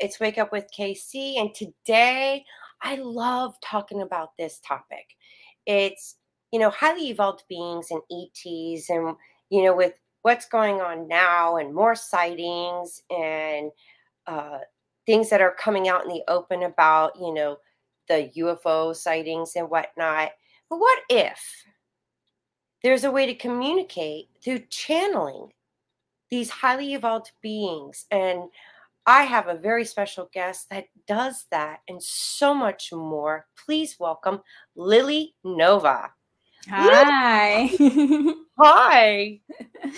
It's 0.00 0.20
Wake 0.20 0.38
Up 0.38 0.52
with 0.52 0.70
KC, 0.76 1.40
and 1.40 1.52
today 1.52 2.44
I 2.82 2.96
love 2.96 3.56
talking 3.60 4.02
about 4.02 4.36
this 4.38 4.60
topic. 4.60 5.04
It's, 5.66 6.16
you 6.52 6.60
know, 6.60 6.70
highly 6.70 7.08
evolved 7.08 7.42
beings 7.48 7.88
and 7.90 8.00
ETs, 8.10 8.90
and, 8.90 9.16
you 9.50 9.64
know, 9.64 9.74
with 9.74 9.94
what's 10.22 10.46
going 10.46 10.80
on 10.80 11.08
now 11.08 11.56
and 11.56 11.74
more 11.74 11.96
sightings 11.96 13.02
and 13.10 13.72
uh, 14.28 14.58
things 15.04 15.30
that 15.30 15.40
are 15.40 15.56
coming 15.58 15.88
out 15.88 16.04
in 16.04 16.10
the 16.10 16.22
open 16.28 16.62
about, 16.62 17.16
you 17.20 17.34
know, 17.34 17.56
the 18.06 18.30
UFO 18.36 18.94
sightings 18.94 19.56
and 19.56 19.68
whatnot. 19.68 20.30
But 20.70 20.78
what 20.78 21.00
if 21.10 21.64
there's 22.84 23.02
a 23.04 23.10
way 23.10 23.26
to 23.26 23.34
communicate 23.34 24.28
through 24.44 24.60
channeling 24.70 25.48
these 26.30 26.50
highly 26.50 26.94
evolved 26.94 27.32
beings? 27.42 28.06
And 28.12 28.44
I 29.08 29.22
have 29.22 29.48
a 29.48 29.54
very 29.54 29.86
special 29.86 30.28
guest 30.34 30.68
that 30.68 30.84
does 31.06 31.46
that 31.50 31.80
and 31.88 32.00
so 32.02 32.52
much 32.52 32.92
more. 32.92 33.46
Please 33.64 33.96
welcome 33.98 34.42
Lily 34.76 35.34
Nova. 35.42 36.10
Hi. 36.68 37.70
Hi. 38.60 39.40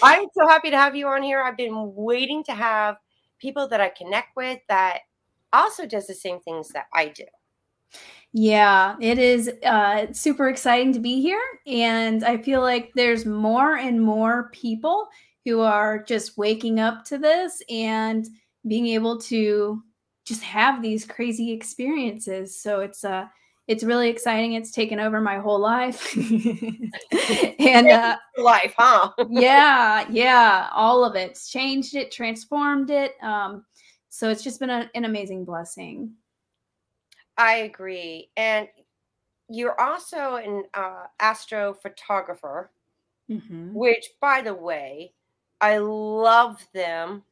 I'm 0.00 0.26
so 0.32 0.46
happy 0.46 0.70
to 0.70 0.76
have 0.76 0.94
you 0.94 1.08
on 1.08 1.24
here. 1.24 1.42
I've 1.42 1.56
been 1.56 1.92
waiting 1.96 2.44
to 2.44 2.52
have 2.52 2.98
people 3.40 3.66
that 3.66 3.80
I 3.80 3.88
connect 3.88 4.36
with 4.36 4.60
that 4.68 5.00
also 5.52 5.86
does 5.86 6.06
the 6.06 6.14
same 6.14 6.38
things 6.38 6.68
that 6.68 6.86
I 6.94 7.08
do. 7.08 7.24
Yeah, 8.32 8.94
it 9.00 9.18
is 9.18 9.50
uh, 9.64 10.12
super 10.12 10.48
exciting 10.48 10.92
to 10.92 11.00
be 11.00 11.20
here. 11.20 11.42
And 11.66 12.22
I 12.22 12.36
feel 12.36 12.60
like 12.60 12.92
there's 12.94 13.26
more 13.26 13.76
and 13.76 14.00
more 14.00 14.50
people 14.52 15.08
who 15.44 15.62
are 15.62 16.00
just 16.00 16.38
waking 16.38 16.78
up 16.78 17.04
to 17.06 17.18
this 17.18 17.60
and 17.68 18.28
being 18.66 18.86
able 18.88 19.18
to 19.20 19.82
just 20.24 20.42
have 20.42 20.82
these 20.82 21.04
crazy 21.04 21.52
experiences. 21.52 22.60
So 22.60 22.80
it's 22.80 23.04
uh 23.04 23.26
it's 23.70 23.84
really 23.84 24.08
exciting. 24.08 24.54
It's 24.54 24.72
taken 24.72 24.98
over 24.98 25.20
my 25.20 25.38
whole 25.38 25.60
life. 25.60 26.16
and 27.60 27.88
uh, 27.88 28.16
life, 28.36 28.74
huh? 28.76 29.12
yeah, 29.30 30.04
yeah, 30.10 30.68
all 30.74 31.04
of 31.04 31.14
it. 31.14 31.30
It's 31.30 31.48
changed 31.48 31.94
it, 31.94 32.10
transformed 32.10 32.90
it. 32.90 33.14
Um, 33.22 33.64
so 34.08 34.28
it's 34.28 34.42
just 34.42 34.58
been 34.58 34.70
a, 34.70 34.90
an 34.96 35.04
amazing 35.04 35.44
blessing. 35.44 36.14
I 37.38 37.58
agree. 37.58 38.30
And 38.36 38.66
you're 39.48 39.80
also 39.80 40.34
an 40.34 40.64
uh, 40.74 41.04
astrophotographer, 41.22 42.70
mm-hmm. 43.30 43.72
which, 43.72 44.10
by 44.20 44.42
the 44.42 44.54
way, 44.54 45.12
I 45.60 45.78
love 45.78 46.66
them 46.74 47.22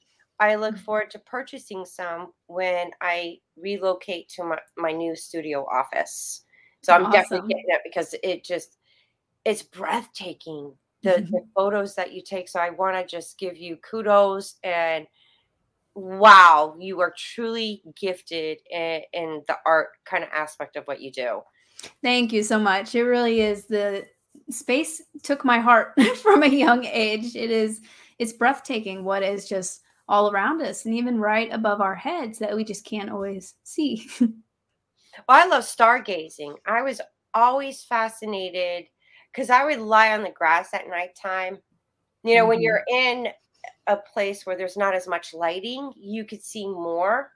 I 0.41 0.55
look 0.55 0.75
mm-hmm. 0.75 0.84
forward 0.84 1.11
to 1.12 1.19
purchasing 1.19 1.84
some 1.84 2.33
when 2.47 2.91
I 3.00 3.39
relocate 3.56 4.28
to 4.31 4.44
my, 4.44 4.58
my 4.77 4.92
new 4.92 5.17
studio 5.17 5.67
office. 5.70 6.42
So 6.83 6.94
I'm 6.94 7.06
awesome. 7.06 7.12
definitely 7.12 7.48
getting 7.48 7.64
it 7.69 7.81
because 7.84 8.14
it 8.22 8.44
just 8.44 8.78
it's 9.44 9.62
breathtaking 9.62 10.75
the, 11.03 11.10
mm-hmm. 11.10 11.31
the 11.32 11.44
photos 11.54 11.94
that 11.94 12.12
you 12.12 12.22
take. 12.22 12.49
So 12.49 12.60
I 12.60 12.71
want 12.71 12.97
to 12.97 13.06
just 13.06 13.38
give 13.38 13.56
you 13.56 13.76
kudos 13.76 14.56
and 14.62 15.06
wow, 15.94 16.76
you 16.78 17.00
are 17.00 17.12
truly 17.16 17.82
gifted 17.99 18.59
in, 18.70 19.03
in 19.12 19.43
the 19.49 19.56
art 19.66 19.88
kind 20.05 20.22
of 20.22 20.31
aspect 20.32 20.76
of 20.76 20.84
what 20.84 21.00
you 21.00 21.10
do. 21.10 21.41
Thank 22.03 22.32
you 22.32 22.43
so 22.43 22.59
much. 22.59 22.94
It 22.94 23.05
really 23.05 23.41
is 23.41 23.65
the 23.66 24.06
space 24.50 25.03
took 25.22 25.44
my 25.44 25.59
heart 25.59 25.94
from 26.22 26.43
a 26.43 26.49
young 26.49 26.84
age. 26.84 27.34
It 27.34 27.50
is 27.50 27.81
it's 28.19 28.32
breathtaking 28.32 29.05
what 29.05 29.22
is 29.22 29.49
just 29.49 29.82
all 30.08 30.30
around 30.30 30.62
us 30.62 30.84
and 30.84 30.94
even 30.94 31.20
right 31.20 31.52
above 31.52 31.80
our 31.80 31.94
heads 31.94 32.38
that 32.38 32.56
we 32.56 32.64
just 32.64 32.84
can't 32.84 33.10
always 33.10 33.54
see. 33.62 34.08
well, 34.20 34.30
I 35.28 35.46
love 35.46 35.64
stargazing. 35.64 36.54
I 36.66 36.82
was 36.82 37.00
always 37.34 37.84
fascinated 37.84 38.86
because 39.32 39.50
I 39.50 39.64
would 39.64 39.80
lie 39.80 40.12
on 40.12 40.22
the 40.22 40.30
grass 40.30 40.72
at 40.72 40.88
nighttime. 40.88 41.58
You 42.24 42.36
know, 42.36 42.41
mm-hmm. 42.42 42.48
when 42.48 42.62
you're 42.62 42.84
in 42.91 43.28
a 43.86 43.96
place 43.96 44.46
where 44.46 44.56
there's 44.56 44.76
not 44.76 44.94
as 44.94 45.06
much 45.06 45.34
lighting, 45.34 45.92
you 45.96 46.25
could 46.25 46.42
see 46.42 46.66
more. 46.66 47.30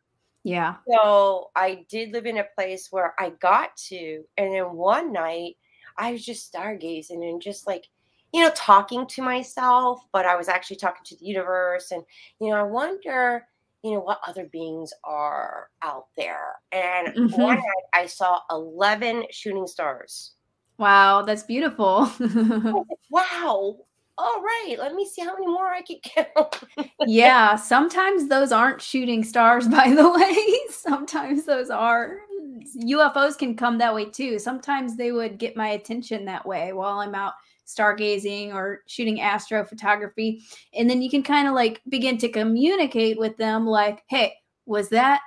Yeah. 0.45 0.77
So 0.89 1.51
I 1.55 1.85
did 1.89 2.13
live 2.13 2.27
in 2.27 2.39
a 2.39 2.47
place 2.57 2.89
where 2.91 3.15
I 3.19 3.31
got 3.41 3.77
to, 3.89 4.25
and 4.37 4.53
then 4.53 4.73
one 4.73 5.13
night 5.13 5.57
I 5.97 6.13
was 6.13 6.25
just 6.25 6.53
stargazing 6.53 7.29
and 7.29 7.41
just 7.41 7.67
like 7.67 7.87
you 8.33 8.41
know, 8.41 8.51
talking 8.55 9.07
to 9.07 9.23
myself, 9.23 10.07
but 10.13 10.25
I 10.25 10.37
was 10.37 10.49
actually 10.49 10.77
talking 10.77 11.05
to 11.05 11.17
the 11.17 11.27
universe. 11.27 11.91
And, 11.91 12.03
you 12.41 12.51
know, 12.51 12.57
I 12.57 12.63
wonder, 12.63 13.47
you 13.83 13.93
know, 13.93 14.01
what 14.01 14.21
other 14.27 14.47
beings 14.47 14.93
are 15.05 15.69
out 15.83 16.07
there. 16.17 16.55
And 16.73 17.09
mm-hmm. 17.09 17.41
one 17.41 17.57
night 17.57 17.85
I 17.93 18.07
saw 18.07 18.41
11 18.51 19.25
shooting 19.31 19.67
stars. 19.67 20.33
Wow, 20.79 21.23
that's 21.23 21.43
beautiful. 21.43 22.11
wow. 23.11 23.77
All 24.19 24.43
right, 24.43 24.77
let 24.79 24.95
me 24.95 25.07
see 25.07 25.23
how 25.23 25.35
many 25.35 25.47
more 25.47 25.73
I 25.73 25.83
can 25.83 25.97
count. 26.03 26.61
yeah, 27.07 27.57
sometimes 27.57 28.29
those 28.29 28.53
aren't 28.53 28.81
shooting 28.81 29.25
stars, 29.25 29.69
by 29.69 29.91
the 29.91 30.11
way. 30.11 30.59
sometimes 30.71 31.45
those 31.45 31.71
are. 31.71 32.19
UFOs 32.77 33.37
can 33.37 33.57
come 33.57 33.79
that 33.79 33.95
way 33.95 34.05
too. 34.07 34.39
Sometimes 34.39 34.97
they 34.97 35.13
would 35.13 35.39
get 35.39 35.57
my 35.57 35.69
attention 35.69 36.25
that 36.27 36.47
way 36.47 36.73
while 36.73 37.01
I'm 37.01 37.15
out 37.15 37.33
stargazing 37.75 38.55
or 38.55 38.81
shooting 38.87 39.19
astrophotography. 39.19 40.43
And 40.75 40.89
then 40.89 41.03
you 41.03 41.11
can 41.11 41.23
kind 41.23 41.49
of 41.49 41.55
like 41.55 41.81
begin 41.89 42.19
to 42.19 42.29
communicate 42.29 43.19
with 43.19 43.37
them 43.37 43.67
like, 43.67 44.03
hey, 44.09 44.35
was 44.67 44.89
that 44.91 45.21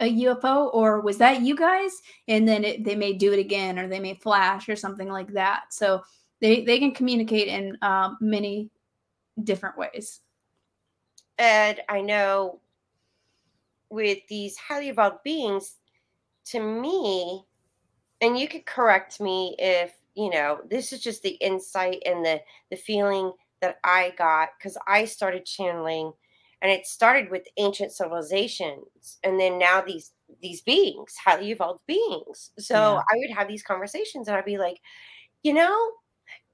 a 0.00 0.12
UFO 0.24 0.72
or 0.74 1.00
was 1.00 1.18
that 1.18 1.42
you 1.42 1.56
guys? 1.56 1.92
And 2.28 2.46
then 2.46 2.64
it, 2.64 2.84
they 2.84 2.96
may 2.96 3.12
do 3.12 3.32
it 3.32 3.38
again 3.38 3.78
or 3.78 3.88
they 3.88 4.00
may 4.00 4.14
flash 4.14 4.68
or 4.68 4.76
something 4.76 5.08
like 5.08 5.32
that. 5.32 5.64
So 5.70 6.02
they, 6.40 6.64
they 6.64 6.78
can 6.78 6.92
communicate 6.92 7.48
in 7.48 7.76
um, 7.82 8.18
many 8.20 8.70
different 9.44 9.78
ways. 9.78 10.20
And 11.38 11.80
I 11.88 12.00
know 12.00 12.60
with 13.90 14.18
these 14.28 14.56
highly 14.56 14.88
evolved 14.88 15.22
beings, 15.22 15.76
to 16.44 16.60
me, 16.60 17.44
and 18.20 18.38
you 18.38 18.48
could 18.48 18.66
correct 18.66 19.20
me 19.20 19.54
if 19.58 19.92
you 20.14 20.30
know 20.30 20.58
this 20.68 20.92
is 20.92 21.00
just 21.00 21.22
the 21.22 21.36
insight 21.40 22.02
and 22.04 22.24
the 22.24 22.40
the 22.70 22.76
feeling 22.76 23.32
that 23.60 23.78
i 23.84 24.12
got 24.18 24.50
because 24.58 24.76
i 24.86 25.04
started 25.04 25.44
channeling 25.44 26.12
and 26.60 26.70
it 26.70 26.86
started 26.86 27.30
with 27.30 27.46
ancient 27.56 27.92
civilizations 27.92 29.18
and 29.24 29.38
then 29.38 29.58
now 29.58 29.80
these 29.80 30.12
these 30.40 30.60
beings 30.60 31.14
highly 31.22 31.50
evolved 31.50 31.80
beings 31.86 32.50
so 32.58 32.74
yeah. 32.74 33.02
i 33.10 33.16
would 33.16 33.30
have 33.30 33.48
these 33.48 33.62
conversations 33.62 34.28
and 34.28 34.36
i'd 34.36 34.44
be 34.44 34.58
like 34.58 34.78
you 35.42 35.52
know 35.52 35.92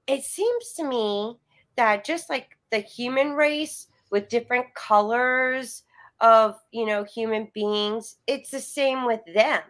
it 0.07 0.23
seems 0.23 0.73
to 0.73 0.83
me 0.83 1.37
that 1.75 2.03
just 2.03 2.29
like 2.29 2.57
the 2.71 2.79
human 2.79 3.31
race 3.31 3.87
with 4.09 4.29
different 4.29 4.65
colors 4.73 5.83
of 6.21 6.55
you 6.71 6.85
know 6.85 7.03
human 7.03 7.47
beings 7.53 8.17
it's 8.27 8.51
the 8.51 8.59
same 8.59 9.05
with 9.05 9.21
them 9.33 9.61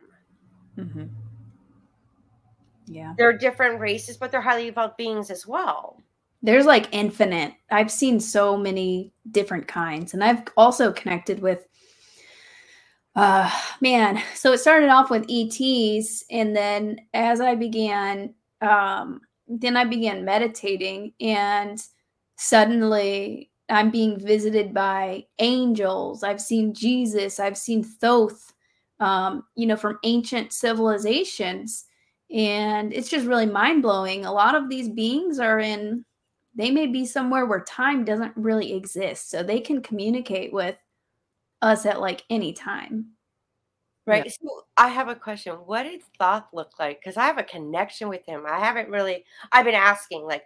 mm-hmm. 0.77 1.05
Yeah. 2.89 3.13
They're 3.17 3.37
different 3.37 3.79
races, 3.79 4.17
but 4.17 4.31
they're 4.31 4.41
highly 4.41 4.67
evolved 4.67 4.97
beings 4.97 5.29
as 5.29 5.45
well. 5.45 6.01
There's 6.41 6.65
like 6.65 6.87
infinite. 6.91 7.53
I've 7.69 7.91
seen 7.91 8.19
so 8.19 8.57
many 8.57 9.13
different 9.31 9.67
kinds. 9.67 10.13
And 10.13 10.23
I've 10.23 10.41
also 10.57 10.91
connected 10.91 11.41
with 11.41 11.65
uh 13.15 13.49
man, 13.81 14.21
so 14.35 14.53
it 14.53 14.59
started 14.59 14.89
off 14.89 15.09
with 15.09 15.25
ETs 15.29 16.23
and 16.29 16.55
then 16.55 16.99
as 17.13 17.41
I 17.41 17.55
began 17.55 18.33
um 18.61 19.21
then 19.47 19.75
I 19.75 19.83
began 19.83 20.23
meditating 20.23 21.13
and 21.19 21.81
suddenly 22.37 23.49
I'm 23.67 23.91
being 23.91 24.19
visited 24.19 24.73
by 24.73 25.25
angels. 25.39 26.23
I've 26.23 26.41
seen 26.41 26.73
Jesus. 26.73 27.39
I've 27.39 27.57
seen 27.57 27.83
Thoth, 27.83 28.53
um, 28.99 29.43
you 29.55 29.67
know, 29.67 29.75
from 29.75 29.99
ancient 30.03 30.53
civilizations 30.53 31.85
and 32.31 32.93
it's 32.93 33.09
just 33.09 33.27
really 33.27 33.45
mind 33.45 33.81
blowing. 33.81 34.25
A 34.25 34.31
lot 34.31 34.55
of 34.55 34.69
these 34.69 34.89
beings 34.89 35.39
are 35.39 35.59
in, 35.59 36.05
they 36.55 36.71
may 36.71 36.87
be 36.87 37.05
somewhere 37.05 37.45
where 37.45 37.61
time 37.61 38.05
doesn't 38.05 38.33
really 38.35 38.73
exist. 38.73 39.29
So 39.29 39.43
they 39.43 39.59
can 39.59 39.81
communicate 39.81 40.53
with 40.53 40.75
us 41.61 41.85
at 41.85 42.01
like 42.01 42.23
any 42.29 42.53
time. 42.53 43.07
Right. 44.05 44.25
Yeah. 44.25 44.31
So 44.41 44.63
I 44.77 44.87
have 44.87 45.07
a 45.07 45.15
question. 45.15 45.53
What 45.53 45.83
did 45.83 46.01
Thoth 46.19 46.45
look 46.51 46.71
like? 46.79 46.99
Because 46.99 47.17
I 47.17 47.25
have 47.25 47.37
a 47.37 47.43
connection 47.43 48.09
with 48.09 48.25
him. 48.25 48.43
I 48.47 48.59
haven't 48.59 48.89
really, 48.89 49.23
I've 49.51 49.65
been 49.65 49.75
asking, 49.75 50.25
like, 50.25 50.45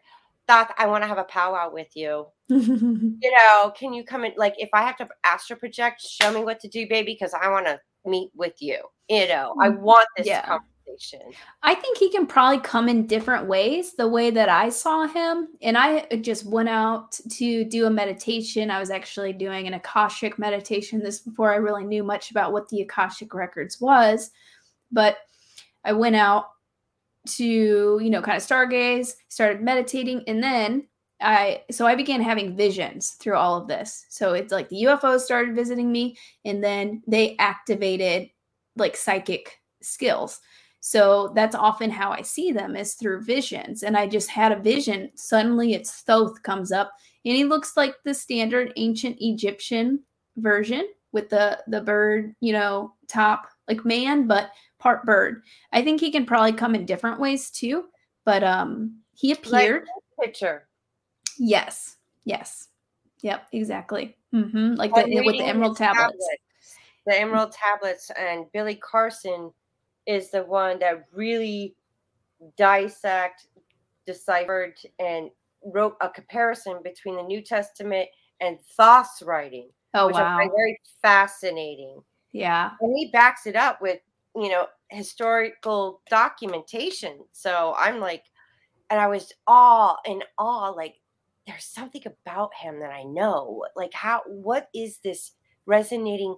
Thoth, 0.50 0.72
I 0.78 0.88
want 0.88 1.04
to 1.04 1.08
have 1.08 1.18
a 1.18 1.24
powwow 1.24 1.72
with 1.72 1.96
you. 1.96 2.28
you 2.50 3.18
know, 3.22 3.72
can 3.74 3.94
you 3.94 4.04
come 4.04 4.26
in? 4.26 4.34
Like, 4.36 4.56
if 4.58 4.70
I 4.74 4.82
have 4.82 4.98
to 4.98 5.08
astral 5.24 5.60
project, 5.60 6.02
show 6.02 6.34
me 6.34 6.44
what 6.44 6.60
to 6.60 6.68
do, 6.68 6.90
baby, 6.90 7.14
because 7.14 7.34
I 7.34 7.48
want 7.50 7.66
to 7.68 7.80
meet 8.06 8.32
with 8.36 8.56
you. 8.60 8.80
You 9.08 9.30
know, 9.30 9.56
I 9.62 9.70
mm, 9.70 9.80
want 9.80 10.08
this 10.18 10.28
yeah. 10.28 10.58
Situation. 10.98 11.32
I 11.62 11.76
think 11.76 11.98
he 11.98 12.10
can 12.10 12.26
probably 12.26 12.60
come 12.60 12.90
in 12.90 13.08
different 13.08 13.48
ways 13.48 13.94
the 13.94 14.08
way 14.08 14.30
that 14.32 14.50
I 14.50 14.70
saw 14.70 15.08
him. 15.08 15.50
And 15.62 15.78
I 15.78 16.00
uh, 16.12 16.18
just 16.18 16.46
went 16.46 16.70
out 16.70 17.20
to 17.32 17.64
do 17.66 17.86
a 17.86 17.90
meditation. 17.90 18.72
I 18.72 18.80
was 18.80 18.90
actually 18.90 19.34
doing 19.34 19.68
an 19.68 19.74
Akashic 19.74 20.38
meditation 20.40 21.00
this 21.00 21.20
before 21.20 21.52
I 21.52 21.58
really 21.58 21.86
knew 21.86 22.04
much 22.04 22.32
about 22.32 22.52
what 22.52 22.70
the 22.70 22.82
Akashic 22.82 23.34
records 23.34 23.80
was. 23.80 24.32
But 24.92 25.18
I 25.84 25.94
went 25.94 26.16
out 26.16 26.46
to, 27.26 27.44
you 28.02 28.10
know, 28.10 28.22
kind 28.22 28.38
of 28.38 28.44
stargaze, 28.44 29.14
started 29.30 29.62
meditating, 29.62 30.24
and 30.28 30.44
then 30.44 30.88
I 31.22 31.64
so 31.72 31.88
I 31.88 31.96
began 31.96 32.22
having 32.22 32.58
visions 32.58 33.12
through 33.12 33.36
all 33.36 33.56
of 33.56 33.68
this. 33.68 34.06
So 34.10 34.34
it's 34.34 34.52
like 34.52 34.68
the 34.70 34.84
UFOs 34.84 35.22
started 35.22 35.56
visiting 35.56 35.92
me 35.92 36.18
and 36.44 36.62
then 36.62 37.02
they 37.08 37.38
activated 37.38 38.30
like 38.76 38.98
psychic 38.98 39.62
skills. 39.82 40.42
So 40.86 41.32
that's 41.34 41.56
often 41.56 41.90
how 41.90 42.12
I 42.12 42.24
see 42.24 42.52
them 42.52 42.76
is 42.76 42.96
through 42.96 43.22
visions. 43.22 43.84
And 43.84 43.96
I 43.96 44.06
just 44.06 44.30
had 44.30 44.52
a 44.52 44.60
vision. 44.60 45.12
Suddenly 45.16 45.76
it's 45.76 46.02
Thoth 46.02 46.44
comes 46.44 46.74
up 46.74 46.92
and 47.24 47.34
he 47.38 47.46
looks 47.46 47.78
like 47.78 47.96
the 48.04 48.14
standard 48.14 48.74
ancient 48.76 49.16
Egyptian 49.22 50.04
version 50.36 50.86
with 51.14 51.30
the 51.30 51.64
the 51.68 51.80
bird, 51.80 52.36
you 52.42 52.52
know, 52.52 52.96
top 53.08 53.48
like 53.70 53.86
man, 53.86 54.28
but 54.28 54.52
part 54.78 55.06
bird. 55.06 55.44
I 55.72 55.82
think 55.84 56.02
he 56.02 56.12
can 56.12 56.26
probably 56.26 56.52
come 56.52 56.76
in 56.76 56.86
different 56.86 57.18
ways 57.18 57.50
too. 57.50 57.86
But 58.26 58.44
um 58.44 58.98
he 59.16 59.32
appeared 59.32 59.88
like 60.20 60.28
picture. 60.28 60.68
Yes. 61.40 61.96
Yes. 62.26 62.68
Yep. 63.22 63.48
Exactly. 63.54 64.18
Mm-hmm. 64.36 64.74
Like 64.74 64.94
the, 64.94 65.24
with 65.26 65.38
the 65.38 65.46
emerald 65.46 65.78
tablets. 65.78 66.12
tablets. 66.12 66.78
The 67.06 67.22
emerald 67.22 67.54
tablets 67.54 68.12
and 68.20 68.52
Billy 68.52 68.76
Carson 68.76 69.54
is 70.06 70.32
the 70.32 70.44
one 70.44 70.80
that 70.80 71.06
really 71.14 71.76
dissect, 72.58 73.48
deciphered, 74.06 74.76
and 75.00 75.30
wrote 75.66 75.96
a 76.02 76.10
comparison 76.10 76.80
between 76.84 77.16
the 77.16 77.24
New 77.24 77.42
Testament 77.42 78.10
and 78.42 78.60
Thoth's 78.76 79.22
writing. 79.22 79.70
Oh 79.94 80.08
which 80.08 80.16
wow! 80.16 80.38
I 80.38 80.42
find 80.42 80.52
very 80.52 80.80
fascinating. 81.02 82.02
Yeah, 82.32 82.72
and 82.82 82.98
he 82.98 83.10
backs 83.12 83.46
it 83.46 83.56
up 83.56 83.82
with 83.82 84.00
you 84.36 84.50
know 84.50 84.68
historical 84.90 86.02
documentation. 86.10 87.20
So 87.32 87.76
I'm 87.78 88.00
like, 88.00 88.24
and 88.90 89.00
I 89.00 89.08
was 89.08 89.32
all 89.48 89.98
in 90.06 90.24
awe, 90.38 90.70
like 90.70 90.96
there's 91.48 91.66
something 91.66 92.04
about 92.06 92.52
him 92.56 92.80
that 92.80 92.92
I 92.92 93.04
know. 93.04 93.66
Like, 93.76 93.94
how, 93.94 94.22
what 94.28 94.70
is 94.74 95.00
this 95.04 95.32
resonating 95.66 96.36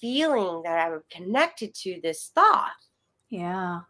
feeling 0.00 0.62
that 0.64 0.86
I'm 0.86 1.02
connected 1.10 1.74
to 1.82 2.00
this 2.02 2.30
Thoth? 2.34 2.70
Yeah. 3.30 3.80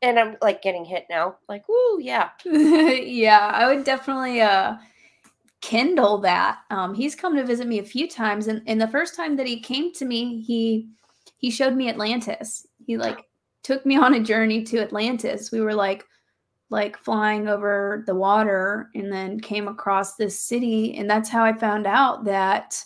And 0.00 0.18
I'm 0.18 0.36
like 0.42 0.62
getting 0.62 0.84
hit 0.84 1.06
now. 1.08 1.36
Like, 1.48 1.68
woo, 1.68 2.00
yeah. 2.00 2.30
yeah, 2.44 3.52
I 3.54 3.72
would 3.72 3.84
definitely 3.84 4.40
uh 4.40 4.76
kindle 5.60 6.18
that. 6.18 6.58
Um, 6.70 6.94
he's 6.94 7.14
come 7.14 7.36
to 7.36 7.44
visit 7.44 7.68
me 7.68 7.78
a 7.78 7.84
few 7.84 8.08
times, 8.08 8.48
and, 8.48 8.62
and 8.66 8.80
the 8.80 8.88
first 8.88 9.14
time 9.14 9.36
that 9.36 9.46
he 9.46 9.60
came 9.60 9.92
to 9.94 10.04
me, 10.04 10.42
he 10.42 10.88
he 11.38 11.50
showed 11.50 11.74
me 11.74 11.88
Atlantis. 11.88 12.66
He 12.84 12.96
like 12.96 13.24
took 13.62 13.86
me 13.86 13.96
on 13.96 14.14
a 14.14 14.20
journey 14.20 14.64
to 14.64 14.80
Atlantis. 14.80 15.52
We 15.52 15.60
were 15.60 15.74
like 15.74 16.04
like 16.72 16.96
flying 16.96 17.48
over 17.48 18.02
the 18.06 18.14
water 18.14 18.88
and 18.94 19.12
then 19.12 19.38
came 19.38 19.68
across 19.68 20.16
this 20.16 20.40
city 20.42 20.96
and 20.96 21.08
that's 21.08 21.28
how 21.28 21.44
i 21.44 21.52
found 21.52 21.86
out 21.86 22.24
that 22.24 22.82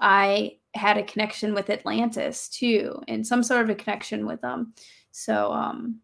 i 0.00 0.52
had 0.74 0.98
a 0.98 1.04
connection 1.04 1.54
with 1.54 1.70
atlantis 1.70 2.48
too 2.48 3.00
and 3.06 3.24
some 3.24 3.44
sort 3.44 3.62
of 3.62 3.70
a 3.70 3.76
connection 3.76 4.26
with 4.26 4.40
them 4.40 4.74
so 5.10 5.52
um 5.52 6.00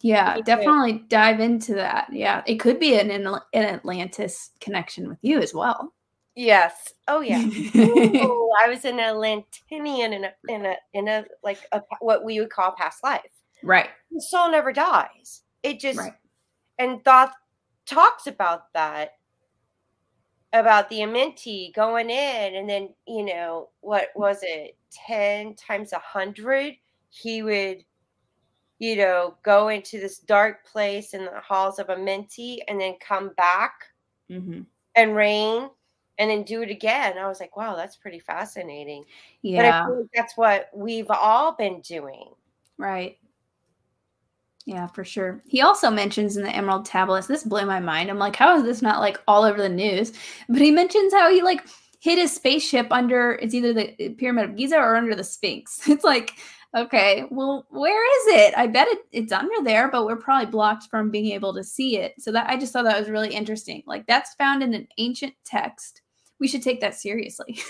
yeah 0.00 0.40
definitely 0.40 1.04
dive 1.08 1.40
into 1.40 1.74
that. 1.74 2.08
Yeah 2.12 2.42
it 2.46 2.56
could 2.56 2.78
be 2.78 2.98
an, 2.98 3.10
an 3.10 3.40
atlantis 3.54 4.50
connection 4.60 5.08
with 5.08 5.18
you 5.22 5.40
as 5.40 5.54
well. 5.54 5.92
Yes. 6.34 6.94
Oh 7.08 7.20
yeah. 7.20 7.40
Ooh, 7.76 8.52
i 8.62 8.68
was 8.68 8.84
an 8.84 8.98
atlantinian 8.98 10.12
in 10.12 10.24
a 10.24 10.32
in 10.48 10.66
a 10.66 10.76
in 10.94 11.08
a 11.08 11.24
like 11.42 11.58
a, 11.72 11.82
what 12.00 12.24
we 12.24 12.38
would 12.38 12.50
call 12.50 12.72
past 12.72 13.02
life. 13.02 13.22
Right. 13.62 13.90
The 14.12 14.20
soul 14.20 14.50
never 14.50 14.72
dies. 14.72 15.42
It 15.62 15.80
just 15.80 15.98
right. 15.98 16.12
and 16.78 17.02
Thoth 17.04 17.32
talks 17.86 18.26
about 18.26 18.72
that 18.74 19.14
about 20.52 20.88
the 20.88 21.00
Amenti 21.00 21.74
going 21.74 22.08
in 22.08 22.54
and 22.54 22.68
then 22.68 22.90
you 23.06 23.24
know 23.24 23.70
what 23.80 24.08
was 24.14 24.38
it 24.42 24.76
10 24.92 25.54
times 25.56 25.92
a 25.92 25.98
hundred? 25.98 26.74
He 27.10 27.42
would 27.42 27.84
you 28.78 28.96
know 28.96 29.34
go 29.42 29.68
into 29.68 29.98
this 30.00 30.18
dark 30.18 30.64
place 30.66 31.14
in 31.14 31.24
the 31.24 31.40
halls 31.40 31.78
of 31.78 31.88
Amenti 31.88 32.58
and 32.68 32.80
then 32.80 32.94
come 33.00 33.30
back 33.36 33.72
mm-hmm. 34.30 34.60
and 34.94 35.16
reign 35.16 35.68
and 36.18 36.30
then 36.30 36.42
do 36.42 36.62
it 36.62 36.70
again 36.70 37.16
i 37.16 37.28
was 37.28 37.38
like 37.38 37.56
wow 37.56 37.76
that's 37.76 37.96
pretty 37.96 38.18
fascinating 38.18 39.04
yeah 39.42 39.86
but 39.88 40.06
that's 40.14 40.36
what 40.36 40.68
we've 40.74 41.10
all 41.10 41.52
been 41.52 41.80
doing 41.80 42.30
right 42.76 43.18
yeah, 44.68 44.86
for 44.86 45.02
sure. 45.02 45.42
He 45.46 45.62
also 45.62 45.90
mentions 45.90 46.36
in 46.36 46.42
the 46.42 46.54
Emerald 46.54 46.84
Tablets, 46.84 47.26
this 47.26 47.42
blew 47.42 47.64
my 47.64 47.80
mind. 47.80 48.10
I'm 48.10 48.18
like, 48.18 48.36
how 48.36 48.54
is 48.54 48.64
this 48.64 48.82
not 48.82 49.00
like 49.00 49.18
all 49.26 49.44
over 49.44 49.56
the 49.56 49.68
news? 49.70 50.12
But 50.46 50.60
he 50.60 50.70
mentions 50.70 51.14
how 51.14 51.32
he 51.32 51.40
like 51.40 51.66
hid 52.00 52.18
his 52.18 52.34
spaceship 52.34 52.86
under 52.90 53.32
it's 53.40 53.54
either 53.54 53.72
the 53.72 54.10
Pyramid 54.18 54.44
of 54.44 54.56
Giza 54.56 54.76
or 54.76 54.96
under 54.96 55.14
the 55.14 55.24
Sphinx. 55.24 55.80
It's 55.88 56.04
like, 56.04 56.32
okay, 56.76 57.24
well, 57.30 57.66
where 57.70 58.20
is 58.20 58.40
it? 58.40 58.54
I 58.56 58.66
bet 58.66 58.88
it, 58.88 58.98
it's 59.12 59.32
under 59.32 59.62
there, 59.62 59.90
but 59.90 60.04
we're 60.06 60.16
probably 60.16 60.50
blocked 60.50 60.84
from 60.90 61.10
being 61.10 61.32
able 61.32 61.54
to 61.54 61.64
see 61.64 61.98
it. 61.98 62.14
So 62.18 62.32
that 62.32 62.48
I 62.48 62.56
just 62.56 62.72
thought 62.72 62.84
that 62.84 62.98
was 62.98 63.10
really 63.10 63.34
interesting. 63.34 63.82
Like 63.86 64.06
that's 64.06 64.34
found 64.34 64.62
in 64.62 64.74
an 64.74 64.88
ancient 64.98 65.34
text. 65.44 66.02
We 66.40 66.48
should 66.48 66.62
take 66.62 66.80
that 66.80 66.94
seriously. 66.94 67.60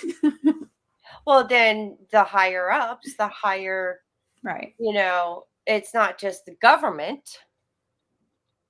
well, 1.27 1.47
then 1.47 1.97
the 2.13 2.25
higher 2.25 2.71
ups, 2.71 3.17
the 3.17 3.29
higher 3.29 4.01
right. 4.43 4.75
You 4.79 4.93
know, 4.93 5.45
it's 5.67 5.95
not 5.95 6.19
just 6.19 6.45
the 6.45 6.57
government 6.61 7.39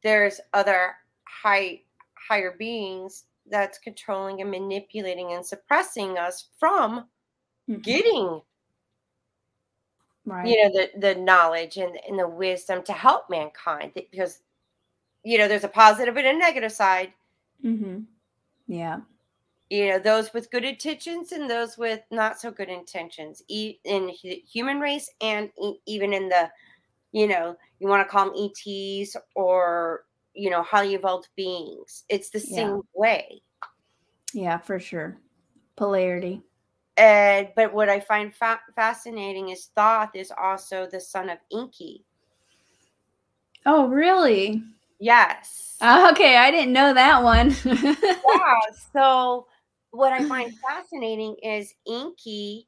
there's 0.03 0.41
other 0.53 0.95
high 1.25 1.81
higher 2.29 2.55
beings 2.59 3.25
that's 3.51 3.79
controlling 3.79 4.41
and 4.41 4.51
manipulating 4.51 5.33
and 5.33 5.45
suppressing 5.45 6.19
us 6.19 6.49
from 6.59 7.07
mm-hmm. 7.69 7.81
getting 7.81 8.41
right. 10.29 10.47
you 10.47 10.63
know 10.63 10.71
the 10.73 10.91
the 10.99 11.15
knowledge 11.15 11.77
and, 11.77 11.99
and 12.09 12.19
the 12.19 12.29
wisdom 12.29 12.83
to 12.83 12.93
help 12.93 13.29
mankind 13.31 13.93
because 13.95 14.41
you 15.25 15.39
know 15.39 15.49
there's 15.49 15.65
a 15.65 15.69
positive 15.69 16.17
and 16.17 16.27
a 16.27 16.33
negative 16.33 16.73
side 16.73 17.13
mm-hmm. 17.65 18.01
yeah 18.67 19.01
you 19.71 19.89
know 19.89 19.99
those 19.99 20.33
with 20.33 20.51
good 20.51 20.65
intentions 20.65 21.33
and 21.33 21.51
those 21.51 21.77
with 21.77 22.01
not 22.11 22.41
so 22.41 22.51
good 22.51 22.69
intentions 22.69 23.43
in 23.49 24.11
human 24.19 24.81
race 24.81 25.11
and 25.21 25.51
even 25.87 26.13
in 26.13 26.29
the 26.29 26.49
you 27.13 27.27
know, 27.27 27.57
you 27.79 27.89
want 27.89 28.07
to 28.07 28.11
call 28.11 28.31
them 28.31 28.51
ETs 28.67 29.17
or, 29.35 30.05
you 30.35 30.51
know, 30.51 30.63
highly 30.63 30.95
evolved 30.95 31.29
beings. 31.37 32.05
It's 32.09 32.31
the 32.31 32.41
same 32.41 32.69
yeah. 32.69 32.81
way. 32.95 33.43
Yeah, 34.35 34.59
for 34.59 34.79
sure. 34.79 35.19
Polarity. 35.77 36.43
And 36.99 37.49
but 37.55 37.73
what 37.73 37.89
I 37.89 38.01
find 38.01 38.35
fa- 38.35 38.61
fascinating 38.75 39.51
is 39.51 39.71
Thoth 39.77 40.15
is 40.15 40.33
also 40.37 40.89
the 40.91 41.01
son 41.01 41.31
of 41.31 41.39
Enki. 41.53 42.05
Oh, 43.65 43.87
really? 43.87 44.63
Yes. 44.99 45.77
Uh, 45.81 46.09
okay, 46.13 46.37
I 46.37 46.51
didn't 46.51 46.73
know 46.73 46.93
that 46.93 47.23
one. 47.23 47.55
yeah. 47.65 48.59
So 48.93 49.47
what 49.91 50.13
I 50.13 50.27
find 50.29 50.53
fascinating 50.59 51.37
is 51.43 51.73
Enki 51.87 52.67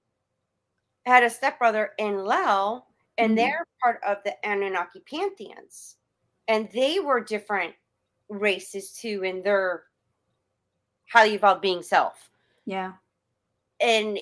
had 1.07 1.25
a 1.25 1.31
stepbrother 1.31 1.91
in 1.99 2.15
Enlil 2.15 2.87
and 3.21 3.31
mm-hmm. 3.31 3.37
they're 3.37 3.67
part 3.83 4.01
of 4.07 4.19
the 4.25 4.35
Anunnaki 4.47 5.01
pantheons, 5.01 5.97
and 6.49 6.69
they 6.73 7.01
were 7.01 7.21
different 7.21 7.75
races 8.29 8.93
too 8.93 9.23
in 9.25 9.43
their 9.43 9.85
highly 11.13 11.35
evolved 11.35 11.61
being 11.61 11.83
self. 11.83 12.31
Yeah, 12.65 12.93
and 13.81 14.19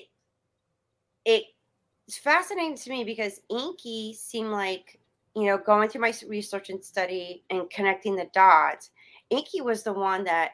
it's 1.25 2.17
fascinating 2.17 2.75
to 2.75 2.89
me 2.89 3.03
because 3.03 3.39
Enki 3.51 4.13
seemed 4.13 4.51
like 4.51 4.99
you 5.35 5.45
know 5.45 5.57
going 5.57 5.89
through 5.89 6.01
my 6.01 6.13
research 6.27 6.69
and 6.69 6.83
study 6.83 7.43
and 7.49 7.69
connecting 7.69 8.15
the 8.15 8.29
dots. 8.33 8.91
Enki 9.31 9.61
was 9.61 9.83
the 9.83 9.93
one 9.93 10.23
that 10.23 10.51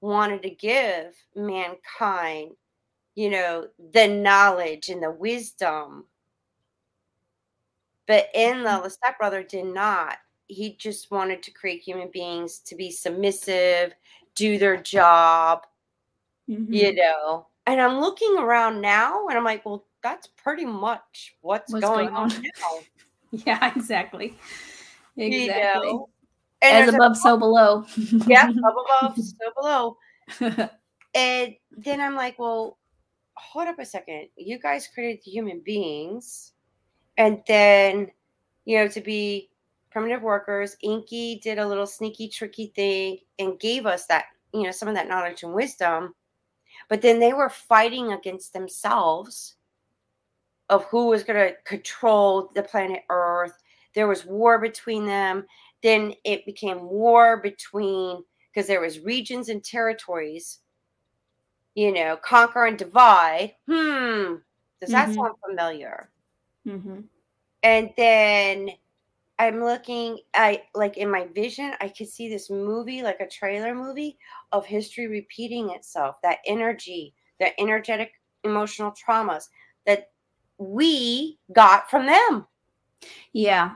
wanted 0.00 0.42
to 0.42 0.50
give 0.50 1.14
mankind, 1.36 2.52
you 3.14 3.30
know, 3.30 3.66
the 3.92 4.08
knowledge 4.08 4.88
and 4.88 5.02
the 5.02 5.10
wisdom 5.10 6.04
but 8.06 8.28
Enlil, 8.34 8.82
the 8.82 8.90
stepbrother, 8.90 9.42
did 9.42 9.66
not. 9.66 10.18
He 10.46 10.76
just 10.76 11.10
wanted 11.10 11.42
to 11.42 11.50
create 11.50 11.82
human 11.82 12.08
beings 12.12 12.60
to 12.60 12.76
be 12.76 12.90
submissive, 12.90 13.94
do 14.34 14.58
their 14.58 14.76
job, 14.76 15.66
mm-hmm. 16.48 16.72
you 16.72 16.94
know. 16.94 17.46
And 17.66 17.80
I'm 17.80 17.98
looking 18.00 18.36
around 18.38 18.80
now 18.80 19.26
and 19.26 19.36
I'm 19.36 19.44
like, 19.44 19.64
well, 19.66 19.84
that's 20.02 20.28
pretty 20.28 20.64
much 20.64 21.34
what's, 21.40 21.72
what's 21.72 21.84
going, 21.84 22.08
going, 22.08 22.14
on, 22.14 22.28
now. 22.28 22.78
yeah, 23.46 23.72
exactly. 23.74 24.36
exactly. 25.16 25.88
You 25.88 25.92
know? 25.92 26.08
As 26.62 26.88
above, 26.88 27.12
a, 27.12 27.14
so 27.16 27.36
below. 27.36 27.84
yeah, 28.26 28.48
above, 28.50 28.74
above, 29.02 29.16
so 29.18 29.52
below. 29.60 29.96
and 31.14 31.54
then 31.76 32.00
I'm 32.00 32.14
like, 32.14 32.38
well, 32.38 32.78
hold 33.34 33.68
up 33.68 33.78
a 33.78 33.84
second. 33.84 34.28
You 34.36 34.58
guys 34.58 34.88
created 34.92 35.22
the 35.24 35.30
human 35.30 35.60
beings, 35.64 36.52
and 37.18 37.42
then, 37.46 38.10
you 38.64 38.78
know, 38.78 38.88
to 38.88 39.00
be 39.00 39.50
primitive 39.96 40.22
workers, 40.22 40.76
Enki 40.84 41.40
did 41.42 41.58
a 41.58 41.66
little 41.66 41.86
sneaky, 41.86 42.28
tricky 42.28 42.72
thing 42.76 43.18
and 43.38 43.58
gave 43.58 43.86
us 43.86 44.06
that, 44.06 44.26
you 44.52 44.64
know, 44.64 44.70
some 44.70 44.88
of 44.88 44.94
that 44.94 45.08
knowledge 45.08 45.42
and 45.42 45.54
wisdom. 45.54 46.14
But 46.88 47.02
then 47.02 47.18
they 47.18 47.32
were 47.32 47.48
fighting 47.48 48.12
against 48.12 48.52
themselves 48.52 49.56
of 50.68 50.84
who 50.84 51.08
was 51.08 51.24
going 51.24 51.48
to 51.48 51.56
control 51.64 52.50
the 52.54 52.62
planet 52.62 53.02
Earth. 53.10 53.62
There 53.94 54.08
was 54.08 54.24
war 54.24 54.58
between 54.58 55.06
them. 55.06 55.46
Then 55.82 56.14
it 56.24 56.46
became 56.46 56.88
war 56.88 57.38
between 57.38 58.22
because 58.52 58.66
there 58.66 58.80
was 58.80 59.00
regions 59.00 59.48
and 59.48 59.62
territories. 59.62 60.60
You 61.74 61.92
know, 61.92 62.16
conquer 62.16 62.66
and 62.66 62.78
divide. 62.78 63.54
Hmm. 63.68 64.36
Does 64.80 64.90
that 64.90 65.08
mm-hmm. 65.08 65.14
sound 65.14 65.34
familiar? 65.46 66.10
Mm-hmm. 66.66 67.00
And 67.62 67.90
then 67.96 68.70
I'm 69.38 69.62
looking, 69.62 70.18
I 70.34 70.62
like 70.74 70.96
in 70.96 71.10
my 71.10 71.26
vision, 71.34 71.72
I 71.80 71.88
could 71.88 72.08
see 72.08 72.28
this 72.28 72.48
movie, 72.48 73.02
like 73.02 73.20
a 73.20 73.28
trailer 73.28 73.74
movie 73.74 74.18
of 74.52 74.64
history 74.64 75.08
repeating 75.08 75.70
itself, 75.70 76.16
that 76.22 76.38
energy, 76.46 77.14
the 77.38 77.58
energetic 77.60 78.12
emotional 78.44 78.92
traumas 78.92 79.48
that 79.84 80.10
we 80.58 81.38
got 81.52 81.90
from 81.90 82.06
them. 82.06 82.46
Yeah. 83.32 83.72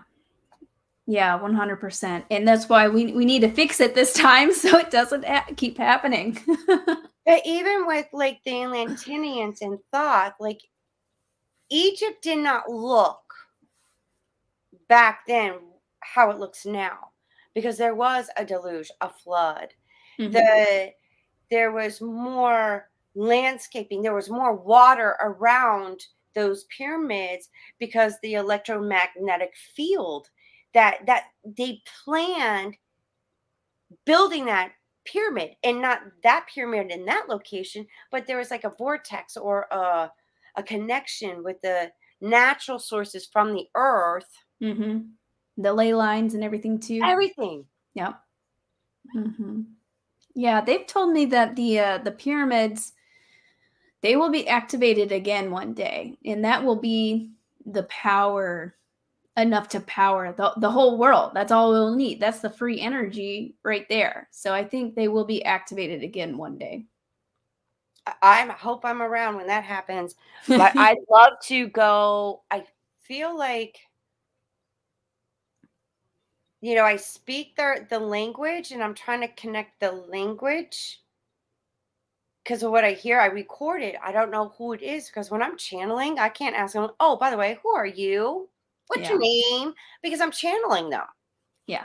Yeah, 1.06 1.38
100%. 1.38 2.24
And 2.30 2.46
that's 2.46 2.68
why 2.68 2.88
we, 2.88 3.12
we 3.12 3.24
need 3.24 3.40
to 3.40 3.50
fix 3.50 3.80
it 3.80 3.94
this 3.94 4.14
time 4.14 4.52
so 4.54 4.78
it 4.78 4.90
doesn't 4.90 5.26
ha- 5.26 5.46
keep 5.56 5.76
happening. 5.76 6.38
but 6.66 7.42
even 7.44 7.86
with 7.86 8.06
like 8.12 8.40
the 8.44 8.62
Atlanteans 8.62 9.60
and 9.60 9.78
Thoth, 9.92 10.34
like 10.40 10.60
Egypt 11.68 12.22
did 12.22 12.38
not 12.38 12.70
look 12.70 13.19
back 14.90 15.20
then 15.26 15.54
how 16.00 16.30
it 16.30 16.38
looks 16.38 16.66
now 16.66 17.10
because 17.54 17.78
there 17.78 17.94
was 17.94 18.28
a 18.36 18.44
deluge, 18.44 18.90
a 19.00 19.08
flood. 19.08 19.68
Mm-hmm. 20.18 20.32
The 20.32 20.92
there 21.50 21.72
was 21.72 22.00
more 22.00 22.90
landscaping, 23.14 24.02
there 24.02 24.14
was 24.14 24.28
more 24.28 24.54
water 24.54 25.16
around 25.20 26.04
those 26.34 26.64
pyramids 26.76 27.48
because 27.78 28.14
the 28.22 28.34
electromagnetic 28.34 29.52
field 29.74 30.28
that 30.74 30.98
that 31.06 31.24
they 31.44 31.80
planned 32.04 32.76
building 34.04 34.44
that 34.44 34.72
pyramid 35.04 35.50
and 35.64 35.80
not 35.80 36.00
that 36.22 36.46
pyramid 36.52 36.90
in 36.92 37.04
that 37.04 37.24
location 37.28 37.84
but 38.12 38.26
there 38.26 38.36
was 38.36 38.50
like 38.50 38.62
a 38.62 38.72
vortex 38.78 39.36
or 39.36 39.66
a, 39.72 40.08
a 40.54 40.62
connection 40.62 41.42
with 41.42 41.60
the 41.62 41.90
natural 42.20 42.78
sources 42.78 43.26
from 43.32 43.52
the 43.52 43.66
earth 43.74 44.30
mm-hmm. 44.62 45.00
the 45.56 45.72
ley 45.72 45.94
lines 45.94 46.34
and 46.34 46.44
everything 46.44 46.78
too. 46.78 47.00
Everything. 47.04 47.64
Yep. 47.94 48.20
Mm-hmm. 49.16 49.62
yeah 50.34 50.60
they've 50.60 50.86
told 50.86 51.12
me 51.12 51.24
that 51.24 51.56
the 51.56 51.80
uh, 51.80 51.98
the 51.98 52.12
pyramids 52.12 52.92
they 54.02 54.14
will 54.14 54.30
be 54.30 54.46
activated 54.46 55.10
again 55.10 55.50
one 55.50 55.74
day 55.74 56.16
and 56.24 56.44
that 56.44 56.62
will 56.62 56.76
be 56.76 57.30
the 57.66 57.82
power 57.84 58.76
enough 59.36 59.68
to 59.68 59.80
power 59.80 60.32
the, 60.32 60.52
the 60.58 60.70
whole 60.70 60.98
world. 60.98 61.32
That's 61.34 61.52
all 61.52 61.70
we'll 61.70 61.94
need. 61.94 62.20
That's 62.20 62.40
the 62.40 62.50
free 62.50 62.80
energy 62.80 63.56
right 63.64 63.88
there. 63.88 64.28
So 64.30 64.52
i 64.52 64.64
think 64.64 64.94
they 64.94 65.08
will 65.08 65.24
be 65.24 65.44
activated 65.44 66.02
again 66.02 66.36
one 66.36 66.58
day. 66.58 66.84
I 68.22 68.46
hope 68.46 68.84
i'm 68.84 69.02
around 69.02 69.36
when 69.36 69.46
that 69.48 69.64
happens. 69.64 70.14
But 70.48 70.76
i'd 70.76 70.98
love 71.10 71.34
to 71.44 71.68
go 71.68 72.42
i 72.50 72.64
feel 73.00 73.36
like 73.36 73.78
you 76.60 76.74
know 76.74 76.84
i 76.84 76.96
speak 76.96 77.56
the, 77.56 77.86
the 77.90 77.98
language 77.98 78.72
and 78.72 78.82
i'm 78.82 78.94
trying 78.94 79.20
to 79.20 79.28
connect 79.28 79.80
the 79.80 79.90
language 79.90 81.00
because 82.44 82.62
of 82.62 82.72
what 82.72 82.84
I 82.84 82.92
hear, 82.92 83.20
I 83.20 83.26
record 83.26 83.82
it. 83.82 83.96
I 84.02 84.12
don't 84.12 84.30
know 84.30 84.52
who 84.56 84.72
it 84.72 84.82
is 84.82 85.06
because 85.06 85.30
when 85.30 85.42
I'm 85.42 85.56
channeling, 85.56 86.18
I 86.18 86.28
can't 86.28 86.56
ask 86.56 86.72
them, 86.72 86.90
oh, 86.98 87.16
by 87.16 87.30
the 87.30 87.36
way, 87.36 87.58
who 87.62 87.68
are 87.70 87.86
you? 87.86 88.48
What's 88.88 89.02
yeah. 89.02 89.10
your 89.10 89.18
name? 89.20 89.74
Because 90.02 90.20
I'm 90.20 90.32
channeling 90.32 90.90
them. 90.90 91.04
Yeah. 91.66 91.84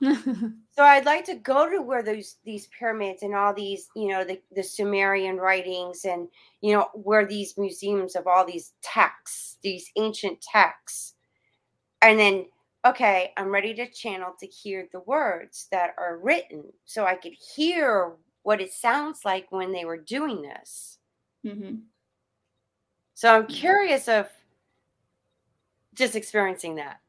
so 0.02 0.82
I'd 0.84 1.06
like 1.06 1.24
to 1.24 1.34
go 1.34 1.68
to 1.68 1.80
where 1.80 2.02
those 2.02 2.36
these 2.44 2.68
pyramids 2.78 3.22
and 3.22 3.34
all 3.34 3.54
these, 3.54 3.88
you 3.96 4.08
know, 4.08 4.24
the, 4.24 4.40
the 4.54 4.62
Sumerian 4.62 5.38
writings 5.38 6.04
and 6.04 6.28
you 6.60 6.74
know, 6.74 6.88
where 6.94 7.26
these 7.26 7.58
museums 7.58 8.14
of 8.14 8.26
all 8.26 8.44
these 8.44 8.72
texts, 8.82 9.58
these 9.62 9.90
ancient 9.96 10.40
texts. 10.42 11.14
And 12.02 12.18
then, 12.18 12.46
okay, 12.84 13.32
I'm 13.36 13.48
ready 13.48 13.74
to 13.74 13.90
channel 13.90 14.34
to 14.40 14.46
hear 14.46 14.88
the 14.92 15.00
words 15.00 15.68
that 15.70 15.94
are 15.98 16.18
written 16.18 16.64
so 16.84 17.06
I 17.06 17.14
could 17.14 17.32
hear 17.32 18.12
what 18.42 18.60
it 18.60 18.72
sounds 18.72 19.20
like 19.24 19.50
when 19.50 19.72
they 19.72 19.84
were 19.84 19.96
doing 19.96 20.42
this. 20.42 20.98
Mm-hmm. 21.44 21.76
So 23.14 23.34
I'm 23.34 23.46
curious 23.46 24.08
of 24.08 24.28
just 25.94 26.16
experiencing 26.16 26.74
that. 26.76 27.00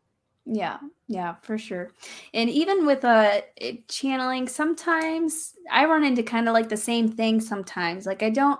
Yeah, 0.45 0.77
yeah, 1.07 1.35
for 1.41 1.57
sure. 1.57 1.91
And 2.33 2.49
even 2.49 2.85
with 2.85 3.03
uh 3.03 3.41
channeling, 3.87 4.47
sometimes 4.47 5.55
I 5.71 5.85
run 5.85 6.03
into 6.03 6.21
kind 6.21 6.47
of 6.47 6.53
like 6.53 6.69
the 6.69 6.77
same 6.77 7.11
thing 7.11 7.41
sometimes. 7.41 8.05
Like 8.05 8.21
I 8.21 8.29
don't 8.29 8.59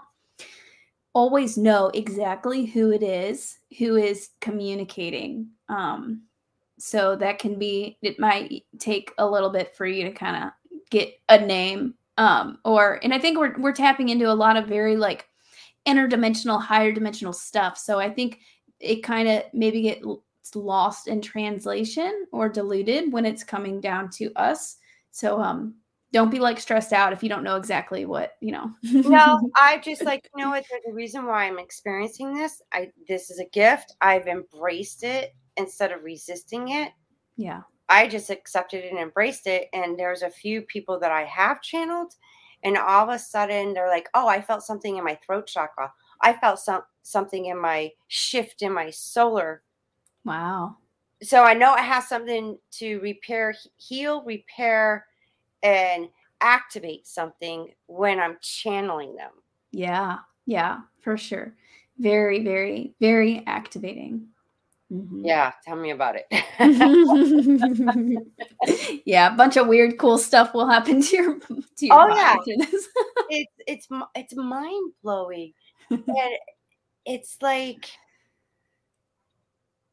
always 1.14 1.58
know 1.58 1.92
exactly 1.94 2.66
who 2.66 2.92
it 2.92 3.04
is 3.04 3.60
who 3.78 3.96
is 3.96 4.30
communicating. 4.42 5.50
Um 5.70 6.24
so 6.86 7.16
that 7.16 7.40
can 7.40 7.58
be 7.58 7.98
it 8.02 8.20
might 8.20 8.64
take 8.80 9.12
a 9.18 9.30
little 9.30 9.50
bit 9.50 9.76
for 9.76 9.86
you 9.86 10.04
to 10.04 10.12
kind 10.12 10.44
of 10.44 10.52
get 10.90 11.14
a 11.30 11.40
name 11.40 11.94
um 12.18 12.60
or 12.64 13.00
and 13.04 13.14
i 13.14 13.20
think 13.20 13.38
we're 13.38 13.60
we're 13.60 13.74
tapping 13.74 14.10
into 14.10 14.32
a 14.32 14.34
lot 14.34 14.56
of 14.58 14.68
very 14.68 14.96
like 14.96 15.28
interdimensional 15.86 16.62
higher 16.62 16.92
dimensional 16.92 17.34
stuff. 17.34 17.78
So 17.78 18.00
i 18.00 18.10
think 18.10 18.40
it 18.80 19.04
kind 19.04 19.28
of 19.28 19.44
maybe 19.54 19.82
gets 19.82 20.06
lost 20.54 21.08
in 21.08 21.22
translation 21.22 22.26
or 22.32 22.50
diluted 22.50 23.12
when 23.12 23.26
it's 23.26 23.44
coming 23.44 23.80
down 23.82 24.10
to 24.12 24.32
us. 24.36 24.78
So 25.12 25.42
um 25.42 25.76
don't 26.12 26.32
be 26.32 26.40
like 26.40 26.60
stressed 26.60 26.94
out 26.94 27.14
if 27.14 27.24
you 27.24 27.30
don't 27.30 27.44
know 27.44 27.56
exactly 27.56 28.06
what 28.06 28.34
you 28.42 28.52
know. 28.52 28.72
No 28.84 29.50
i 29.56 29.78
just 29.80 30.04
like 30.04 30.30
you 30.36 30.44
know 30.44 30.52
what? 30.52 30.66
The 30.86 30.94
reason 30.94 31.26
why 31.26 31.46
i'm 31.46 31.60
experiencing 31.60 32.34
this. 32.34 32.62
I 32.74 32.92
this 33.08 33.30
is 33.30 33.40
a 33.40 33.50
gift. 33.50 33.96
I've 34.02 34.28
embraced 34.28 35.04
it 35.04 35.34
instead 35.58 35.92
of 35.92 36.04
resisting 36.04 36.70
it 36.70 36.92
yeah 37.38 37.62
I 37.90 38.08
just 38.08 38.30
accepted 38.30 38.84
and 38.86 38.98
embraced 38.98 39.48
it. 39.48 39.70
And 39.74 39.98
there's 39.98 40.22
a 40.22 40.30
few 40.30 40.62
people 40.64 41.00
that 41.00 41.12
I 41.12 41.24
have 41.26 41.62
channeled, 41.62 42.14
and 42.64 42.78
all 42.78 43.04
of 43.10 43.16
a 43.16 43.20
sudden 43.20 43.74
they're 43.74 43.90
like, 43.90 44.10
"Oh, 44.14 44.28
I 44.28 44.42
felt 44.42 44.64
something 44.64 44.98
in 44.98 45.04
my 45.04 45.16
throat 45.16 45.48
chakra. 45.48 45.94
I 46.22 46.34
felt 46.34 46.60
some 46.60 46.84
something 47.04 47.46
in 47.46 47.60
my 47.60 47.92
shift 48.08 48.62
in 48.62 48.74
my 48.74 48.90
solar." 48.90 49.64
Wow. 50.24 50.78
So 51.24 51.44
I 51.44 51.54
know 51.54 51.76
it 51.76 51.82
has 51.82 52.08
something 52.08 52.58
to 52.72 53.00
repair, 53.00 53.56
heal, 53.78 54.24
repair, 54.24 55.06
and 55.64 56.10
activate 56.42 57.08
something 57.08 57.74
when 57.88 58.20
I'm 58.20 58.38
channeling 58.42 59.16
them. 59.16 59.32
Yeah, 59.72 60.20
yeah, 60.46 60.82
for 61.02 61.18
sure. 61.18 61.56
Very, 61.98 62.44
very, 62.44 62.94
very 63.00 63.44
activating. 63.48 64.28
Mm-hmm. 64.92 65.26
Yeah, 65.26 65.52
tell 65.64 65.76
me 65.76 65.90
about 65.90 66.16
it. 66.16 66.28
yeah, 69.06 69.34
a 69.34 69.36
bunch 69.36 69.58
of 69.58 69.68
weird, 69.68 69.98
cool 69.98 70.20
stuff 70.20 70.54
will 70.54 70.68
happen 70.68 71.02
to 71.02 71.16
your 71.16 71.40
to 71.40 71.86
your 71.88 72.00
Oh 72.00 72.16
yeah, 72.16 72.36
it's 72.46 72.88
it's 73.68 73.88
it's 74.16 74.36
mind 74.36 74.94
blowing, 75.02 75.54
and 75.90 76.36
it's 77.04 77.38
like 77.42 77.90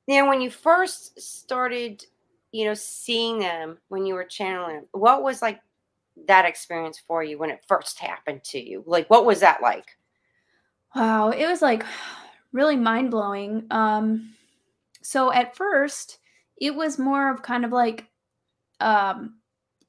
you 0.06 0.20
know 0.20 0.28
when 0.28 0.42
you 0.42 0.50
first 0.50 1.18
started, 1.18 2.04
you 2.50 2.66
know, 2.66 2.74
seeing 2.74 3.38
them 3.38 3.78
when 3.88 4.04
you 4.04 4.12
were 4.12 4.24
channeling. 4.24 4.84
What 4.92 5.22
was 5.22 5.40
like 5.40 5.58
that 6.28 6.44
experience 6.44 7.00
for 7.06 7.24
you 7.24 7.38
when 7.38 7.48
it 7.48 7.64
first 7.66 7.98
happened 7.98 8.44
to 8.44 8.60
you? 8.60 8.84
Like, 8.86 9.08
what 9.08 9.24
was 9.24 9.40
that 9.40 9.62
like? 9.62 9.86
Wow, 10.94 11.30
it 11.30 11.46
was 11.46 11.62
like 11.62 11.82
really 12.52 12.76
mind 12.76 13.10
blowing. 13.10 13.66
Um 13.70 14.34
so 15.02 15.32
at 15.32 15.56
first, 15.56 16.18
it 16.60 16.74
was 16.74 16.98
more 16.98 17.30
of 17.30 17.42
kind 17.42 17.64
of 17.64 17.72
like, 17.72 18.06
um, 18.80 19.36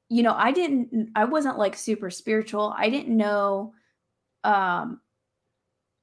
you 0.08 0.22
know, 0.22 0.34
I 0.36 0.52
didn't, 0.52 1.10
I 1.14 1.24
wasn't 1.24 1.58
like 1.58 1.76
super 1.76 2.10
spiritual. 2.10 2.74
I 2.76 2.90
didn't 2.90 3.16
know, 3.16 3.72
um, 4.44 5.00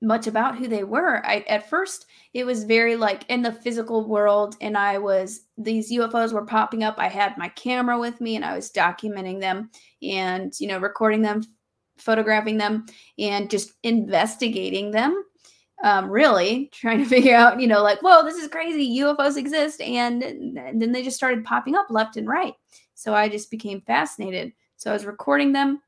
much 0.02 0.28
about 0.28 0.58
who 0.58 0.68
they 0.68 0.84
were. 0.84 1.26
I 1.26 1.46
at 1.48 1.70
first 1.70 2.08
it 2.34 2.44
was 2.44 2.64
very 2.64 2.96
like 2.96 3.24
in 3.30 3.42
the 3.44 3.52
physical 3.52 4.08
world 4.08 4.56
and 4.60 4.78
I 4.78 4.98
was 4.98 5.42
these 5.58 5.92
UFOs 5.92 6.34
were 6.34 6.46
popping 6.46 6.84
up. 6.84 6.96
I 6.98 7.08
had 7.08 7.38
my 7.38 7.50
camera 7.50 8.00
with 8.00 8.20
me 8.20 8.36
and 8.36 8.44
I 8.44 8.56
was 8.56 8.72
documenting 8.72 9.40
them 9.40 9.70
and 10.02 10.54
you 10.60 10.68
know 10.68 10.80
recording 10.80 11.22
them, 11.22 11.44
photographing 11.98 12.58
them 12.58 12.86
and 13.20 13.50
just 13.50 13.74
investigating 13.84 14.92
them. 14.92 15.24
Um, 15.84 16.10
really 16.12 16.70
trying 16.72 17.00
to 17.00 17.06
figure 17.10 17.36
out, 17.36 17.60
you 17.60 17.68
know, 17.68 17.82
like, 17.82 18.02
whoa, 18.02 18.24
this 18.24 18.36
is 18.36 18.48
crazy. 18.48 19.00
UFOs 19.00 19.36
exist. 19.36 19.82
And, 19.82 20.22
and 20.22 20.80
then 20.82 20.92
they 20.92 21.02
just 21.02 21.18
started 21.18 21.44
popping 21.44 21.76
up 21.76 21.88
left 21.90 22.18
and 22.18 22.28
right. 22.28 22.54
So 22.94 23.16
I 23.16 23.30
just 23.30 23.50
became 23.50 23.82
fascinated. 23.82 24.54
So 24.78 24.92
I 24.92 24.94
was 24.94 25.06
recording 25.06 25.54
them. 25.54 25.82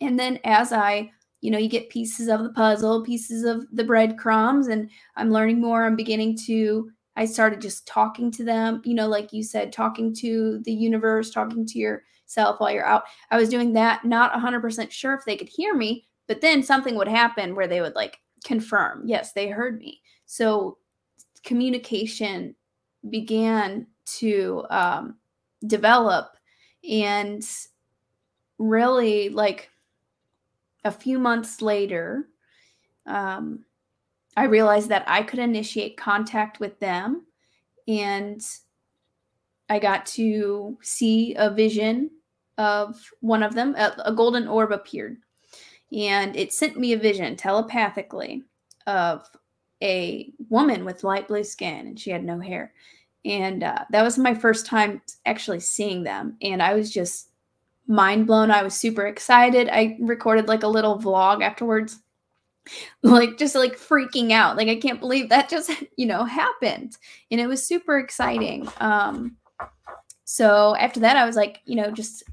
And 0.00 0.18
then 0.18 0.38
as 0.44 0.72
I 0.72 1.10
you 1.44 1.50
know 1.50 1.58
you 1.58 1.68
get 1.68 1.90
pieces 1.90 2.28
of 2.28 2.42
the 2.42 2.48
puzzle 2.54 3.04
pieces 3.04 3.44
of 3.44 3.66
the 3.70 3.84
breadcrumbs 3.84 4.68
and 4.68 4.90
i'm 5.16 5.30
learning 5.30 5.60
more 5.60 5.84
i'm 5.84 5.94
beginning 5.94 6.34
to 6.34 6.90
i 7.16 7.26
started 7.26 7.60
just 7.60 7.86
talking 7.86 8.30
to 8.30 8.42
them 8.42 8.80
you 8.82 8.94
know 8.94 9.06
like 9.06 9.30
you 9.30 9.42
said 9.42 9.70
talking 9.70 10.14
to 10.14 10.58
the 10.64 10.72
universe 10.72 11.30
talking 11.30 11.66
to 11.66 11.78
yourself 11.78 12.58
while 12.58 12.70
you're 12.70 12.86
out 12.86 13.04
i 13.30 13.36
was 13.36 13.50
doing 13.50 13.74
that 13.74 14.06
not 14.06 14.32
100% 14.32 14.90
sure 14.90 15.12
if 15.12 15.24
they 15.26 15.36
could 15.36 15.48
hear 15.48 15.74
me 15.74 16.06
but 16.26 16.40
then 16.40 16.62
something 16.62 16.96
would 16.96 17.08
happen 17.08 17.54
where 17.54 17.68
they 17.68 17.82
would 17.82 17.94
like 17.94 18.18
confirm 18.44 19.02
yes 19.06 19.32
they 19.32 19.48
heard 19.48 19.78
me 19.78 20.00
so 20.26 20.78
communication 21.42 22.54
began 23.10 23.86
to 24.04 24.64
um, 24.70 25.16
develop 25.66 26.36
and 26.88 27.42
really 28.58 29.28
like 29.28 29.70
a 30.84 30.90
few 30.90 31.18
months 31.18 31.62
later, 31.62 32.28
um, 33.06 33.64
I 34.36 34.44
realized 34.44 34.88
that 34.90 35.04
I 35.06 35.22
could 35.22 35.38
initiate 35.38 35.96
contact 35.96 36.60
with 36.60 36.78
them. 36.80 37.26
And 37.88 38.40
I 39.68 39.78
got 39.78 40.06
to 40.06 40.78
see 40.82 41.34
a 41.36 41.50
vision 41.50 42.10
of 42.58 43.00
one 43.20 43.42
of 43.42 43.54
them. 43.54 43.74
A, 43.76 43.94
a 44.06 44.14
golden 44.14 44.46
orb 44.46 44.72
appeared. 44.72 45.16
And 45.92 46.36
it 46.36 46.52
sent 46.52 46.78
me 46.78 46.92
a 46.92 46.98
vision 46.98 47.36
telepathically 47.36 48.42
of 48.86 49.28
a 49.82 50.32
woman 50.48 50.84
with 50.84 51.04
light 51.04 51.28
blue 51.28 51.44
skin, 51.44 51.88
and 51.88 52.00
she 52.00 52.10
had 52.10 52.24
no 52.24 52.40
hair. 52.40 52.72
And 53.24 53.62
uh, 53.62 53.84
that 53.90 54.02
was 54.02 54.18
my 54.18 54.34
first 54.34 54.66
time 54.66 55.00
actually 55.24 55.60
seeing 55.60 56.02
them. 56.02 56.36
And 56.42 56.62
I 56.62 56.74
was 56.74 56.92
just 56.92 57.30
mind 57.86 58.26
blown. 58.26 58.50
I 58.50 58.62
was 58.62 58.74
super 58.74 59.06
excited. 59.06 59.68
I 59.70 59.96
recorded 60.00 60.48
like 60.48 60.62
a 60.62 60.68
little 60.68 60.98
vlog 60.98 61.42
afterwards, 61.42 62.00
like 63.02 63.38
just 63.38 63.54
like 63.54 63.76
freaking 63.76 64.32
out. 64.32 64.56
Like 64.56 64.68
I 64.68 64.76
can't 64.76 65.00
believe 65.00 65.28
that 65.30 65.48
just, 65.48 65.70
you 65.96 66.06
know, 66.06 66.24
happened. 66.24 66.96
And 67.30 67.40
it 67.40 67.46
was 67.46 67.66
super 67.66 67.98
exciting. 67.98 68.68
Um 68.80 69.36
so 70.24 70.74
after 70.76 71.00
that 71.00 71.16
I 71.16 71.26
was 71.26 71.36
like, 71.36 71.60
you 71.64 71.76
know, 71.76 71.90
just 71.90 72.24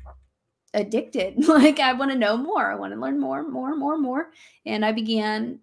addicted. 0.73 1.47
like 1.47 1.79
I 1.79 1.93
want 1.93 2.11
to 2.11 2.17
know 2.17 2.37
more. 2.37 2.71
I 2.71 2.75
want 2.75 2.93
to 2.93 2.99
learn 2.99 3.19
more, 3.19 3.43
more, 3.43 3.75
more, 3.75 3.97
more. 3.97 4.31
And 4.65 4.85
I 4.85 4.91
began 4.91 5.59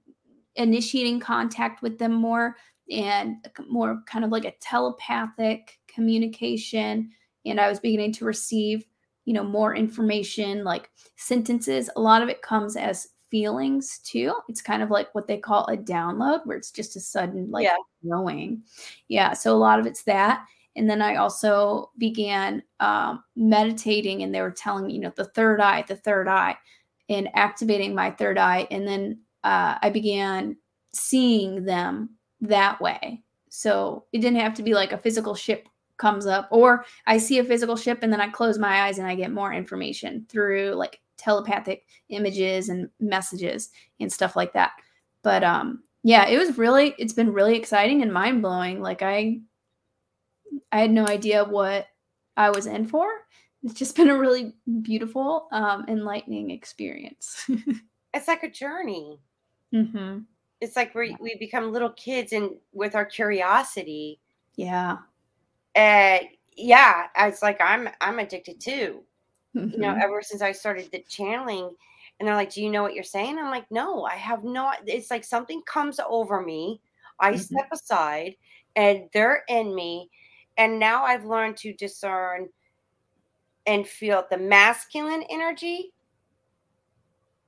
initiating 0.57 1.21
contact 1.21 1.83
with 1.83 1.99
them 1.99 2.12
more 2.12 2.57
and 2.91 3.37
more 3.69 4.03
kind 4.07 4.25
of 4.25 4.31
like 4.31 4.45
a 4.45 4.55
telepathic 4.61 5.79
communication 5.88 7.11
and 7.45 7.61
I 7.61 7.69
was 7.69 7.81
beginning 7.81 8.12
to 8.14 8.25
receive 8.25 8.85
you 9.25 9.35
know 9.35 9.44
more 9.44 9.77
information 9.77 10.64
like 10.64 10.90
sentences 11.16 11.90
a 11.97 12.01
lot 12.01 12.23
of 12.23 12.29
it 12.29 12.42
comes 12.42 12.77
as 12.77 13.09
feelings 13.31 14.01
too 14.05 14.35
it's 14.49 14.62
kind 14.62 14.83
of 14.83 14.90
like 14.90 15.14
what 15.14 15.29
they 15.29 15.37
call 15.37 15.66
a 15.66 15.77
download 15.77 16.40
where 16.47 16.57
it's 16.57 16.71
just 16.71 16.97
a 16.97 17.01
sudden 17.01 17.51
like 17.51 17.64
yeah. 17.64 17.77
knowing 18.03 18.62
yeah 19.09 19.35
so 19.35 19.55
a 19.55 19.57
lot 19.57 19.79
of 19.79 19.87
it's 19.87 20.03
that 20.05 20.44
and 20.79 20.88
then 20.88 21.03
i 21.03 21.17
also 21.17 21.91
began 21.99 22.62
um, 22.81 23.23
meditating 23.37 24.23
and 24.23 24.35
they 24.35 24.41
were 24.41 24.51
telling 24.51 24.87
me 24.87 24.95
you 24.95 25.01
know 25.01 25.12
the 25.17 25.25
third 25.25 25.61
eye 25.61 25.85
the 25.88 25.97
third 25.97 26.29
eye 26.29 26.57
and 27.09 27.29
activating 27.35 27.95
my 27.95 28.11
third 28.11 28.38
eye 28.38 28.67
and 28.71 28.87
then 28.87 29.19
uh, 29.45 29.77
i 29.83 29.91
began 29.91 30.57
seeing 30.93 31.64
them 31.64 32.11
that 32.41 32.81
way 32.81 33.23
so 33.51 34.05
it 34.12 34.21
didn't 34.21 34.41
have 34.41 34.55
to 34.55 34.62
be 34.62 34.75
like 34.75 34.93
a 34.93 34.99
physical 34.99 35.35
ship 35.35 35.69
comes 35.99 36.27
up 36.27 36.49
or 36.51 36.85
I 37.07 37.19
see 37.19 37.38
a 37.38 37.45
physical 37.45 37.77
ship 37.77 37.99
and 38.03 38.12
then 38.12 38.21
I 38.21 38.29
close 38.29 38.59
my 38.59 38.83
eyes 38.83 38.99
and 38.99 39.07
I 39.07 39.14
get 39.14 39.33
more 39.33 39.53
information 39.53 40.25
through 40.29 40.75
like 40.75 41.01
telepathic 41.19 41.85
images 42.09 42.69
and 42.69 42.88
messages 43.01 43.71
and 44.01 44.11
stuff 44.11 44.37
like 44.37 44.53
that. 44.55 44.73
But 45.23 45.45
um 45.45 45.83
yeah, 46.05 46.27
it 46.29 46.38
was 46.38 46.57
really 46.57 46.95
it's 46.99 47.12
been 47.12 47.33
really 47.33 47.57
exciting 47.57 48.03
and 48.03 48.12
mind-blowing. 48.12 48.81
Like 48.81 49.03
I 49.03 49.41
I 50.73 50.81
had 50.81 50.91
no 50.91 51.07
idea 51.07 51.45
what 51.45 51.87
I 52.37 52.51
was 52.51 52.67
in 52.67 52.87
for. 52.87 53.09
It's 53.63 53.75
just 53.75 53.97
been 53.97 54.11
a 54.11 54.19
really 54.19 54.55
beautiful 54.83 55.49
um 55.53 55.85
enlightening 55.89 56.51
experience. 56.51 57.49
it's 58.15 58.29
like 58.29 58.43
a 58.43 58.51
journey. 58.51 59.21
Mhm. 59.75 60.25
It's 60.61 60.77
like 60.77 60.95
we 60.95 61.17
we 61.21 61.37
become 61.37 61.73
little 61.73 61.91
kids 61.91 62.33
and 62.33 62.51
with 62.73 62.95
our 62.95 63.05
curiosity. 63.05 64.21
Yeah 64.57 64.99
and 65.79 66.27
yeah, 66.57 67.07
it's 67.17 67.41
like 67.41 67.61
I'm 67.61 67.89
I'm 68.01 68.19
addicted 68.19 68.61
too. 68.61 69.05
Mm-hmm. 69.57 69.71
You 69.71 69.79
know, 69.79 69.93
mm-hmm. 69.93 70.03
ever 70.03 70.23
since 70.23 70.43
I 70.43 70.53
started 70.53 70.91
the 70.91 71.05
channeling, 71.09 71.71
and 72.19 72.29
they're 72.29 72.35
like, 72.35 72.53
"Do 72.53 72.63
you 72.63 72.71
know 72.71 72.83
what 72.83 72.95
you're 72.95 73.05
saying?" 73.05 73.39
I'm 73.39 73.51
like, 73.51 73.71
"No, 73.71 74.05
I 74.05 74.17
have 74.17 74.45
no." 74.45 74.73
It's 74.85 75.11
like 75.11 75.25
something 75.25 75.63
comes 75.63 76.01
over 76.07 76.43
me. 76.43 76.81
I 77.21 77.33
mm-hmm. 77.33 77.41
step 77.41 77.69
aside, 77.73 78.35
and 78.75 79.09
they're 79.13 79.45
in 79.49 79.75
me, 79.75 80.11
and 80.59 80.79
now 80.79 81.05
I've 81.05 81.25
learned 81.25 81.57
to 81.59 81.73
discern 81.73 82.49
and 83.66 83.87
feel 83.87 84.27
the 84.31 84.38
masculine 84.38 85.23
energy 85.31 85.92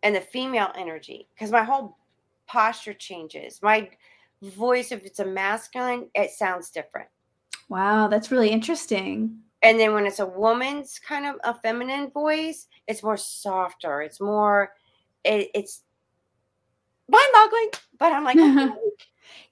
and 0.02 0.14
the 0.14 0.20
female 0.20 0.70
energy 0.76 1.28
because 1.34 1.50
my 1.50 1.64
whole 1.64 1.98
posture 2.46 2.94
changes. 2.94 3.60
My 3.62 3.90
voice, 4.42 4.92
if 4.92 5.04
it's 5.04 5.18
a 5.18 5.24
masculine, 5.24 6.08
it 6.14 6.30
sounds 6.30 6.70
different. 6.70 7.08
Wow, 7.68 8.08
that's 8.08 8.30
really 8.30 8.50
interesting. 8.50 9.38
And 9.62 9.78
then 9.78 9.92
when 9.92 10.06
it's 10.06 10.20
a 10.20 10.26
woman's 10.26 10.98
kind 10.98 11.26
of 11.26 11.36
a 11.44 11.54
feminine 11.60 12.10
voice, 12.10 12.66
it's 12.86 13.02
more 13.02 13.16
softer. 13.16 14.00
It's 14.02 14.20
more, 14.20 14.72
it, 15.24 15.50
it's 15.54 15.82
mind-boggling. 17.08 17.70
But 17.98 18.12
I'm 18.12 18.24
like, 18.24 18.38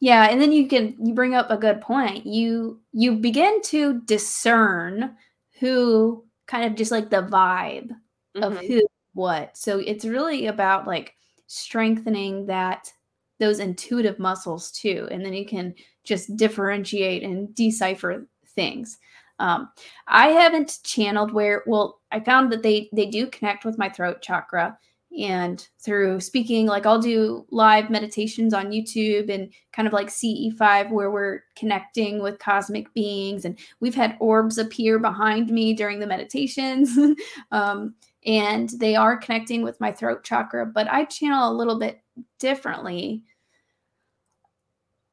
yeah. 0.01 0.29
And 0.31 0.41
then 0.41 0.53
you 0.53 0.69
can 0.69 0.95
you 1.05 1.14
bring 1.14 1.35
up 1.35 1.51
a 1.51 1.57
good 1.57 1.81
point. 1.81 2.27
You 2.27 2.81
you 2.93 3.17
begin 3.17 3.61
to 3.62 4.01
discern 4.03 5.17
who 5.61 6.25
kind 6.47 6.64
of 6.64 6.77
just 6.77 6.91
like 6.91 7.11
the 7.11 7.23
vibe 7.23 7.91
mm-hmm. 8.37 8.43
of 8.43 8.59
who 8.59 8.83
what. 9.14 9.57
So 9.57 9.79
it's 9.79 10.05
really 10.05 10.47
about 10.47 10.87
like 10.87 11.14
strengthening 11.47 12.47
that 12.47 12.93
those 13.38 13.61
intuitive 13.61 14.19
muscles 14.19 14.71
too, 14.71 15.09
and 15.11 15.25
then 15.25 15.33
you 15.33 15.47
can 15.47 15.75
just 16.05 16.37
differentiate 16.37 17.23
and 17.23 17.55
decipher 17.55 18.27
things. 18.55 18.99
Um, 19.38 19.69
I 20.09 20.29
haven't 20.29 20.81
channeled 20.83 21.33
where 21.33 21.62
well, 21.67 22.01
I 22.11 22.21
found 22.21 22.51
that 22.53 22.62
they 22.62 22.88
they 22.93 23.07
do 23.07 23.29
connect 23.29 23.64
with 23.64 23.79
my 23.79 23.88
throat 23.88 24.23
chakra 24.23 24.79
and 25.16 25.68
through 25.81 26.21
speaking 26.21 26.66
like 26.66 26.85
I'll 26.85 27.01
do 27.01 27.47
live 27.51 27.90
meditations 27.90 28.53
on 28.53 28.71
YouTube 28.71 29.33
and 29.33 29.53
kind 29.73 29.88
of 29.88 29.94
like 29.94 30.09
CE5 30.09 30.90
where 30.90 31.11
we're 31.11 31.40
connecting 31.57 32.23
with 32.23 32.38
cosmic 32.38 32.92
beings 32.94 33.44
and 33.44 33.59
we've 33.81 33.94
had 33.94 34.16
orbs 34.21 34.59
appear 34.59 34.99
behind 34.99 35.51
me 35.51 35.73
during 35.73 35.99
the 35.99 36.07
meditations 36.07 36.97
um, 37.53 37.94
and 38.27 38.71
they 38.79 38.97
are 38.97 39.16
connecting 39.16 39.62
with 39.62 39.81
my 39.81 39.90
throat 39.90 40.25
chakra 40.25 40.66
but 40.66 40.88
I 40.88 41.05
channel 41.05 41.51
a 41.51 41.57
little 41.57 41.79
bit 41.79 42.01
differently. 42.38 43.25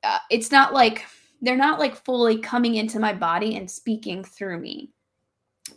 Uh, 0.04 0.20
it's 0.30 0.52
not 0.52 0.74
like 0.74 1.06
they're 1.42 1.56
not 1.56 1.80
like 1.80 1.96
fully 1.96 2.38
coming 2.38 2.76
into 2.76 3.00
my 3.00 3.14
body 3.14 3.56
and 3.56 3.70
speaking 3.70 4.24
through 4.24 4.60
me 4.60 4.92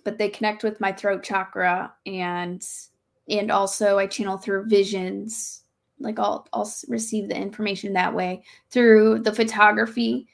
but 0.05 0.19
they 0.19 0.29
connect 0.29 0.65
with 0.65 0.81
my 0.81 0.93
throat 0.93 1.23
chakra 1.23 1.93
and 2.05 2.63
and 3.29 3.51
also 3.51 3.99
i 3.99 4.07
channel 4.07 4.37
through 4.37 4.65
visions 4.67 5.63
like 6.01 6.19
i'll 6.19 6.47
i'll 6.53 6.71
receive 6.89 7.29
the 7.29 7.37
information 7.37 7.93
that 7.93 8.15
way 8.15 8.43
through 8.71 9.19
the 9.21 9.35
photography 9.35 10.27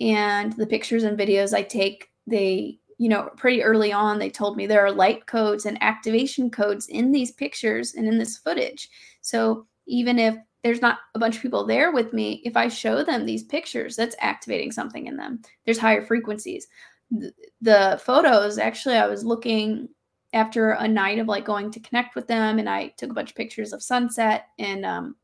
and 0.00 0.52
the 0.54 0.66
pictures 0.66 1.04
and 1.04 1.18
videos 1.18 1.54
i 1.54 1.62
take 1.62 2.10
they 2.26 2.78
you 2.98 3.08
know 3.08 3.30
pretty 3.36 3.62
early 3.62 3.92
on 3.92 4.18
they 4.18 4.30
told 4.30 4.56
me 4.56 4.66
there 4.66 4.84
are 4.84 4.92
light 4.92 5.26
codes 5.26 5.66
and 5.66 5.82
activation 5.82 6.50
codes 6.50 6.88
in 6.88 7.12
these 7.12 7.32
pictures 7.32 7.94
and 7.94 8.06
in 8.06 8.18
this 8.18 8.36
footage 8.36 8.88
so 9.20 9.66
even 9.86 10.18
if 10.18 10.36
there's 10.66 10.82
not 10.82 10.98
a 11.14 11.18
bunch 11.20 11.36
of 11.36 11.42
people 11.42 11.64
there 11.64 11.92
with 11.92 12.12
me, 12.12 12.42
if 12.44 12.56
I 12.56 12.66
show 12.66 13.04
them 13.04 13.24
these 13.24 13.44
pictures, 13.44 13.94
that's 13.94 14.16
activating 14.18 14.72
something 14.72 15.06
in 15.06 15.16
them. 15.16 15.40
There's 15.64 15.78
higher 15.78 16.04
frequencies. 16.04 16.66
The, 17.12 17.32
the 17.60 18.00
photos, 18.04 18.58
actually, 18.58 18.96
I 18.96 19.06
was 19.06 19.24
looking 19.24 19.88
after 20.36 20.72
a 20.72 20.86
night 20.86 21.18
of 21.18 21.26
like 21.26 21.44
going 21.44 21.70
to 21.72 21.80
connect 21.80 22.14
with 22.14 22.28
them, 22.28 22.58
and 22.60 22.68
I 22.68 22.88
took 22.98 23.10
a 23.10 23.14
bunch 23.14 23.30
of 23.30 23.36
pictures 23.36 23.72
of 23.72 23.82
sunset, 23.82 24.48
and 24.58 24.84
um, 24.84 25.16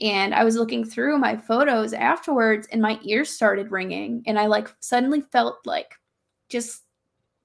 And 0.00 0.32
I 0.34 0.44
was 0.44 0.56
looking 0.56 0.84
through 0.84 1.18
my 1.18 1.36
photos 1.36 1.92
afterwards 1.92 2.68
and 2.70 2.80
my 2.80 3.00
ears 3.02 3.30
started 3.30 3.72
ringing. 3.72 4.22
And 4.26 4.38
I 4.38 4.46
like 4.46 4.68
suddenly 4.80 5.22
felt 5.32 5.56
like 5.66 5.94
just 6.48 6.84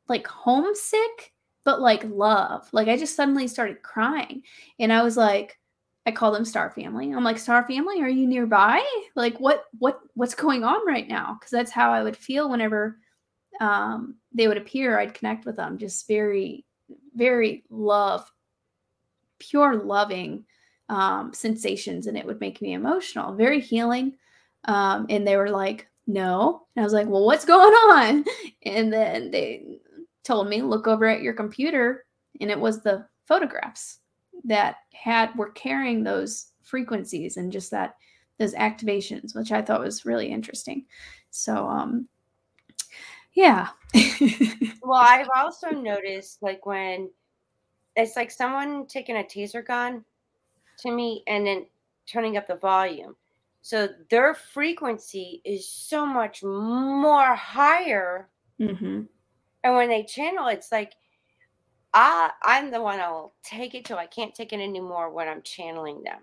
like 0.07 0.27
homesick, 0.27 1.33
but 1.65 1.81
like 1.81 2.03
love. 2.05 2.69
Like 2.71 2.87
I 2.89 2.97
just 2.97 3.15
suddenly 3.15 3.47
started 3.47 3.81
crying. 3.81 4.43
And 4.79 4.93
I 4.93 5.01
was 5.01 5.17
like, 5.17 5.57
I 6.05 6.11
call 6.11 6.31
them 6.31 6.45
Star 6.45 6.69
Family. 6.69 7.11
I'm 7.11 7.23
like, 7.23 7.39
Star 7.39 7.65
Family, 7.65 8.01
are 8.01 8.09
you 8.09 8.27
nearby? 8.27 8.83
Like 9.15 9.39
what 9.39 9.65
what 9.79 10.01
what's 10.13 10.35
going 10.35 10.63
on 10.63 10.85
right 10.85 11.07
now? 11.07 11.37
Because 11.39 11.51
that's 11.51 11.71
how 11.71 11.91
I 11.91 12.03
would 12.03 12.17
feel 12.17 12.49
whenever 12.51 12.99
um 13.59 14.15
they 14.33 14.47
would 14.47 14.57
appear. 14.57 14.99
I'd 14.99 15.13
connect 15.13 15.45
with 15.45 15.55
them. 15.55 15.77
Just 15.77 16.07
very, 16.07 16.65
very 17.15 17.63
love, 17.69 18.29
pure 19.39 19.83
loving 19.83 20.45
um, 20.89 21.33
sensations 21.33 22.07
and 22.07 22.17
it 22.17 22.25
would 22.25 22.39
make 22.39 22.61
me 22.61 22.73
emotional, 22.73 23.33
very 23.33 23.59
healing. 23.59 24.13
Um, 24.65 25.05
and 25.09 25.27
they 25.27 25.37
were 25.37 25.49
like, 25.49 25.87
no. 26.07 26.65
And 26.75 26.83
I 26.83 26.85
was 26.85 26.93
like, 26.93 27.07
well, 27.07 27.25
what's 27.25 27.45
going 27.55 27.73
on? 27.73 28.25
And 28.63 28.91
then 28.91 29.31
they 29.31 29.79
told 30.23 30.47
me, 30.47 30.61
look 30.61 30.87
over 30.87 31.05
at 31.05 31.21
your 31.21 31.33
computer. 31.33 32.05
And 32.41 32.49
it 32.49 32.59
was 32.59 32.81
the 32.81 33.05
photographs 33.25 33.99
that 34.45 34.77
had 34.93 35.35
were 35.35 35.51
carrying 35.51 36.03
those 36.03 36.47
frequencies 36.63 37.37
and 37.37 37.51
just 37.51 37.71
that 37.71 37.95
those 38.39 38.53
activations, 38.55 39.35
which 39.35 39.51
I 39.51 39.61
thought 39.61 39.79
was 39.79 40.05
really 40.05 40.27
interesting. 40.27 40.85
So 41.29 41.67
um 41.67 42.07
yeah. 43.33 43.69
well, 44.81 45.01
I've 45.01 45.29
also 45.35 45.69
noticed 45.69 46.41
like 46.41 46.65
when 46.65 47.09
it's 47.95 48.15
like 48.15 48.31
someone 48.31 48.87
taking 48.87 49.17
a 49.17 49.23
taser 49.23 49.65
gun 49.65 50.03
to 50.79 50.91
me 50.91 51.23
and 51.27 51.45
then 51.45 51.65
turning 52.07 52.37
up 52.37 52.47
the 52.47 52.55
volume. 52.55 53.15
So 53.61 53.87
their 54.09 54.33
frequency 54.33 55.41
is 55.45 55.67
so 55.67 56.05
much 56.05 56.43
more 56.43 57.33
higher. 57.33 58.29
Mm-hmm. 58.59 59.03
And 59.63 59.75
when 59.75 59.89
they 59.89 60.03
channel, 60.03 60.47
it's 60.47 60.71
like 60.71 60.93
I 61.93 62.31
I'm 62.43 62.71
the 62.71 62.81
one 62.81 62.99
I'll 62.99 63.33
take 63.43 63.75
it 63.75 63.85
till 63.85 63.97
I 63.97 64.07
can't 64.07 64.35
take 64.35 64.51
it 64.51 64.59
anymore 64.59 65.11
when 65.11 65.27
I'm 65.27 65.41
channeling 65.43 66.03
them. 66.03 66.19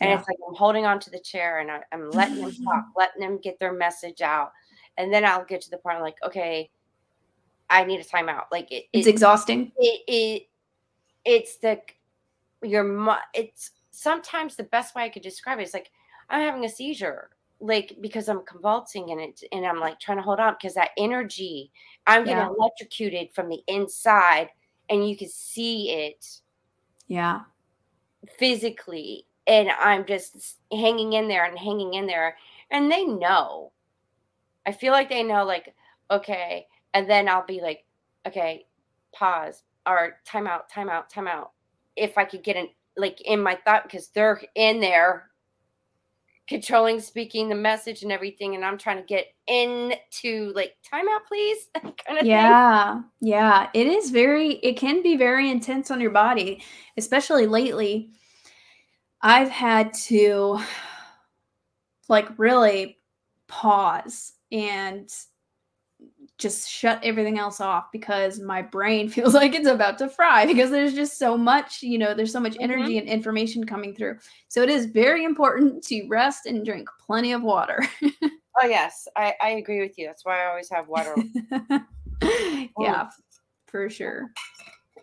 And 0.00 0.10
yeah. 0.10 0.18
it's 0.18 0.28
like 0.28 0.38
I'm 0.46 0.54
holding 0.54 0.86
on 0.86 1.00
to 1.00 1.10
the 1.10 1.18
chair 1.18 1.58
and 1.58 1.70
I, 1.70 1.80
am 1.90 2.10
letting 2.10 2.40
them 2.40 2.52
talk, 2.64 2.84
letting 2.96 3.20
them 3.20 3.40
get 3.42 3.58
their 3.58 3.72
message 3.72 4.20
out. 4.20 4.52
And 4.98 5.12
then 5.12 5.24
I'll 5.24 5.44
get 5.44 5.62
to 5.62 5.70
the 5.70 5.78
point 5.78 6.00
like, 6.00 6.16
okay, 6.26 6.70
I 7.70 7.84
need 7.84 8.00
a 8.00 8.04
timeout. 8.04 8.44
Like 8.52 8.70
it, 8.70 8.84
it's 8.92 9.06
it, 9.06 9.10
exhausting. 9.10 9.72
It, 9.78 10.02
it 10.06 10.48
it's 11.24 11.56
the 11.56 11.80
your 12.62 13.18
it's 13.32 13.70
sometimes 13.90 14.56
the 14.56 14.64
best 14.64 14.94
way 14.94 15.04
I 15.04 15.08
could 15.08 15.22
describe 15.22 15.58
it 15.58 15.62
is 15.62 15.74
like 15.74 15.90
I'm 16.28 16.42
having 16.42 16.64
a 16.64 16.68
seizure, 16.68 17.30
like 17.60 17.96
because 18.00 18.28
I'm 18.28 18.44
convulsing 18.44 19.10
and 19.10 19.20
it 19.20 19.42
and 19.52 19.64
I'm 19.64 19.80
like 19.80 20.00
trying 20.00 20.18
to 20.18 20.22
hold 20.22 20.40
on 20.40 20.54
because 20.54 20.74
that 20.74 20.90
energy, 20.98 21.70
I'm 22.06 22.24
getting 22.24 22.38
yeah. 22.38 22.48
electrocuted 22.48 23.32
from 23.32 23.48
the 23.48 23.62
inside 23.66 24.48
and 24.90 25.08
you 25.08 25.16
can 25.16 25.28
see 25.28 25.90
it. 25.90 26.40
Yeah. 27.06 27.40
Physically. 28.38 29.24
And 29.46 29.70
I'm 29.70 30.04
just 30.04 30.58
hanging 30.70 31.14
in 31.14 31.28
there 31.28 31.44
and 31.44 31.58
hanging 31.58 31.94
in 31.94 32.06
there. 32.06 32.36
And 32.70 32.90
they 32.90 33.04
know. 33.04 33.72
I 34.68 34.72
feel 34.72 34.92
like 34.92 35.08
they 35.08 35.22
know, 35.22 35.46
like, 35.46 35.74
okay. 36.10 36.66
And 36.92 37.08
then 37.08 37.26
I'll 37.26 37.46
be 37.46 37.62
like, 37.62 37.86
okay, 38.26 38.66
pause 39.14 39.62
or 39.86 40.18
time 40.26 40.46
out, 40.46 40.68
time 40.68 40.90
out, 40.90 41.08
time 41.08 41.26
out. 41.26 41.52
If 41.96 42.18
I 42.18 42.26
could 42.26 42.44
get 42.44 42.56
an 42.56 42.68
like 42.94 43.22
in 43.22 43.40
my 43.40 43.58
thought 43.64 43.84
because 43.84 44.08
they're 44.08 44.42
in 44.54 44.78
there 44.80 45.30
controlling 46.48 47.00
speaking 47.00 47.48
the 47.48 47.54
message 47.54 48.02
and 48.02 48.10
everything 48.10 48.54
and 48.54 48.64
i'm 48.64 48.78
trying 48.78 48.96
to 48.96 49.02
get 49.02 49.26
into 49.46 50.50
like 50.54 50.74
timeout 50.82 51.20
please 51.28 51.68
kind 51.74 52.18
of 52.18 52.24
yeah 52.24 52.94
thing. 52.94 53.04
yeah 53.20 53.68
it 53.74 53.86
is 53.86 54.10
very 54.10 54.54
it 54.54 54.78
can 54.78 55.02
be 55.02 55.14
very 55.14 55.50
intense 55.50 55.90
on 55.90 56.00
your 56.00 56.10
body 56.10 56.62
especially 56.96 57.46
lately 57.46 58.10
i've 59.20 59.50
had 59.50 59.92
to 59.92 60.58
like 62.08 62.26
really 62.38 62.98
pause 63.46 64.32
and 64.52 65.10
just 66.38 66.70
shut 66.70 67.00
everything 67.02 67.38
else 67.38 67.60
off 67.60 67.90
because 67.92 68.38
my 68.38 68.62
brain 68.62 69.08
feels 69.08 69.34
like 69.34 69.54
it's 69.54 69.68
about 69.68 69.98
to 69.98 70.08
fry 70.08 70.46
because 70.46 70.70
there's 70.70 70.94
just 70.94 71.18
so 71.18 71.36
much, 71.36 71.82
you 71.82 71.98
know, 71.98 72.14
there's 72.14 72.32
so 72.32 72.40
much 72.40 72.56
energy 72.60 72.94
mm-hmm. 72.94 73.00
and 73.00 73.08
information 73.08 73.64
coming 73.64 73.94
through. 73.94 74.16
So 74.48 74.62
it 74.62 74.68
is 74.68 74.86
very 74.86 75.24
important 75.24 75.82
to 75.84 76.06
rest 76.08 76.46
and 76.46 76.64
drink 76.64 76.88
plenty 77.04 77.32
of 77.32 77.42
water. 77.42 77.80
oh, 78.02 78.66
yes, 78.66 79.08
I, 79.16 79.34
I 79.42 79.50
agree 79.50 79.80
with 79.80 79.98
you. 79.98 80.06
That's 80.06 80.24
why 80.24 80.44
I 80.44 80.46
always 80.48 80.70
have 80.70 80.88
water. 80.88 81.16
yeah, 82.78 83.08
for 83.66 83.90
sure. 83.90 84.30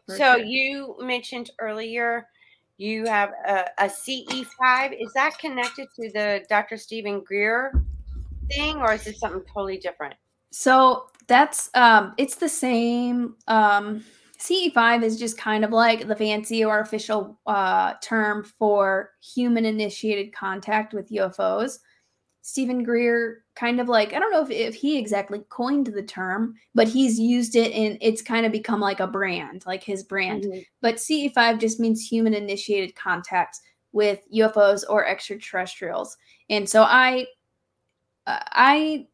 For 0.06 0.18
so 0.18 0.36
sure. 0.36 0.40
you 0.40 0.96
mentioned 1.02 1.52
earlier 1.60 2.28
you 2.78 3.06
have 3.06 3.32
a, 3.48 3.66
a 3.78 3.86
CE5. 3.86 5.02
Is 5.02 5.14
that 5.14 5.38
connected 5.40 5.88
to 5.96 6.12
the 6.12 6.46
Dr. 6.50 6.78
Steven 6.78 7.22
Greer 7.22 7.85
thing 8.50 8.78
or 8.78 8.94
is 8.94 9.08
it 9.08 9.18
something 9.18 9.44
totally 9.54 9.78
different? 9.78 10.16
So 10.52 11.08
that's 11.28 11.70
um 11.74 12.14
it's 12.18 12.36
the 12.36 12.50
same 12.50 13.36
um 13.48 14.04
CE5 14.38 15.04
is 15.04 15.18
just 15.18 15.38
kind 15.38 15.64
of 15.64 15.72
like 15.72 16.08
the 16.08 16.16
fancy 16.16 16.64
or 16.64 16.80
official 16.80 17.40
uh, 17.48 17.94
term 18.04 18.44
for 18.44 19.12
human 19.22 19.66
initiated 19.66 20.34
contact 20.34 20.94
with 20.94 21.10
UFOs. 21.10 21.80
Steven 22.42 22.84
Greer 22.84 23.44
kind 23.56 23.80
of 23.80 23.90
like, 23.90 24.14
I 24.14 24.20
don't 24.20 24.32
know 24.32 24.44
if, 24.44 24.52
if 24.52 24.76
he 24.76 25.00
exactly 25.00 25.42
coined 25.50 25.88
the 25.88 26.04
term, 26.04 26.54
but 26.76 26.88
he's 26.88 27.20
used 27.20 27.56
it 27.56 27.72
and 27.72 27.98
it's 28.02 28.22
kind 28.22 28.46
of 28.46 28.52
become 28.52 28.80
like 28.80 29.00
a 29.00 29.08
brand, 29.08 29.64
like 29.66 29.84
his 29.84 30.04
brand. 30.04 30.44
Mm-hmm. 30.44 30.60
But 30.80 30.98
CE5 30.98 31.60
just 31.60 31.80
means 31.80 32.06
human 32.06 32.36
initiated 32.36 32.96
contact 32.96 33.62
with 33.94 34.20
UFOs 34.32 34.84
or 34.88 35.08
extraterrestrials. 35.08 36.16
And 36.50 36.70
so 36.70 36.84
I, 36.84 37.26
I 38.28 39.08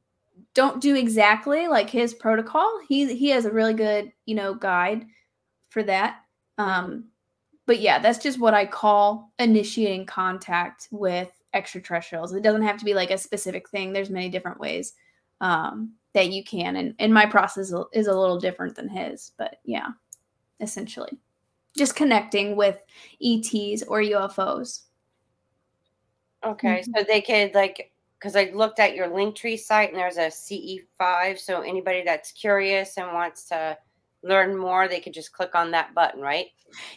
don't 0.53 0.81
do 0.81 0.95
exactly 0.95 1.67
like 1.67 1.89
his 1.89 2.13
protocol. 2.13 2.79
He 2.87 3.13
he 3.15 3.29
has 3.29 3.45
a 3.45 3.51
really 3.51 3.73
good, 3.73 4.11
you 4.25 4.35
know, 4.35 4.53
guide 4.53 5.05
for 5.69 5.83
that. 5.83 6.21
Um 6.57 7.05
but 7.65 7.79
yeah, 7.79 7.99
that's 7.99 8.19
just 8.19 8.39
what 8.39 8.53
I 8.53 8.65
call 8.65 9.31
initiating 9.39 10.05
contact 10.05 10.87
with 10.91 11.31
extraterrestrials. 11.53 12.33
It 12.33 12.43
doesn't 12.43 12.63
have 12.63 12.77
to 12.77 12.85
be 12.85 12.93
like 12.93 13.11
a 13.11 13.17
specific 13.17 13.69
thing. 13.69 13.93
There's 13.93 14.09
many 14.09 14.29
different 14.29 14.59
ways 14.59 14.93
um 15.39 15.93
that 16.13 16.31
you 16.31 16.43
can 16.43 16.75
and 16.75 16.95
and 16.99 17.13
my 17.13 17.25
process 17.25 17.73
is 17.93 18.07
a 18.07 18.17
little 18.19 18.39
different 18.39 18.75
than 18.75 18.89
his, 18.89 19.31
but 19.37 19.57
yeah, 19.63 19.89
essentially. 20.59 21.17
Just 21.77 21.95
connecting 21.95 22.57
with 22.57 22.83
ETs 23.23 23.83
or 23.83 24.01
UFOs. 24.01 24.81
Okay, 26.43 26.81
mm-hmm. 26.81 26.91
so 26.97 27.05
they 27.07 27.21
could 27.21 27.53
like 27.55 27.90
because 28.21 28.35
I 28.35 28.51
looked 28.53 28.79
at 28.79 28.95
your 28.95 29.07
Linktree 29.07 29.59
site 29.59 29.89
and 29.89 29.97
there's 29.97 30.17
a 30.17 30.27
CE5. 30.27 31.39
So 31.39 31.61
anybody 31.61 32.03
that's 32.05 32.31
curious 32.31 32.97
and 32.97 33.13
wants 33.13 33.45
to 33.45 33.75
learn 34.21 34.55
more, 34.55 34.87
they 34.87 34.99
could 34.99 35.13
just 35.13 35.33
click 35.33 35.55
on 35.55 35.71
that 35.71 35.95
button, 35.95 36.21
right? 36.21 36.47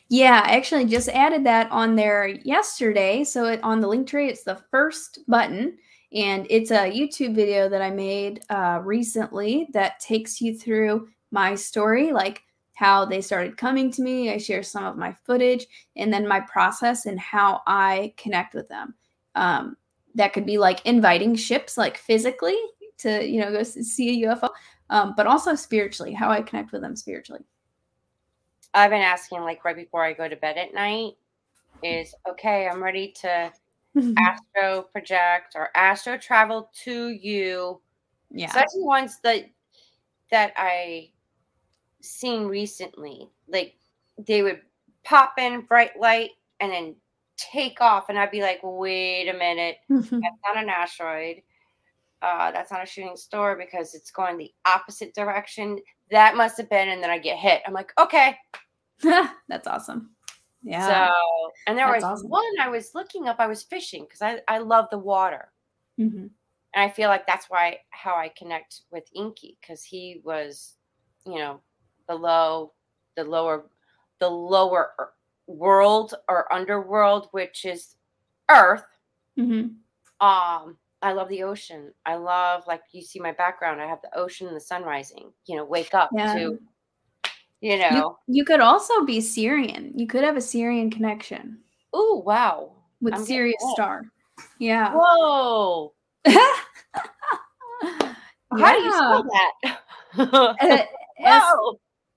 Yeah, 0.08 0.42
I 0.44 0.56
actually 0.56 0.84
just 0.84 1.08
added 1.08 1.44
that 1.44 1.70
on 1.70 1.96
there 1.96 2.26
yesterday. 2.26 3.24
So 3.24 3.46
it, 3.46 3.60
on 3.62 3.80
the 3.80 3.88
Linktree, 3.88 4.28
it's 4.28 4.44
the 4.44 4.60
first 4.70 5.20
button. 5.26 5.78
And 6.12 6.46
it's 6.50 6.70
a 6.70 6.90
YouTube 6.90 7.34
video 7.34 7.70
that 7.70 7.80
I 7.80 7.90
made 7.90 8.42
uh, 8.50 8.80
recently 8.84 9.68
that 9.72 10.00
takes 10.00 10.42
you 10.42 10.56
through 10.56 11.08
my 11.30 11.54
story, 11.54 12.12
like 12.12 12.42
how 12.74 13.06
they 13.06 13.22
started 13.22 13.56
coming 13.56 13.90
to 13.92 14.02
me. 14.02 14.30
I 14.30 14.36
share 14.36 14.62
some 14.62 14.84
of 14.84 14.98
my 14.98 15.16
footage 15.24 15.66
and 15.96 16.12
then 16.12 16.28
my 16.28 16.40
process 16.40 17.06
and 17.06 17.18
how 17.18 17.62
I 17.66 18.12
connect 18.16 18.54
with 18.54 18.68
them. 18.68 18.94
Um, 19.34 19.76
that 20.14 20.32
could 20.32 20.46
be 20.46 20.58
like 20.58 20.84
inviting 20.86 21.34
ships 21.34 21.76
like 21.76 21.96
physically 21.96 22.56
to 22.98 23.26
you 23.26 23.40
know 23.40 23.50
go 23.50 23.62
see 23.62 24.24
a 24.24 24.28
ufo 24.28 24.48
um, 24.90 25.14
but 25.16 25.26
also 25.26 25.54
spiritually 25.54 26.12
how 26.12 26.30
i 26.30 26.42
connect 26.42 26.72
with 26.72 26.82
them 26.82 26.96
spiritually. 26.96 27.42
I've 28.72 28.90
been 28.90 29.00
asking 29.00 29.40
like 29.42 29.64
right 29.64 29.76
before 29.76 30.04
i 30.04 30.12
go 30.12 30.28
to 30.28 30.36
bed 30.36 30.56
at 30.56 30.74
night 30.74 31.12
is 31.82 32.14
okay 32.28 32.68
i'm 32.68 32.82
ready 32.82 33.12
to 33.22 33.52
astro 34.18 34.82
project 34.90 35.54
or 35.54 35.68
astro 35.76 36.18
travel 36.18 36.70
to 36.84 37.10
you. 37.10 37.80
Yeah. 38.30 38.46
Especially 38.46 38.82
ones 38.82 39.18
that 39.22 39.44
that 40.30 40.52
i 40.56 41.10
seen 42.00 42.46
recently 42.46 43.30
like 43.48 43.76
they 44.26 44.42
would 44.42 44.60
pop 45.04 45.34
in 45.38 45.62
bright 45.62 45.98
light 45.98 46.30
and 46.60 46.72
then 46.72 46.96
take 47.36 47.80
off 47.80 48.08
and 48.08 48.18
I'd 48.18 48.30
be 48.30 48.42
like, 48.42 48.60
wait 48.62 49.28
a 49.28 49.32
minute, 49.32 49.76
that's 49.88 50.36
not 50.46 50.62
an 50.62 50.68
asteroid. 50.68 51.42
Uh, 52.22 52.50
that's 52.52 52.70
not 52.72 52.82
a 52.82 52.86
shooting 52.86 53.16
star 53.16 53.56
because 53.56 53.94
it's 53.94 54.10
going 54.10 54.38
the 54.38 54.52
opposite 54.64 55.14
direction. 55.14 55.78
That 56.10 56.36
must 56.36 56.56
have 56.56 56.70
been, 56.70 56.88
and 56.88 57.02
then 57.02 57.10
I 57.10 57.18
get 57.18 57.36
hit. 57.38 57.60
I'm 57.66 57.74
like, 57.74 57.92
okay. 58.00 58.36
that's 59.48 59.66
awesome. 59.66 60.10
Yeah. 60.62 61.08
So, 61.08 61.14
and 61.66 61.76
there 61.76 61.86
That's 61.86 62.04
was 62.04 62.20
awesome. 62.20 62.30
one 62.30 62.44
I 62.60 62.68
was 62.68 62.94
looking 62.94 63.28
up. 63.28 63.36
I 63.40 63.46
was 63.46 63.62
fishing 63.62 64.04
because 64.04 64.22
I 64.22 64.40
I 64.48 64.58
love 64.58 64.86
the 64.90 64.98
water, 64.98 65.52
Mhm. 66.00 66.30
and 66.30 66.30
I 66.74 66.88
feel 66.88 67.10
like 67.10 67.26
that's 67.26 67.50
why 67.50 67.80
how 67.90 68.14
I 68.16 68.30
connect 68.30 68.82
with 68.90 69.04
Enki 69.14 69.58
because 69.60 69.84
he 69.84 70.22
was, 70.24 70.76
you 71.26 71.34
know, 71.34 71.60
the 72.08 72.14
low, 72.14 72.72
the 73.16 73.24
lower, 73.24 73.66
the 74.20 74.30
lower 74.30 74.94
world 75.46 76.14
or 76.28 76.52
underworld, 76.52 77.28
which 77.32 77.64
is 77.64 77.96
Earth. 78.50 78.84
Mhm. 79.38 79.76
Um, 80.20 80.78
I 81.02 81.12
love 81.12 81.28
the 81.28 81.42
ocean. 81.42 81.92
I 82.06 82.14
love 82.16 82.66
like 82.66 82.82
you 82.92 83.02
see 83.02 83.20
my 83.20 83.32
background. 83.32 83.80
I 83.80 83.86
have 83.86 84.00
the 84.02 84.16
ocean 84.16 84.46
and 84.46 84.56
the 84.56 84.60
sun 84.60 84.82
rising. 84.84 85.32
You 85.46 85.56
know, 85.56 85.64
wake 85.64 85.94
up 85.94 86.10
Yeah. 86.14 86.32
to, 86.34 86.40
you 87.60 87.76
You, 87.76 87.90
know. 87.90 88.18
you 88.26 88.44
could 88.44 88.60
also 88.60 89.04
be 89.04 89.18
Sirian. 89.18 89.92
You 89.94 90.06
could 90.06 90.24
have 90.24 90.36
a 90.36 90.40
Sirian 90.40 90.90
connection 90.90 91.58
Oh 91.92 92.22
wow! 92.24 92.72
with 93.00 93.14
I'm 93.14 93.24
Sirius. 93.24 93.62
Star. 93.72 94.02
Yeah. 94.58 94.92
Whoa! 94.94 95.92
How 96.26 96.54
do 98.50 98.82
you 98.82 98.92
spell 98.92 99.22
that? 99.24 99.52
Uh, 100.16 100.54
S! 101.18 101.42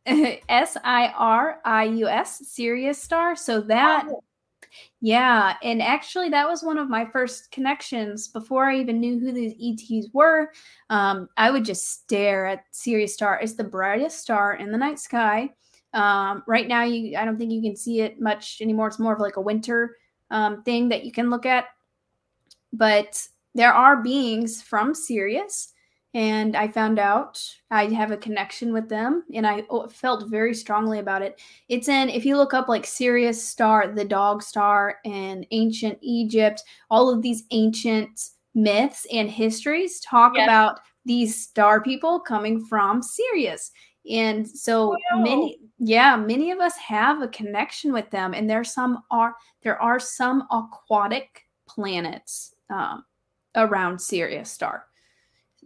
S 0.49 0.77
I 0.83 1.13
R 1.17 1.59
I 1.65 1.83
U 1.85 2.07
S 2.07 2.47
Sirius 2.47 3.01
Star. 3.01 3.35
So 3.35 3.61
that 3.61 4.05
Oh, 4.09 4.23
Yeah, 5.01 5.55
and 5.63 5.81
actually, 5.81 6.29
that 6.29 6.47
was 6.47 6.63
one 6.63 6.77
of 6.77 6.89
my 6.89 7.05
first 7.05 7.51
connections 7.51 8.27
before 8.27 8.69
I 8.69 8.79
even 8.79 8.99
knew 8.99 9.19
who 9.19 9.31
these 9.31 9.53
ETs 9.61 10.09
were. 10.13 10.51
Um, 10.89 11.27
I 11.37 11.51
would 11.51 11.65
just 11.65 11.89
stare 11.91 12.47
at 12.47 12.63
Sirius 12.71 13.13
Star. 13.13 13.39
It's 13.41 13.55
the 13.55 13.63
brightest 13.63 14.19
star 14.19 14.55
in 14.55 14.71
the 14.71 14.77
night 14.77 14.99
sky. 14.99 15.49
Um, 15.93 16.43
right 16.47 16.67
now, 16.67 16.83
you 16.83 17.17
I 17.17 17.25
don't 17.25 17.37
think 17.37 17.51
you 17.51 17.61
can 17.61 17.75
see 17.75 18.01
it 18.01 18.21
much 18.21 18.59
anymore. 18.61 18.87
It's 18.87 18.99
more 18.99 19.13
of 19.13 19.19
like 19.19 19.37
a 19.37 19.41
winter 19.41 19.97
um, 20.31 20.63
thing 20.63 20.89
that 20.89 21.03
you 21.05 21.11
can 21.11 21.29
look 21.29 21.45
at. 21.45 21.65
But 22.73 23.27
there 23.55 23.73
are 23.73 24.03
beings 24.03 24.61
from 24.61 24.93
Sirius, 24.93 25.73
and 26.17 26.55
I 26.55 26.67
found 26.67 26.97
out 26.97 27.39
I 27.69 27.85
have 27.89 28.09
a 28.09 28.17
connection 28.17 28.73
with 28.73 28.89
them, 28.89 29.23
and 29.35 29.45
I 29.45 29.63
oh, 29.69 29.87
felt 29.87 30.31
very 30.31 30.55
strongly 30.55 30.97
about 30.97 31.21
it. 31.21 31.39
It's 31.69 31.89
in 31.89 32.09
if 32.09 32.25
you 32.25 32.37
look 32.37 32.55
up 32.55 32.67
like 32.67 32.87
Sirius 32.87 33.41
Star, 33.47 33.87
the 33.87 34.03
dog 34.03 34.41
star, 34.41 34.97
and 35.05 35.45
ancient 35.51 35.99
Egypt, 36.01 36.63
all 36.89 37.11
of 37.11 37.21
these 37.21 37.43
ancient 37.51 38.29
myths 38.55 39.05
and 39.13 39.29
histories 39.29 39.99
talk 39.99 40.33
Yes. 40.35 40.45
about 40.47 40.79
these 41.05 41.39
star 41.39 41.81
people 41.81 42.19
coming 42.19 42.65
from 42.65 43.03
Sirius. 43.03 43.71
And 44.09 44.49
so 44.49 44.89
Wow. 44.89 45.21
many 45.21 45.59
yeah, 45.77 46.15
many 46.15 46.49
of 46.49 46.59
us 46.59 46.75
have 46.77 47.21
a 47.21 47.27
connection 47.27 47.93
with 47.93 48.09
them 48.09 48.33
and 48.33 48.49
there's 48.49 48.73
some 48.73 49.03
are 49.11 49.35
there 49.61 49.79
are 49.79 49.99
some 49.99 50.47
aquatic 50.49 51.43
planets 51.67 52.55
um, 52.71 53.05
around 53.55 54.01
Sirius 54.01 54.49
star. 54.49 54.87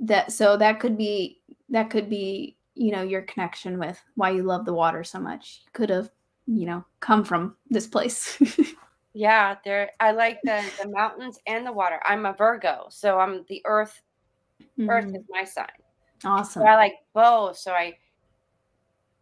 That 0.01 0.31
so 0.31 0.57
that 0.57 0.79
could 0.79 0.97
be 0.97 1.41
that 1.69 1.89
could 1.89 2.09
be 2.09 2.57
you 2.73 2.91
know 2.91 3.03
your 3.03 3.21
connection 3.21 3.77
with 3.79 4.01
why 4.15 4.31
you 4.31 4.43
love 4.43 4.65
the 4.65 4.73
water 4.73 5.03
so 5.03 5.19
much. 5.19 5.61
You 5.65 5.71
could 5.73 5.89
have 5.89 6.09
you 6.47 6.65
know 6.65 6.83
come 6.99 7.23
from 7.23 7.55
this 7.69 7.87
place. 7.87 8.37
Yeah, 9.13 9.57
there. 9.65 9.91
I 9.99 10.11
like 10.11 10.41
the 10.43 10.63
the 10.81 10.87
mountains 10.89 11.37
and 11.45 11.65
the 11.65 11.71
water. 11.73 11.99
I'm 12.05 12.25
a 12.25 12.33
Virgo, 12.33 12.87
so 12.89 13.19
I'm 13.19 13.43
the 13.49 13.61
Earth. 13.65 14.01
Earth 14.87 15.05
Mhm. 15.05 15.15
is 15.15 15.25
my 15.29 15.43
sign. 15.43 15.67
Awesome. 16.25 16.61
So 16.63 16.67
I 16.67 16.75
like 16.75 16.95
both. 17.13 17.57
So 17.57 17.73
I 17.73 17.97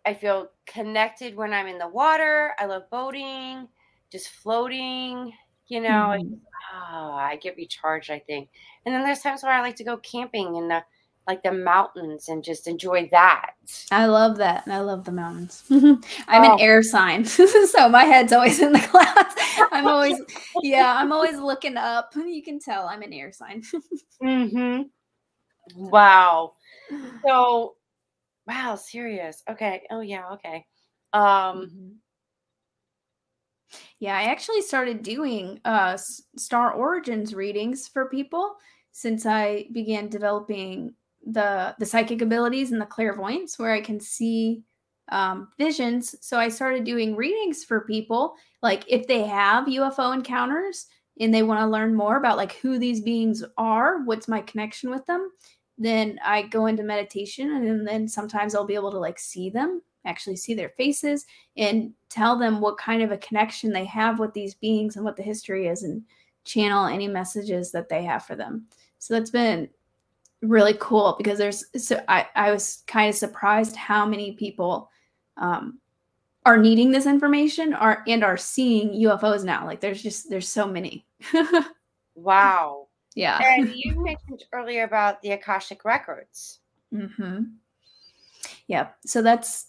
I 0.05 0.13
feel 0.13 0.49
connected 0.65 1.35
when 1.35 1.53
I'm 1.53 1.67
in 1.67 1.77
the 1.77 1.87
water. 1.87 2.53
I 2.59 2.65
love 2.65 2.89
boating, 2.89 3.67
just 4.11 4.29
floating. 4.29 5.33
You 5.67 5.81
know, 5.81 6.15
Mhm. 6.17 6.39
Ah, 6.71 7.15
I 7.15 7.35
get 7.37 7.55
recharged. 7.57 8.11
I 8.11 8.19
think. 8.19 8.49
And 8.85 8.93
then 8.93 9.03
there's 9.03 9.21
times 9.21 9.43
where 9.43 9.51
I 9.53 9.61
like 9.61 9.75
to 9.77 9.83
go 9.83 9.97
camping 9.97 10.55
in 10.55 10.67
the 10.67 10.83
like 11.27 11.43
the 11.43 11.51
mountains 11.51 12.27
and 12.29 12.43
just 12.43 12.67
enjoy 12.67 13.07
that. 13.11 13.51
I 13.91 14.07
love 14.07 14.37
that. 14.37 14.63
I 14.67 14.79
love 14.79 15.05
the 15.05 15.11
mountains. 15.11 15.63
I'm 15.69 16.43
Oh. 16.43 16.53
an 16.55 16.59
air 16.59 16.81
sign, 16.81 17.23
so 17.25 17.87
my 17.89 18.03
head's 18.03 18.33
always 18.33 18.59
in 18.59 18.73
the 18.73 18.79
clouds. 18.91 19.35
I'm 19.71 19.87
always, 19.87 20.19
yeah, 20.63 20.95
I'm 20.97 21.11
always 21.11 21.37
looking 21.37 21.77
up. 21.77 22.13
You 22.15 22.41
can 22.41 22.59
tell 22.59 22.87
I'm 22.87 23.03
an 23.03 23.13
air 23.13 23.31
sign. 23.31 23.61
Mm-hmm. 24.23 24.83
Wow. 25.75 26.53
So, 27.25 27.75
wow, 28.47 28.75
Sirius. 28.75 29.43
Okay. 29.49 29.83
Oh 29.91 30.01
yeah. 30.01 30.31
Okay. 30.33 30.65
Um. 31.13 31.69
Mhm. 31.71 31.93
Yeah, 33.99 34.17
I 34.17 34.23
actually 34.23 34.61
started 34.61 35.03
doing 35.03 35.59
uh, 35.65 35.97
Star 36.37 36.71
Origins 36.71 37.35
readings 37.35 37.87
for 37.87 38.09
people 38.09 38.55
since 38.91 39.25
I 39.25 39.67
began 39.73 40.07
developing 40.09 40.93
the 41.25 41.75
the 41.79 41.85
psychic 41.85 42.21
abilities 42.21 42.71
and 42.71 42.81
the 42.81 42.85
clairvoyance, 42.85 43.59
where 43.59 43.73
I 43.73 43.81
can 43.81 43.99
see 43.99 44.63
um, 45.11 45.49
visions. 45.57 46.15
So 46.21 46.39
I 46.39 46.49
started 46.49 46.83
doing 46.85 47.15
readings 47.15 47.63
for 47.63 47.81
people, 47.81 48.35
like 48.61 48.85
if 48.87 49.07
they 49.07 49.23
have 49.23 49.65
UFO 49.67 50.13
encounters 50.13 50.85
and 51.19 51.33
they 51.33 51.43
want 51.43 51.59
to 51.59 51.67
learn 51.67 51.93
more 51.95 52.17
about 52.17 52.37
like 52.37 52.53
who 52.53 52.79
these 52.79 53.01
beings 53.01 53.43
are, 53.57 54.03
what's 54.05 54.27
my 54.27 54.41
connection 54.41 54.89
with 54.91 55.05
them. 55.07 55.29
Then 55.77 56.19
I 56.23 56.43
go 56.43 56.67
into 56.67 56.83
meditation, 56.83 57.51
and 57.51 57.87
then 57.87 58.07
sometimes 58.07 58.55
I'll 58.55 58.65
be 58.65 58.75
able 58.75 58.91
to 58.91 58.99
like 58.99 59.19
see 59.19 59.49
them, 59.49 59.81
actually 60.05 60.35
see 60.35 60.53
their 60.53 60.69
faces, 60.69 61.25
and 61.57 61.93
tell 62.09 62.37
them 62.37 62.61
what 62.61 62.77
kind 62.77 63.01
of 63.01 63.11
a 63.11 63.17
connection 63.17 63.71
they 63.71 63.85
have 63.85 64.19
with 64.19 64.33
these 64.33 64.55
beings 64.55 64.95
and 64.95 65.05
what 65.05 65.15
the 65.15 65.23
history 65.23 65.67
is 65.67 65.83
and 65.83 66.03
channel 66.43 66.85
any 66.85 67.07
messages 67.07 67.71
that 67.71 67.89
they 67.89 68.03
have 68.03 68.25
for 68.25 68.35
them. 68.35 68.65
So 68.97 69.13
that's 69.13 69.29
been 69.29 69.69
really 70.41 70.75
cool 70.79 71.15
because 71.17 71.37
there's 71.37 71.65
so 71.77 72.01
I, 72.07 72.27
I 72.35 72.51
was 72.51 72.83
kind 72.87 73.09
of 73.09 73.15
surprised 73.15 73.75
how 73.75 74.05
many 74.05 74.33
people 74.33 74.89
um, 75.37 75.79
are 76.45 76.57
needing 76.57 76.91
this 76.91 77.05
information 77.05 77.73
are 77.73 78.03
and 78.07 78.23
are 78.23 78.37
seeing 78.37 78.91
UFOs 78.91 79.43
now. 79.43 79.65
Like 79.65 79.81
there's 79.81 80.01
just 80.01 80.29
there's 80.29 80.49
so 80.49 80.67
many. 80.67 81.05
Wow. 82.15 82.87
yeah. 83.15 83.39
And 83.41 83.71
you 83.73 84.03
mentioned 84.03 84.43
earlier 84.51 84.83
about 84.83 85.21
the 85.21 85.31
Akashic 85.31 85.85
records. 85.85 86.59
Mm-hmm. 86.93 87.43
Yeah. 88.67 88.89
So 89.05 89.21
that's 89.21 89.67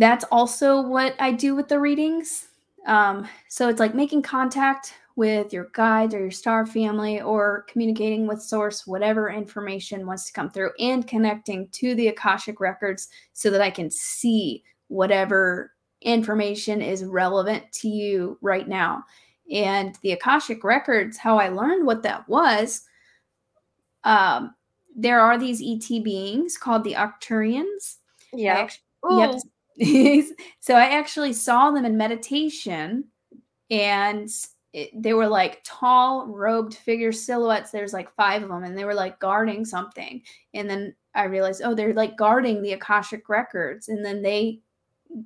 that's 0.00 0.24
also 0.32 0.80
what 0.80 1.14
I 1.20 1.30
do 1.30 1.54
with 1.54 1.68
the 1.68 1.78
readings. 1.78 2.48
Um, 2.86 3.28
so 3.48 3.68
it's 3.68 3.80
like 3.80 3.94
making 3.94 4.22
contact 4.22 4.94
with 5.14 5.52
your 5.52 5.68
guides 5.74 6.14
or 6.14 6.20
your 6.20 6.30
star 6.30 6.64
family 6.64 7.20
or 7.20 7.66
communicating 7.68 8.26
with 8.26 8.40
source, 8.40 8.86
whatever 8.86 9.28
information 9.28 10.06
wants 10.06 10.24
to 10.24 10.32
come 10.32 10.48
through, 10.48 10.70
and 10.78 11.06
connecting 11.06 11.68
to 11.72 11.94
the 11.94 12.08
Akashic 12.08 12.60
records 12.60 13.08
so 13.34 13.50
that 13.50 13.60
I 13.60 13.68
can 13.68 13.90
see 13.90 14.64
whatever 14.88 15.72
information 16.00 16.80
is 16.80 17.04
relevant 17.04 17.70
to 17.72 17.88
you 17.88 18.38
right 18.40 18.66
now. 18.66 19.04
And 19.52 19.98
the 20.00 20.12
Akashic 20.12 20.64
records, 20.64 21.18
how 21.18 21.36
I 21.36 21.50
learned 21.50 21.86
what 21.86 22.02
that 22.04 22.26
was, 22.26 22.86
um, 24.04 24.54
there 24.96 25.20
are 25.20 25.36
these 25.36 25.60
ET 25.62 26.02
beings 26.02 26.56
called 26.56 26.84
the 26.84 26.94
Arcturians. 26.94 27.96
I 28.32 28.62
Yeah. 29.06 29.32
Yep. 29.34 29.42
so 30.60 30.74
I 30.74 30.90
actually 30.90 31.32
saw 31.32 31.70
them 31.70 31.84
in 31.84 31.96
meditation, 31.96 33.04
and 33.70 34.28
it, 34.72 34.90
they 34.94 35.14
were 35.14 35.28
like 35.28 35.60
tall, 35.64 36.26
robed 36.26 36.74
figure 36.74 37.12
silhouettes. 37.12 37.70
There's 37.70 37.92
like 37.92 38.14
five 38.14 38.42
of 38.42 38.48
them, 38.48 38.64
and 38.64 38.76
they 38.76 38.84
were 38.84 38.94
like 38.94 39.18
guarding 39.18 39.64
something. 39.64 40.22
And 40.54 40.68
then 40.68 40.94
I 41.14 41.24
realized, 41.24 41.62
oh, 41.64 41.74
they're 41.74 41.94
like 41.94 42.16
guarding 42.16 42.62
the 42.62 42.72
Akashic 42.72 43.28
records. 43.28 43.88
And 43.88 44.04
then 44.04 44.22
they 44.22 44.60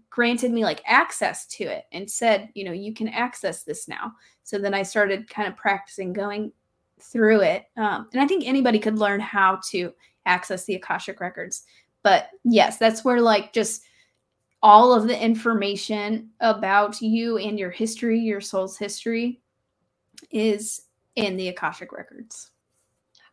granted 0.09 0.51
me 0.51 0.65
like 0.65 0.83
access 0.87 1.47
to 1.47 1.65
it 1.65 1.85
and 1.93 2.11
said, 2.11 2.49
you 2.55 2.65
know, 2.65 2.73
you 2.73 2.95
can 2.95 3.09
access 3.09 3.65
this 3.65 3.87
now. 3.89 4.13
So 4.45 4.59
then 4.59 4.75
I 4.75 4.83
started 4.83 5.29
kind 5.29 5.49
of 5.49 5.57
practicing 5.57 6.13
going 6.13 6.53
through 7.01 7.41
it. 7.43 7.65
Um, 7.77 8.09
and 8.13 8.23
I 8.23 8.27
think 8.27 8.47
anybody 8.47 8.79
could 8.79 8.99
learn 8.99 9.21
how 9.21 9.61
to 9.71 9.93
access 10.27 10.65
the 10.65 10.77
Akashic 10.77 11.21
records. 11.21 11.65
But 12.03 12.29
yes, 12.45 12.79
that's 12.79 13.05
where 13.05 13.21
like 13.21 13.53
just 13.53 13.83
all 14.65 14.95
of 14.95 15.07
the 15.07 15.23
information 15.23 16.31
about 16.41 17.03
you 17.03 17.37
and 17.37 17.59
your 17.59 17.71
history, 17.71 18.19
your 18.19 18.41
soul's 18.41 18.79
history, 18.79 19.43
is 20.31 20.87
in 21.17 21.37
the 21.37 21.49
Akashic 21.49 21.93
records. 21.93 22.51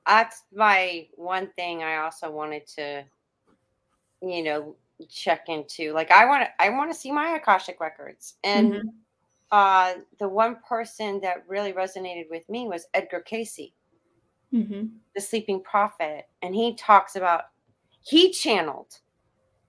That's 0.05 0.43
my 0.53 1.07
one 1.15 1.47
thing 1.55 1.83
I 1.83 1.97
also 2.03 2.29
wanted 2.29 2.67
to, 2.75 3.05
you 4.21 4.43
know, 4.43 4.75
check 5.09 5.47
into. 5.47 5.93
Like 5.93 6.11
I 6.11 6.25
want 6.25 6.43
to 6.43 6.61
I 6.61 6.69
want 6.69 6.91
to 6.91 6.99
see 6.99 7.13
my 7.13 7.29
Akashic 7.29 7.79
records. 7.79 8.35
And 8.43 8.73
Mhm. 8.73 8.81
uh 9.51 9.93
the 10.19 10.27
one 10.27 10.57
person 10.67 11.21
that 11.21 11.47
really 11.47 11.71
resonated 11.71 12.29
with 12.29 12.47
me 12.49 12.67
was 12.67 12.87
Edgar 12.93 13.21
Cayce, 13.21 13.71
Mhm. 14.51 14.99
the 15.15 15.21
sleeping 15.21 15.63
prophet. 15.63 16.27
And 16.41 16.53
he 16.53 16.75
talks 16.75 17.15
about 17.15 17.45
he 18.01 18.31
channeled 18.31 18.99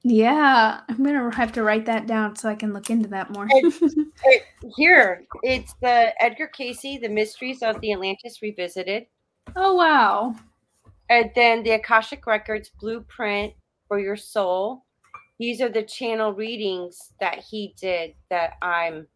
Yeah, 0.04 0.80
I'm 0.88 1.04
gonna 1.04 1.34
have 1.34 1.52
to 1.52 1.62
write 1.62 1.86
that 1.86 2.06
down 2.06 2.34
so 2.34 2.48
I 2.48 2.56
can 2.56 2.72
look 2.72 2.90
into 2.90 3.08
that 3.10 3.30
more. 3.30 3.46
It- 3.50 4.42
here, 4.76 5.24
it's 5.42 5.74
the 5.80 6.12
Edgar 6.20 6.48
Cayce, 6.48 7.00
The 7.00 7.08
Mysteries 7.08 7.62
of 7.62 7.80
the 7.80 7.92
Atlantis 7.92 8.42
Revisited. 8.42 9.06
oh 9.54 9.74
wow. 9.74 10.34
And 11.08 11.30
then 11.34 11.62
the 11.62 11.72
Akashic 11.72 12.26
Records 12.26 12.70
Blueprint 12.80 13.52
for 13.86 13.98
Your 14.00 14.16
Soul. 14.16 14.84
These 15.38 15.60
are 15.60 15.68
the 15.68 15.82
channel 15.82 16.32
readings 16.32 17.12
that 17.20 17.38
he 17.38 17.74
did 17.78 18.14
that 18.30 18.54
I'm. 18.62 19.06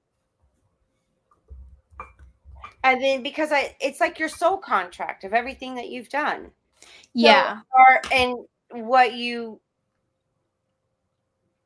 And 2.84 3.02
then 3.02 3.22
because 3.22 3.50
I, 3.50 3.74
it's 3.80 4.00
like 4.00 4.18
your 4.18 4.28
soul 4.28 4.58
contract 4.58 5.24
of 5.24 5.32
everything 5.32 5.74
that 5.74 5.88
you've 5.88 6.08
done. 6.08 6.50
Yeah. 7.14 7.60
Or 7.72 8.00
and 8.12 8.36
what 8.70 9.14
you 9.14 9.60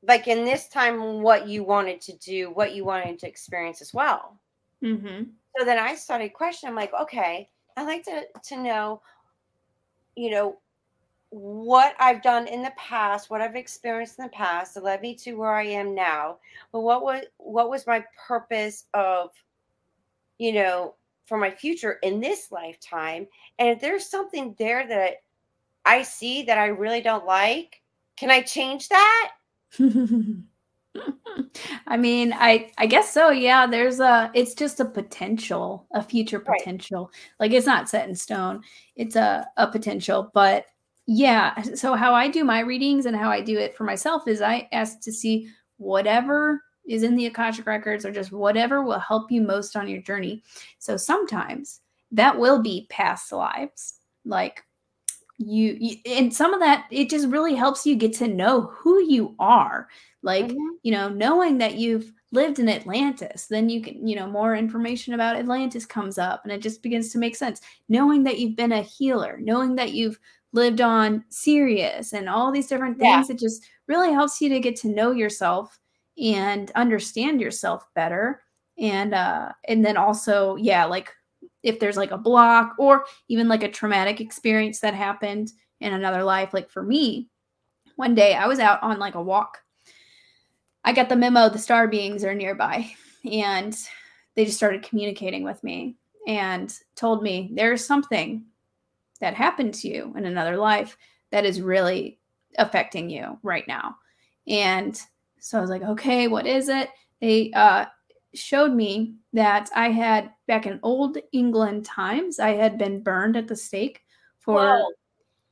like 0.06 0.28
in 0.28 0.44
this 0.44 0.68
time, 0.68 1.22
what 1.22 1.48
you 1.48 1.62
wanted 1.62 2.00
to 2.02 2.16
do, 2.16 2.50
what 2.50 2.74
you 2.74 2.84
wanted 2.84 3.18
to 3.18 3.28
experience 3.28 3.82
as 3.82 3.92
well. 3.92 4.38
Mm-hmm. 4.82 5.24
so 5.58 5.64
then 5.64 5.78
I 5.78 5.94
started 5.94 6.32
questioning. 6.32 6.70
I'm 6.70 6.76
like, 6.76 6.94
okay, 6.94 7.50
I 7.76 7.84
like 7.84 8.04
to 8.04 8.22
to 8.44 8.56
know, 8.56 9.02
you 10.16 10.30
know, 10.30 10.58
what 11.30 11.94
I've 12.00 12.22
done 12.22 12.46
in 12.46 12.62
the 12.62 12.72
past, 12.76 13.30
what 13.30 13.40
I've 13.40 13.56
experienced 13.56 14.18
in 14.18 14.24
the 14.24 14.30
past 14.30 14.74
that 14.74 14.84
led 14.84 15.02
me 15.02 15.14
to 15.16 15.34
where 15.34 15.54
I 15.54 15.64
am 15.64 15.94
now. 15.94 16.38
But 16.72 16.80
what 16.80 17.02
was 17.02 17.24
what 17.36 17.70
was 17.70 17.86
my 17.86 18.04
purpose 18.26 18.86
of, 18.94 19.30
you 20.38 20.52
know, 20.52 20.94
for 21.26 21.36
my 21.36 21.50
future 21.50 21.98
in 22.02 22.20
this 22.20 22.50
lifetime? 22.50 23.26
And 23.58 23.68
if 23.68 23.80
there's 23.80 24.08
something 24.08 24.56
there 24.58 24.86
that 24.88 25.22
I 25.84 26.02
see 26.02 26.42
that 26.42 26.58
I 26.58 26.66
really 26.66 27.00
don't 27.00 27.26
like, 27.26 27.80
can 28.16 28.30
I 28.30 28.42
change 28.42 28.88
that? 28.88 29.32
I 31.87 31.96
mean, 31.96 32.33
I 32.33 32.70
I 32.78 32.87
guess 32.87 33.12
so. 33.12 33.30
Yeah, 33.30 33.66
there's 33.66 34.00
a 34.00 34.30
it's 34.35 34.54
just 34.54 34.80
a 34.80 34.85
potential, 34.85 35.87
a 35.92 36.02
future 36.02 36.40
Right. 36.46 36.59
potential. 36.59 37.11
Like 37.38 37.52
it's 37.52 37.66
not 37.66 37.88
set 37.88 38.09
in 38.09 38.14
stone. 38.14 38.62
It's 38.96 39.16
a 39.16 39.46
a 39.56 39.66
potential, 39.68 40.30
but 40.35 40.66
yeah, 41.06 41.61
so 41.62 41.94
how 41.94 42.14
I 42.14 42.28
do 42.28 42.44
my 42.44 42.61
readings 42.61 43.06
and 43.06 43.16
how 43.16 43.30
I 43.30 43.40
do 43.40 43.59
it 43.59 43.76
for 43.76 43.85
myself 43.85 44.28
is 44.28 44.40
I 44.42 44.68
ask 44.72 45.00
to 45.00 45.12
see 45.12 45.48
whatever 45.78 46.62
is 46.87 47.02
in 47.02 47.16
the 47.16 47.26
Akashic 47.26 47.66
records 47.66 48.04
or 48.04 48.11
just 48.12 48.33
whatever 48.33 48.83
will 48.83 48.98
help 48.98 49.30
you 49.30 49.40
most 49.42 49.76
on 49.76 49.88
your 49.88 50.02
journey. 50.02 50.42
So 50.78 50.96
sometimes 50.96 51.80
that 52.12 52.38
will 52.38 52.62
be 52.62 52.87
past 52.90 53.33
lives. 53.33 53.94
Like 54.24 54.62
you, 55.40 55.76
you 55.81 55.96
and 56.07 56.35
some 56.35 56.53
of 56.53 56.61
that 56.61 56.87
it 56.90 57.09
just 57.11 57.29
really 57.29 57.55
helps 57.55 57.87
you 57.87 57.96
get 57.96 58.12
to 58.12 58.29
know 58.29 58.62
who 58.62 59.03
you 59.03 59.35
are 59.38 59.88
like 60.22 60.55
Mhm. 60.55 60.81
you 60.83 60.92
know 60.92 61.09
knowing 61.09 61.59
that 61.59 61.76
you've 61.76 62.12
lived 62.33 62.59
in 62.59 62.68
atlantis 62.68 63.46
then 63.46 63.68
you 63.70 63.81
can 63.81 64.07
you 64.07 64.14
know 64.14 64.26
more 64.26 64.55
information 64.55 65.14
about 65.14 65.37
atlantis 65.37 65.87
comes 65.87 66.18
up 66.18 66.42
and 66.44 66.53
it 66.53 66.61
just 66.61 66.83
begins 66.83 67.11
to 67.11 67.18
make 67.18 67.35
sense 67.35 67.61
knowing 67.88 68.22
that 68.24 68.38
you've 68.38 68.57
been 68.57 68.72
a 68.72 68.83
healer 68.83 69.38
knowing 69.40 69.76
that 69.76 69.92
you've 69.92 70.18
lived 70.53 70.81
on 70.81 71.24
sirius 71.31 72.12
and 72.12 72.29
all 72.29 72.53
these 72.53 72.66
different 72.68 72.98
Yeah. 72.98 73.22
things 73.22 73.31
it 73.31 73.38
just 73.38 73.64
really 73.87 74.12
helps 74.12 74.40
you 74.42 74.48
to 74.50 74.61
get 74.61 74.76
to 74.76 74.88
know 74.88 75.11
yourself 75.11 75.79
and 76.22 76.70
understand 76.72 77.40
yourself 77.40 77.87
better 77.94 78.42
and 78.79 79.14
uh 79.14 79.53
and 79.68 79.85
then 79.85 79.96
also 79.96 80.57
yeah 80.57 80.85
like 80.85 81.14
if 81.62 81.79
there's 81.79 81.96
like 81.96 82.11
a 82.11 82.18
block 82.18 82.75
or 82.79 83.05
even 83.29 83.49
like 83.49 83.62
a 83.62 83.70
traumatic 83.70 84.20
experience 84.20 84.81
that 84.81 84.94
happened 84.94 85.53
in 85.81 85.92
another 85.92 86.25
life 86.25 86.53
like 86.53 86.70
for 86.70 86.83
me 86.83 87.29
one 87.96 88.14
day 88.14 88.35
i 88.35 88.46
was 88.46 88.59
out 88.59 88.83
on 88.83 88.99
like 88.99 89.14
a 89.14 89.23
walk. 89.23 89.59
I 90.83 90.92
got 90.92 91.09
the 91.11 91.16
memo 91.16 91.49
the 91.49 91.59
star 91.59 91.88
beings 91.88 92.25
are 92.25 92.35
nearby 92.35 92.90
and 93.31 93.77
they 94.35 94.44
just 94.44 94.57
started 94.57 94.83
communicating 94.83 95.44
with 95.44 95.62
me 95.62 95.96
and 96.27 96.75
told 96.96 97.23
me 97.23 97.51
there's 97.55 97.85
something 97.85 98.44
that 99.20 99.35
happened 99.35 99.75
to 99.75 99.88
you 99.88 100.14
in 100.16 100.25
another 100.25 100.57
life 100.57 100.96
that 101.31 101.44
is 101.44 101.61
really 101.61 102.18
affecting 102.59 103.11
you 103.11 103.38
right 103.42 103.68
now. 103.68 103.96
And 104.49 104.99
so 105.38 105.59
i 105.59 105.61
was 105.61 105.70
like 105.70 105.83
okay 105.83 106.29
what 106.29 106.46
is 106.46 106.68
it? 106.68 106.88
They 107.20 107.51
uh 107.53 107.87
showed 108.35 108.73
me 108.73 109.14
that 109.33 109.71
I 109.75 109.90
had 109.90 110.31
back 110.47 110.66
in 110.66 110.81
old 110.83 111.19
England 111.33 111.85
times, 111.85 112.38
I 112.38 112.51
had 112.51 112.79
been 112.79 113.03
burned 113.03 113.37
at 113.37 113.49
the 113.49 113.57
stake 113.57 114.03
for 114.38 114.61
Whoa. 114.61 114.85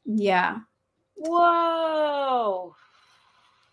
yeah, 0.05 0.59
Whoa. 1.17 2.75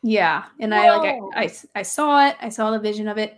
yeah. 0.04 0.46
And 0.60 0.74
I 0.74 0.96
like 0.98 1.20
I 1.36 1.44
I, 1.44 1.54
I 1.76 1.82
saw 1.84 2.28
it, 2.28 2.36
I 2.42 2.50
saw 2.50 2.72
the 2.72 2.80
vision 2.80 3.08
of 3.08 3.18
it, 3.18 3.38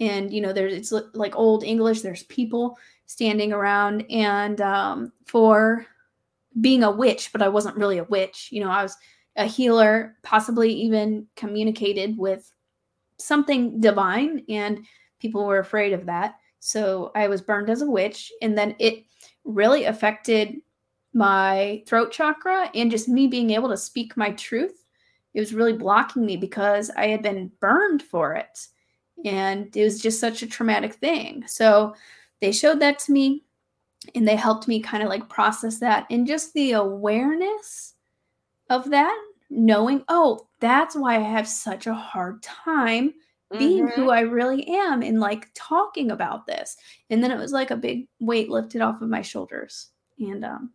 and 0.00 0.32
you 0.32 0.40
know, 0.40 0.52
there's 0.52 0.72
it's 0.72 0.92
like 1.14 1.36
old 1.36 1.64
English. 1.64 2.00
There's 2.00 2.24
people 2.24 2.76
standing 3.06 3.52
around, 3.52 4.04
and 4.10 4.60
um, 4.60 5.12
for 5.26 5.86
being 6.60 6.82
a 6.82 6.90
witch, 6.90 7.30
but 7.32 7.42
I 7.42 7.48
wasn't 7.48 7.76
really 7.76 7.98
a 7.98 8.04
witch. 8.04 8.48
You 8.50 8.60
know, 8.60 8.70
I 8.70 8.82
was 8.82 8.96
a 9.36 9.46
healer, 9.46 10.16
possibly 10.22 10.72
even 10.72 11.26
communicated 11.36 12.16
with 12.16 12.52
something 13.18 13.80
divine, 13.80 14.44
and 14.48 14.84
people 15.24 15.46
were 15.46 15.60
afraid 15.60 15.94
of 15.94 16.04
that. 16.04 16.36
So 16.60 17.10
I 17.14 17.28
was 17.28 17.40
burned 17.40 17.70
as 17.70 17.80
a 17.80 17.90
witch, 17.90 18.30
and 18.42 18.58
then 18.58 18.76
it 18.78 19.04
really 19.44 19.84
affected 19.84 20.60
my 21.14 21.82
throat 21.86 22.12
chakra 22.12 22.70
and 22.74 22.90
just 22.90 23.08
me 23.08 23.26
being 23.26 23.50
able 23.50 23.70
to 23.70 23.76
speak 23.78 24.18
my 24.18 24.32
truth. 24.32 24.84
It 25.32 25.40
was 25.40 25.54
really 25.54 25.72
blocking 25.72 26.26
me 26.26 26.36
because 26.36 26.90
I 26.90 27.06
had 27.06 27.22
been 27.22 27.50
burned 27.58 28.02
for 28.02 28.34
it. 28.34 28.66
And 29.24 29.74
it 29.74 29.82
was 29.82 30.02
just 30.02 30.20
such 30.20 30.42
a 30.42 30.46
traumatic 30.46 30.94
thing. 30.94 31.46
So 31.46 31.94
they 32.42 32.52
showed 32.52 32.80
that 32.80 32.98
to 33.00 33.12
me 33.12 33.44
and 34.14 34.28
they 34.28 34.36
helped 34.36 34.68
me 34.68 34.80
kind 34.80 35.02
of 35.02 35.08
like 35.08 35.26
process 35.30 35.78
that 35.78 36.06
and 36.10 36.26
just 36.26 36.52
the 36.52 36.72
awareness 36.72 37.94
of 38.68 38.90
that, 38.90 39.16
knowing, 39.48 40.04
oh, 40.08 40.46
that's 40.60 40.94
why 40.94 41.16
I 41.16 41.20
have 41.20 41.48
such 41.48 41.86
a 41.86 41.94
hard 41.94 42.42
time 42.42 43.14
being 43.58 43.86
Mhm. 43.86 43.94
who 43.94 44.10
I 44.10 44.20
really 44.20 44.66
am 44.68 45.02
and 45.02 45.20
like 45.20 45.48
talking 45.54 46.10
about 46.10 46.46
this. 46.46 46.76
And 47.10 47.22
then 47.22 47.30
it 47.30 47.38
was 47.38 47.52
like 47.52 47.70
a 47.70 47.76
big 47.76 48.08
weight 48.20 48.50
lifted 48.50 48.80
off 48.82 49.00
of 49.02 49.08
my 49.08 49.22
shoulders. 49.22 49.90
And 50.18 50.44
um 50.44 50.72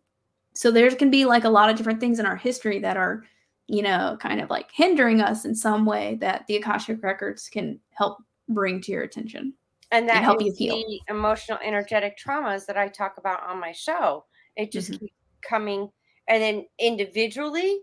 so 0.54 0.70
there 0.70 0.90
can 0.96 1.10
be 1.10 1.24
like 1.26 1.44
a 1.44 1.50
lot 1.50 1.70
of 1.70 1.76
different 1.76 2.00
things 2.00 2.18
in 2.18 2.26
our 2.26 2.36
history 2.36 2.78
that 2.80 2.96
are, 2.96 3.24
you 3.68 3.82
know, 3.82 4.16
kind 4.20 4.40
of 4.40 4.50
like 4.50 4.70
hindering 4.72 5.20
us 5.20 5.44
in 5.44 5.54
some 5.54 5.86
way 5.86 6.16
that 6.20 6.46
the 6.48 6.56
Akashic 6.56 7.02
records 7.02 7.48
can 7.48 7.80
help 7.92 8.18
bring 8.48 8.80
to 8.82 8.92
your 8.92 9.02
attention. 9.04 9.54
and 9.92 10.08
that 10.08 10.22
help 10.24 10.40
is 10.42 10.60
you 10.60 10.66
heal. 10.66 10.76
the 10.76 11.00
emotional 11.08 11.58
energetic 11.64 12.16
traumas 12.18 12.66
that 12.66 12.76
I 12.76 12.88
talk 12.88 13.16
about 13.18 13.42
on 13.44 13.58
my 13.60 13.72
show. 13.72 14.24
It 14.56 14.72
just 14.72 14.92
Mhm. 14.92 15.00
keeps 15.00 15.14
coming, 15.48 15.90
and 16.28 16.42
then 16.42 16.66
individually, 16.78 17.80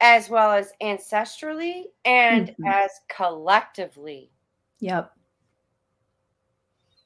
as 0.00 0.30
well 0.30 0.52
as 0.52 0.72
ancestrally, 0.82 1.84
and 2.04 2.48
Mhm. 2.48 2.64
as 2.66 2.90
collectively. 3.08 4.30
Yep. 4.80 5.14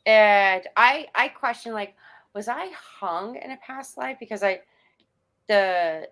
And 0.07 0.67
I 0.77 1.09
I 1.15 1.29
question 1.29 1.73
like, 1.73 1.95
was 2.35 2.49
I 2.49 2.71
hung 3.01 3.37
in 3.37 3.51
a 3.53 3.57
past 3.59 3.97
life 3.97 4.17
because 4.21 4.43
I 4.43 4.61
the 5.49 6.09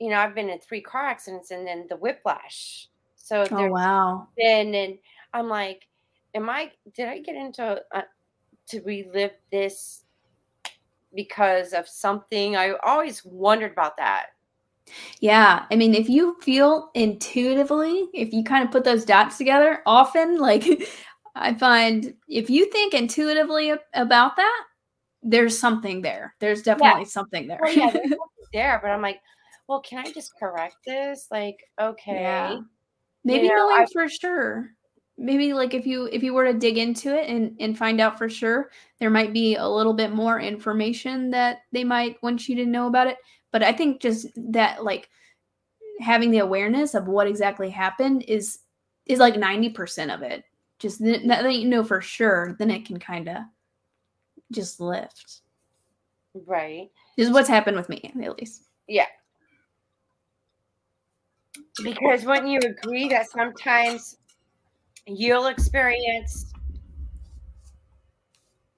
you 0.00 0.10
know 0.10 0.18
I've 0.18 0.34
been 0.34 0.50
in 0.50 0.58
three 0.60 0.80
car 0.80 1.06
accidents 1.06 1.50
and 1.50 1.66
then 1.66 1.86
the 1.88 1.96
whiplash. 1.96 2.88
So 3.16 3.46
Oh 3.50 3.66
wow. 3.70 4.28
been 4.36 4.74
and 4.74 4.98
I'm 5.32 5.48
like, 5.48 5.88
am 6.34 6.50
I 6.50 6.72
did 6.94 7.08
I 7.08 7.20
get 7.20 7.36
into 7.36 7.82
uh, 7.92 8.02
to 8.68 8.80
relive 8.82 9.32
this 9.52 10.04
because 11.14 11.72
of 11.72 11.88
something? 11.88 12.56
I 12.56 12.72
always 12.84 13.24
wondered 13.24 13.72
about 13.72 13.96
that. 13.98 14.28
Yeah, 15.20 15.64
I 15.70 15.76
mean, 15.76 15.94
if 15.94 16.08
you 16.08 16.36
feel 16.42 16.90
intuitively, 16.94 18.08
if 18.12 18.32
you 18.32 18.44
kind 18.44 18.64
of 18.64 18.70
put 18.70 18.84
those 18.84 19.04
dots 19.04 19.38
together, 19.38 19.82
often, 19.86 20.38
like 20.38 20.64
I 21.34 21.54
find 21.54 22.14
if 22.28 22.50
you 22.50 22.70
think 22.70 22.94
intuitively 22.94 23.72
about 23.94 24.36
that, 24.36 24.64
there's 25.22 25.58
something 25.58 26.02
there. 26.02 26.34
There's 26.40 26.62
definitely 26.62 27.06
something 27.06 27.46
there. 27.48 27.58
Well, 27.62 27.72
yeah, 27.72 27.90
there's 27.90 28.02
something 28.10 28.46
there, 28.52 28.78
but 28.82 28.90
I'm 28.90 29.02
like, 29.02 29.20
well, 29.68 29.80
can 29.80 30.06
I 30.06 30.12
just 30.12 30.32
correct 30.38 30.76
this? 30.86 31.26
Like, 31.30 31.56
okay, 31.80 32.14
Yeah. 32.20 32.58
Maybe 33.24 33.48
know, 33.48 33.56
knowing 33.56 33.82
I- 33.82 33.86
for 33.92 34.08
sure. 34.08 34.70
Maybe 35.16 35.52
like 35.52 35.74
if 35.74 35.86
you 35.86 36.08
if 36.12 36.24
you 36.24 36.34
were 36.34 36.44
to 36.44 36.58
dig 36.58 36.76
into 36.76 37.14
it 37.16 37.28
and 37.30 37.56
and 37.60 37.78
find 37.78 38.00
out 38.00 38.18
for 38.18 38.28
sure, 38.28 38.70
there 38.98 39.10
might 39.10 39.32
be 39.32 39.54
a 39.54 39.66
little 39.66 39.92
bit 39.94 40.12
more 40.12 40.40
information 40.40 41.30
that 41.30 41.58
they 41.70 41.84
might 41.84 42.20
want 42.20 42.48
you 42.48 42.56
to 42.56 42.66
know 42.66 42.88
about 42.88 43.06
it. 43.06 43.16
But 43.54 43.62
I 43.62 43.72
think 43.72 44.00
just 44.00 44.26
that 44.52 44.82
like 44.82 45.08
having 46.00 46.32
the 46.32 46.38
awareness 46.38 46.92
of 46.94 47.06
what 47.06 47.28
exactly 47.28 47.70
happened 47.70 48.24
is 48.26 48.58
is 49.06 49.20
like 49.20 49.34
90% 49.34 50.12
of 50.12 50.22
it. 50.22 50.42
Just 50.80 50.98
th- 50.98 51.24
that 51.28 51.54
you 51.54 51.68
know 51.68 51.84
for 51.84 52.00
sure, 52.00 52.56
then 52.58 52.68
it 52.68 52.84
can 52.84 52.98
kind 52.98 53.28
of 53.28 53.36
just 54.50 54.80
lift. 54.80 55.42
right. 56.46 56.90
This 57.16 57.28
is 57.28 57.32
what's 57.32 57.48
happened 57.48 57.76
with 57.76 57.88
me, 57.88 58.12
at 58.20 58.36
least. 58.36 58.64
Yeah. 58.88 59.06
Because 61.84 62.24
wouldn't 62.24 62.48
you 62.48 62.58
agree 62.58 63.08
that 63.10 63.30
sometimes 63.30 64.16
you'll 65.06 65.46
experience 65.46 66.52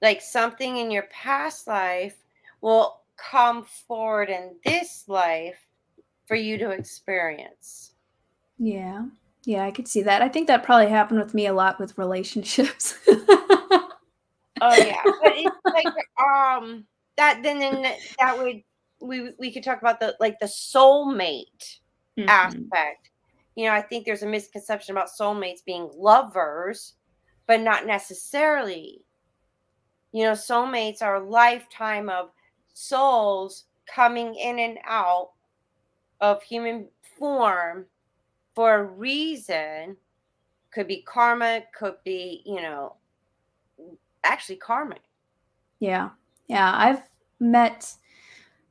like 0.03 0.21
something 0.21 0.77
in 0.77 0.91
your 0.91 1.07
past 1.11 1.65
life 1.65 2.17
will 2.61 3.01
come 3.17 3.65
forward 3.87 4.29
in 4.29 4.55
this 4.65 5.03
life 5.07 5.67
for 6.27 6.35
you 6.35 6.57
to 6.57 6.71
experience. 6.71 7.93
Yeah. 8.57 9.05
Yeah, 9.45 9.63
I 9.63 9.71
could 9.71 9.87
see 9.87 10.01
that. 10.03 10.21
I 10.21 10.27
think 10.27 10.47
that 10.47 10.63
probably 10.63 10.89
happened 10.89 11.19
with 11.19 11.33
me 11.33 11.47
a 11.47 11.53
lot 11.53 11.79
with 11.79 11.97
relationships. 11.97 12.95
oh 13.07 13.89
yeah. 14.61 15.01
But 15.03 15.33
it's 15.35 15.55
like 15.65 15.87
um 16.21 16.85
that 17.15 17.41
then 17.43 17.59
then 17.59 17.93
that 18.19 18.37
would 18.37 18.61
we 18.99 19.31
we 19.39 19.51
could 19.51 19.63
talk 19.63 19.81
about 19.81 19.99
the 19.99 20.15
like 20.19 20.39
the 20.39 20.47
soulmate 20.47 21.79
mm-hmm. 22.17 22.27
aspect. 22.27 23.11
You 23.55 23.65
know, 23.65 23.73
I 23.73 23.81
think 23.81 24.05
there's 24.05 24.23
a 24.23 24.27
misconception 24.27 24.95
about 24.95 25.09
soulmates 25.19 25.65
being 25.65 25.89
lovers, 25.95 26.93
but 27.47 27.61
not 27.61 27.87
necessarily. 27.87 29.01
You 30.11 30.25
know, 30.25 30.33
soulmates 30.33 31.01
are 31.01 31.15
a 31.15 31.29
lifetime 31.29 32.09
of 32.09 32.29
souls 32.77 33.65
coming 33.87 34.35
in 34.35 34.59
and 34.59 34.77
out 34.85 35.31
of 36.21 36.43
human 36.43 36.87
form 37.17 37.85
for 38.53 38.75
a 38.75 38.83
reason. 38.83 39.97
Could 40.71 40.87
be 40.87 41.01
karma, 41.01 41.63
could 41.77 41.95
be, 42.03 42.43
you 42.45 42.61
know, 42.61 42.95
actually 44.23 44.57
karma. 44.57 44.97
Yeah. 45.79 46.09
Yeah. 46.47 46.71
I've 46.75 47.01
met 47.39 47.93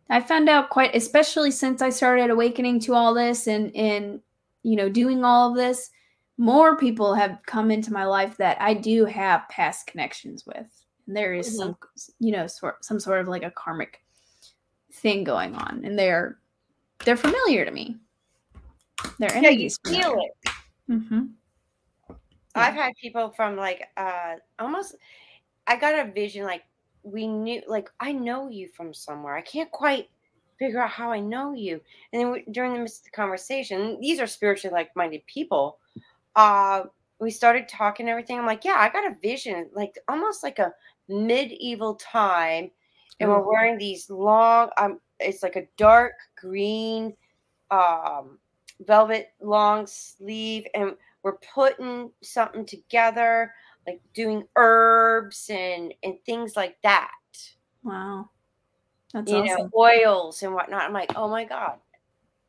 I 0.09 0.21
found 0.21 0.49
out 0.49 0.71
quite 0.71 0.95
especially 0.95 1.51
since 1.51 1.83
I 1.83 1.91
started 1.91 2.31
awakening 2.31 2.81
to 2.81 2.95
all 2.95 3.13
this 3.13 3.49
and 3.49 3.75
and 3.75 4.21
you 4.63 4.77
know 4.77 4.89
doing 4.89 5.25
all 5.25 5.51
of 5.51 5.57
this 5.57 5.91
more 6.39 6.77
people 6.77 7.15
have 7.15 7.39
come 7.47 7.71
into 7.71 7.93
my 7.93 8.05
life 8.05 8.37
that 8.37 8.61
I 8.61 8.75
do 8.75 9.05
have 9.05 9.49
past 9.49 9.87
connections 9.87 10.45
with. 10.47 10.86
There 11.07 11.35
is 11.35 11.49
mm-hmm. 11.49 11.57
some 11.57 11.77
you 12.19 12.33
know 12.33 12.47
sort 12.47 12.85
some 12.85 12.99
sort 12.99 13.21
of 13.21 13.29
like 13.29 13.43
a 13.43 13.51
karmic 13.51 14.03
thing 14.93 15.25
going 15.25 15.55
on 15.55 15.85
and 15.85 15.99
they're 15.99 16.39
they're 17.05 17.17
familiar 17.17 17.65
to 17.65 17.71
me. 17.71 17.97
Their 19.19 19.33
energies 19.33 19.79
yeah, 19.87 20.01
feel 20.01 20.21
it. 20.21 20.53
Mm-hmm. 20.91 21.25
Yeah. 22.09 22.15
I've 22.55 22.75
had 22.75 22.93
people 23.01 23.31
from 23.31 23.57
like 23.57 23.89
uh 23.97 24.35
almost 24.59 24.97
I 25.67 25.77
got 25.77 26.07
a 26.07 26.11
vision 26.11 26.45
like 26.45 26.63
we 27.03 27.27
knew 27.27 27.63
like 27.69 27.91
I 28.01 28.13
know 28.13 28.49
you 28.49 28.69
from 28.69 28.93
somewhere. 28.93 29.37
I 29.37 29.43
can't 29.43 29.71
quite 29.71 30.09
figure 30.59 30.81
out 30.81 30.91
how 30.91 31.13
I 31.13 31.21
know 31.21 31.53
you. 31.53 31.81
And 32.13 32.21
then 32.21 32.33
we, 32.33 32.45
during 32.51 32.73
the 32.73 32.81
midst 32.81 33.01
of 33.01 33.05
the 33.05 33.11
conversation, 33.11 33.99
these 34.01 34.21
are 34.21 34.27
spiritually 34.27 34.73
like-minded 34.75 35.27
people. 35.27 35.79
Uh, 36.35 36.85
we 37.19 37.31
started 37.31 37.69
talking 37.69 38.09
everything. 38.09 38.39
I'm 38.39 38.47
like, 38.47 38.65
yeah, 38.65 38.77
I 38.79 38.89
got 38.89 39.11
a 39.11 39.17
vision, 39.23 39.69
like 39.75 39.99
almost 40.09 40.43
like 40.43 40.59
a 40.59 40.73
medieval 41.09 41.95
time, 41.95 42.71
and 43.21 43.31
we're 43.31 43.49
wearing 43.49 43.79
these 43.79 44.11
long. 44.11 44.71
Um, 44.79 45.01
it's 45.21 45.43
like 45.43 45.57
a 45.57 45.67
dark 45.77 46.15
green, 46.37 47.15
um, 47.71 48.39
velvet 48.87 49.31
long 49.41 49.87
sleeve, 49.87 50.67
and 50.75 50.97
we're 51.23 51.39
putting 51.55 52.11
something 52.23 52.67
together 52.67 53.53
like 53.87 54.01
doing 54.15 54.45
herbs 54.57 55.49
and 55.51 55.95
and 56.03 56.15
things 56.27 56.57
like 56.57 56.77
that. 56.83 57.11
Wow. 57.83 58.31
That's 59.13 59.31
you 59.31 59.39
awesome. 59.39 59.57
know, 59.57 59.71
oils 59.79 60.43
and 60.43 60.53
whatnot. 60.53 60.83
I'm 60.83 60.93
like, 60.93 61.13
oh 61.17 61.29
my 61.29 61.45
God, 61.45 61.79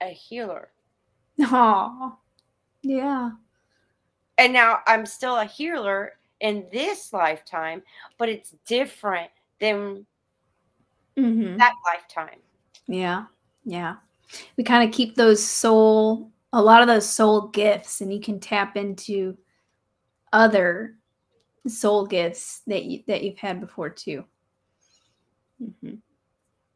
a 0.02 0.08
healer. 0.08 0.70
Oh, 1.40 2.18
yeah. 2.82 3.32
And 4.40 4.54
now 4.54 4.80
I'm 4.88 5.06
still 5.06 5.38
a 5.38 5.46
healer 5.46 6.14
in 6.40 6.66
this 6.72 7.14
lifetime, 7.14 7.82
but 8.18 8.30
it's 8.30 8.56
different 8.66 9.30
than 9.60 10.06
mm-hmm. 11.18 11.58
that 11.58 11.74
lifetime. 11.86 12.40
Yeah. 12.88 13.26
Yeah. 13.66 13.96
We 14.58 14.64
kind 14.64 14.88
of 14.88 14.96
keep 14.96 15.16
those 15.16 15.44
soul, 15.44 16.32
a 16.54 16.62
lot 16.62 16.82
of 16.82 16.88
those 16.88 17.10
soul 17.10 17.48
gifts, 17.48 18.02
and 18.02 18.14
you 18.14 18.20
can 18.20 18.40
tap 18.40 18.78
into 18.78 19.38
other 20.34 20.96
soul 21.68 22.06
gifts 22.06 22.62
that 22.68 22.86
you 22.86 23.04
that 23.08 23.24
you've 23.24 23.38
had 23.38 23.60
before 23.60 23.90
too. 23.90 24.26
Mm-hmm. 25.62 25.96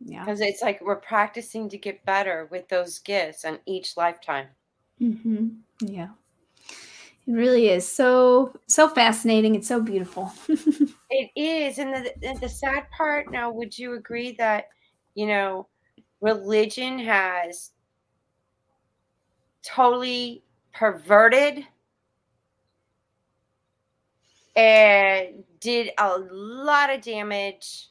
Yeah, 0.03 0.25
because 0.25 0.41
it's 0.41 0.61
like 0.61 0.81
we're 0.81 0.95
practicing 0.95 1.69
to 1.69 1.77
get 1.77 2.05
better 2.05 2.47
with 2.49 2.67
those 2.69 2.99
gifts 2.99 3.45
on 3.45 3.59
each 3.65 3.97
lifetime. 3.97 4.47
Mm-hmm. 4.99 5.47
Yeah, 5.81 6.09
it 7.27 7.31
really 7.31 7.69
is 7.69 7.87
so 7.87 8.53
so 8.67 8.87
fascinating. 8.87 9.55
It's 9.55 9.67
so 9.67 9.81
beautiful. 9.81 10.31
it 11.09 11.31
is, 11.35 11.77
and 11.77 11.93
the 11.93 12.37
the 12.41 12.49
sad 12.49 12.89
part. 12.95 13.31
Now, 13.31 13.51
would 13.51 13.77
you 13.77 13.93
agree 13.93 14.33
that 14.33 14.65
you 15.15 15.27
know 15.27 15.67
religion 16.21 16.99
has 16.99 17.71
totally 19.63 20.43
perverted 20.73 21.65
and 24.55 25.43
did 25.59 25.91
a 25.97 26.17
lot 26.17 26.89
of 26.93 27.01
damage 27.01 27.89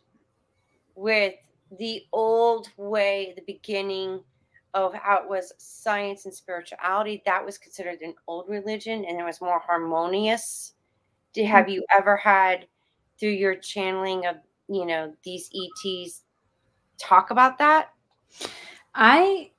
with 0.94 1.34
the 1.78 2.04
old 2.12 2.68
way, 2.76 3.32
the 3.36 3.42
beginning 3.42 4.20
of 4.74 4.94
how 4.94 5.22
it 5.22 5.28
was 5.28 5.52
science 5.58 6.24
and 6.24 6.34
spirituality. 6.34 7.22
That 7.26 7.44
was 7.44 7.58
considered 7.58 8.00
an 8.02 8.14
old 8.26 8.48
religion 8.48 9.04
and 9.04 9.18
it 9.18 9.24
was 9.24 9.40
more 9.40 9.58
harmonious. 9.58 10.74
Did 11.32 11.46
have 11.46 11.68
you 11.68 11.80
mm-hmm. 11.80 12.00
ever 12.00 12.16
had 12.16 12.66
through 13.18 13.30
your 13.30 13.54
channeling 13.54 14.26
of 14.26 14.36
you 14.68 14.86
know 14.86 15.12
these 15.24 15.50
ETs 15.54 16.22
talk 16.98 17.30
about 17.30 17.58
that? 17.58 17.90
I 18.94 19.50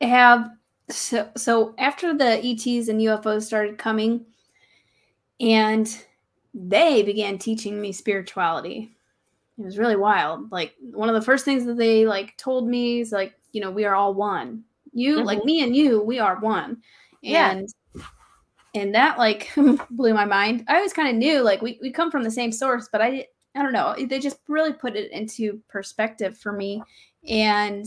have 0.00 0.50
so 0.88 1.28
so 1.36 1.74
after 1.78 2.16
the 2.16 2.38
ETs 2.44 2.88
and 2.88 3.00
UFOs 3.00 3.42
started 3.42 3.78
coming 3.78 4.24
and 5.40 6.04
they 6.54 7.02
began 7.02 7.38
teaching 7.38 7.80
me 7.80 7.92
spirituality. 7.92 8.94
It 9.58 9.64
was 9.64 9.78
really 9.78 9.96
wild. 9.96 10.50
Like 10.50 10.74
one 10.80 11.08
of 11.08 11.14
the 11.14 11.22
first 11.22 11.44
things 11.44 11.64
that 11.66 11.76
they 11.76 12.06
like 12.06 12.36
told 12.36 12.68
me 12.68 13.00
is 13.00 13.12
like, 13.12 13.34
you 13.52 13.60
know, 13.60 13.70
we 13.70 13.84
are 13.84 13.94
all 13.94 14.14
one. 14.14 14.64
You 14.92 15.16
mm-hmm. 15.16 15.26
like 15.26 15.44
me 15.44 15.62
and 15.62 15.74
you, 15.74 16.02
we 16.02 16.18
are 16.18 16.38
one. 16.40 16.78
And 17.22 17.68
yeah. 17.94 18.02
and 18.74 18.94
that 18.94 19.18
like 19.18 19.50
blew 19.90 20.14
my 20.14 20.24
mind. 20.24 20.64
I 20.68 20.76
always 20.76 20.92
kind 20.92 21.08
of 21.08 21.14
knew 21.16 21.42
like 21.42 21.62
we, 21.62 21.78
we 21.82 21.90
come 21.90 22.10
from 22.10 22.22
the 22.22 22.30
same 22.30 22.52
source, 22.52 22.88
but 22.90 23.02
I 23.02 23.26
I 23.54 23.62
don't 23.62 23.72
know. 23.72 23.94
They 23.98 24.18
just 24.18 24.38
really 24.48 24.72
put 24.72 24.96
it 24.96 25.10
into 25.10 25.60
perspective 25.68 26.38
for 26.38 26.52
me. 26.52 26.82
And 27.28 27.86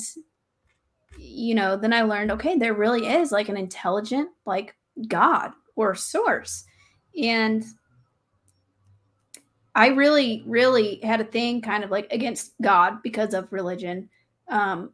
you 1.18 1.55
know, 1.55 1.78
then 1.78 1.93
I 1.93 2.01
learned, 2.01 2.32
okay, 2.32 2.57
there 2.57 2.74
really 2.74 3.07
is 3.07 3.32
like 3.32 3.49
an 3.49 3.57
intelligent 3.57 4.30
like 4.45 4.76
God 5.07 5.51
or 5.76 5.95
source. 5.95 6.66
And 7.22 7.64
I 9.76 9.88
really, 9.88 10.43
really 10.45 10.99
had 11.01 11.22
a 11.22 11.26
thing 11.26 11.61
kind 11.61 11.84
of 11.84 11.91
like 11.91 12.11
against 12.11 12.53
God 12.61 13.01
because 13.03 13.34
of 13.34 13.51
religion. 13.51 14.09
Um, 14.47 14.91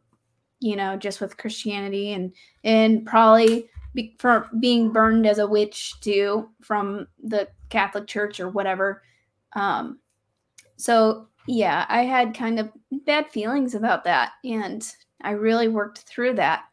you 0.60 0.76
know, 0.76 0.96
just 0.96 1.20
with 1.20 1.36
Christianity 1.36 2.12
and 2.12 2.32
and 2.64 3.06
probably 3.06 3.68
be, 3.94 4.14
for 4.18 4.48
being 4.60 4.92
burned 4.92 5.26
as 5.26 5.38
a 5.38 5.46
witch 5.46 5.98
too 6.00 6.48
from 6.60 7.06
the 7.22 7.48
Catholic 7.68 8.06
Church 8.06 8.40
or 8.40 8.48
whatever. 8.48 9.02
Um, 9.54 9.98
so 10.76 11.28
yeah, 11.46 11.86
I 11.88 12.02
had 12.02 12.34
kind 12.34 12.60
of 12.60 12.70
bad 13.06 13.28
feelings 13.28 13.74
about 13.74 14.04
that, 14.04 14.32
and 14.44 14.86
I 15.22 15.32
really 15.32 15.68
worked 15.68 16.00
through 16.00 16.34
that 16.34 16.64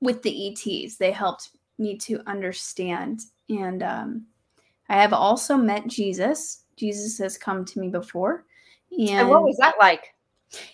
with 0.00 0.22
the 0.22 0.48
ETs. 0.48 0.96
They 0.96 1.10
helped 1.10 1.50
me 1.78 1.96
to 1.98 2.20
understand, 2.26 3.20
and 3.48 3.82
um, 3.82 4.26
I 4.88 5.00
have 5.00 5.12
also 5.12 5.56
met 5.56 5.86
Jesus 5.86 6.62
Jesus 6.76 7.18
has 7.18 7.38
come 7.38 7.64
to 7.64 7.80
me 7.80 7.88
before. 7.88 8.44
And, 8.90 9.08
and 9.10 9.28
what 9.28 9.42
was 9.42 9.56
that 9.58 9.74
like? 9.78 10.11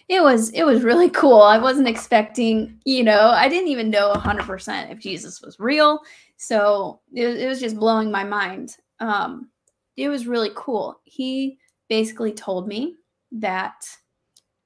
It 0.09 0.23
was 0.23 0.51
it 0.51 0.65
was 0.65 0.83
really 0.83 1.11
cool. 1.23 1.41
I 1.41 1.59
wasn't 1.59 1.89
expecting, 1.89 2.81
you 2.85 3.05
know, 3.05 3.31
I 3.31 3.49
didn't 3.49 3.69
even 3.69 3.91
know 3.91 4.13
100% 4.15 4.91
if 4.91 4.99
Jesus 4.99 5.41
was 5.43 5.59
real. 5.61 6.01
So 6.37 7.01
it, 7.13 7.27
it 7.27 7.49
was 7.49 7.61
just 7.61 7.77
blowing 7.77 8.11
my 8.11 8.25
mind. 8.25 8.77
Um, 9.01 9.51
it 9.97 10.09
was 10.09 10.27
really 10.27 10.51
cool. 10.55 11.01
He 11.05 11.59
basically 11.89 12.33
told 12.33 12.69
me 12.69 12.97
that 13.33 13.85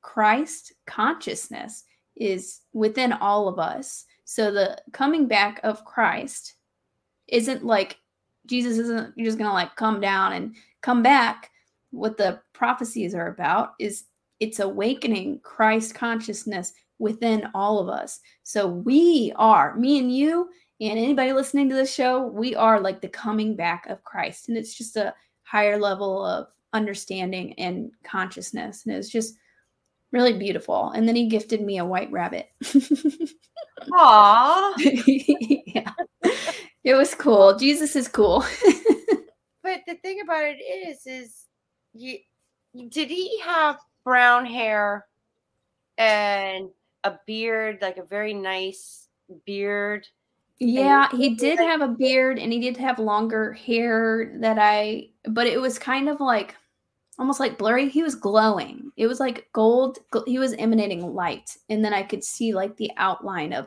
Christ 0.03 0.73
consciousness 0.87 1.85
is 2.17 2.61
within 2.73 3.13
all 3.13 3.49
of 3.49 3.59
us. 3.59 4.05
So 4.25 4.51
the 4.51 4.79
coming 4.93 5.27
back 5.27 5.61
of 5.63 5.85
Christ 5.85 6.55
isn't 7.29 7.65
like 7.65 7.99
Jesus 8.47 8.79
isn't 8.79 9.15
you're 9.17 9.27
just 9.27 9.39
going 9.39 9.49
to 9.49 9.55
like 9.55 9.75
come 9.77 10.01
down 10.01 10.33
and 10.33 10.55
come 10.83 11.03
back, 11.03 11.51
what 11.91 12.17
the 12.17 12.41
prophecies 12.53 13.15
are 13.15 13.29
about 13.29 13.75
is 13.79 14.05
it's 14.43 14.59
awakening 14.59 15.39
Christ 15.45 15.95
consciousness 15.95 16.73
within 16.99 17.49
all 17.55 17.79
of 17.79 17.89
us. 17.89 18.19
So 18.43 18.67
we 18.67 19.33
are, 19.37 19.77
me 19.77 20.01
and 20.01 20.13
you 20.13 20.51
And 20.81 20.99
anybody 20.99 21.33
listening 21.33 21.69
to 21.69 21.77
this 21.77 21.95
show, 21.95 22.27
we 22.27 22.57
are 22.57 22.81
like 22.81 23.01
the 23.01 23.09
coming 23.09 23.55
back 23.55 23.87
of 23.87 24.03
Christ. 24.03 24.49
And 24.49 24.59
it's 24.59 24.75
just 24.75 24.97
a 24.97 25.15
higher 25.45 25.79
level 25.79 26.27
of 26.27 26.49
understanding 26.73 27.55
and 27.55 27.93
consciousness. 28.03 28.85
And 28.85 28.97
it's 28.97 29.11
just 29.11 29.37
really 30.11 30.37
beautiful. 30.37 30.91
And 30.91 31.07
then 31.07 31.15
he 31.15 31.29
gifted 31.29 31.63
me 31.63 31.79
a 31.79 31.85
white 31.85 32.11
rabbit. 32.11 32.49
Aww. 33.93 34.73
yeah. 35.67 35.93
It 36.83 36.95
was 36.95 37.15
cool. 37.15 37.57
Jesus 37.57 37.95
is 37.95 38.09
cool. 38.09 38.41
but 39.63 39.83
the 39.87 39.95
thing 40.03 40.21
about 40.21 40.47
it 40.47 40.61
is, 40.61 41.07
is 41.07 41.45
you 41.95 42.19
did 42.89 43.09
he 43.09 43.39
have 43.41 43.79
brown 44.05 44.47
hair 44.47 45.07
and 45.99 46.69
a 47.05 47.15
beard, 47.27 47.79
like 47.81 47.99
a 47.99 48.05
very 48.05 48.35
nice 48.35 49.09
beard? 49.47 50.07
Yeah, 50.59 51.09
he 51.11 51.35
did 51.35 51.59
have 51.59 51.81
a 51.81 51.89
beard 51.89 52.39
and 52.39 52.53
he 52.53 52.61
did 52.61 52.77
have 52.77 52.99
longer 52.99 53.53
hair 53.53 54.33
that 54.41 54.59
I, 54.59 55.09
but 55.25 55.47
it 55.47 55.61
was 55.61 55.79
kind 55.79 56.09
of 56.09 56.21
like 56.21 56.55
almost 57.19 57.41
like 57.41 57.59
blurry. 57.59 57.89
He 57.89 58.03
was 58.03 58.15
glowing. 58.15 58.93
It 58.97 59.07
was 59.07 59.21
like 59.21 59.49
gold. 59.53 59.99
He 60.27 60.39
was 60.39 60.55
emanating 60.55 61.15
light. 61.15 61.57
And 61.69 61.85
then 61.85 61.93
I 61.93 62.03
could 62.03 62.23
see 62.23 62.55
like 62.55 62.77
the 62.77 62.93
outline 62.97 63.53
of, 63.53 63.67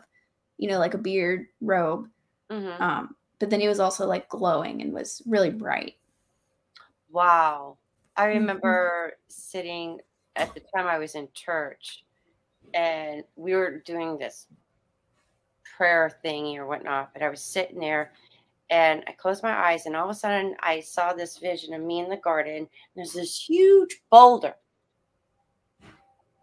you 0.57 0.69
know, 0.69 0.79
like 0.79 0.93
a 0.93 0.99
beard 0.99 1.47
robe. 1.61 2.07
Mm-hmm. 2.49 2.81
Um, 2.81 3.15
but 3.39 3.49
then 3.49 3.59
he 3.59 3.67
was 3.67 3.79
also 3.79 4.07
like 4.07 4.29
glowing 4.29 4.81
and 4.81 4.93
was 4.93 5.21
really 5.25 5.49
bright. 5.49 5.95
Wow. 7.11 7.77
I 8.15 8.27
mm-hmm. 8.27 8.39
remember 8.39 8.91
mm-hmm. 8.91 9.15
sitting 9.27 9.99
at 10.35 10.53
the 10.53 10.61
time 10.75 10.87
I 10.87 10.97
was 10.97 11.15
in 11.15 11.27
church 11.33 12.03
and 12.73 13.23
we 13.35 13.53
were 13.53 13.79
doing 13.85 14.17
this 14.17 14.47
prayer 15.77 16.11
thingy 16.23 16.57
or 16.57 16.65
whatnot, 16.65 17.11
but 17.13 17.21
I 17.21 17.29
was 17.29 17.41
sitting 17.41 17.79
there 17.79 18.11
and 18.69 19.03
I 19.07 19.11
closed 19.11 19.43
my 19.43 19.53
eyes 19.53 19.85
and 19.85 19.95
all 19.95 20.05
of 20.05 20.15
a 20.15 20.19
sudden 20.19 20.55
I 20.59 20.79
saw 20.79 21.13
this 21.13 21.37
vision 21.37 21.73
of 21.73 21.81
me 21.81 21.99
in 21.99 22.09
the 22.09 22.17
garden. 22.17 22.67
there's 22.95 23.13
this 23.13 23.39
huge 23.39 24.01
boulder. 24.09 24.55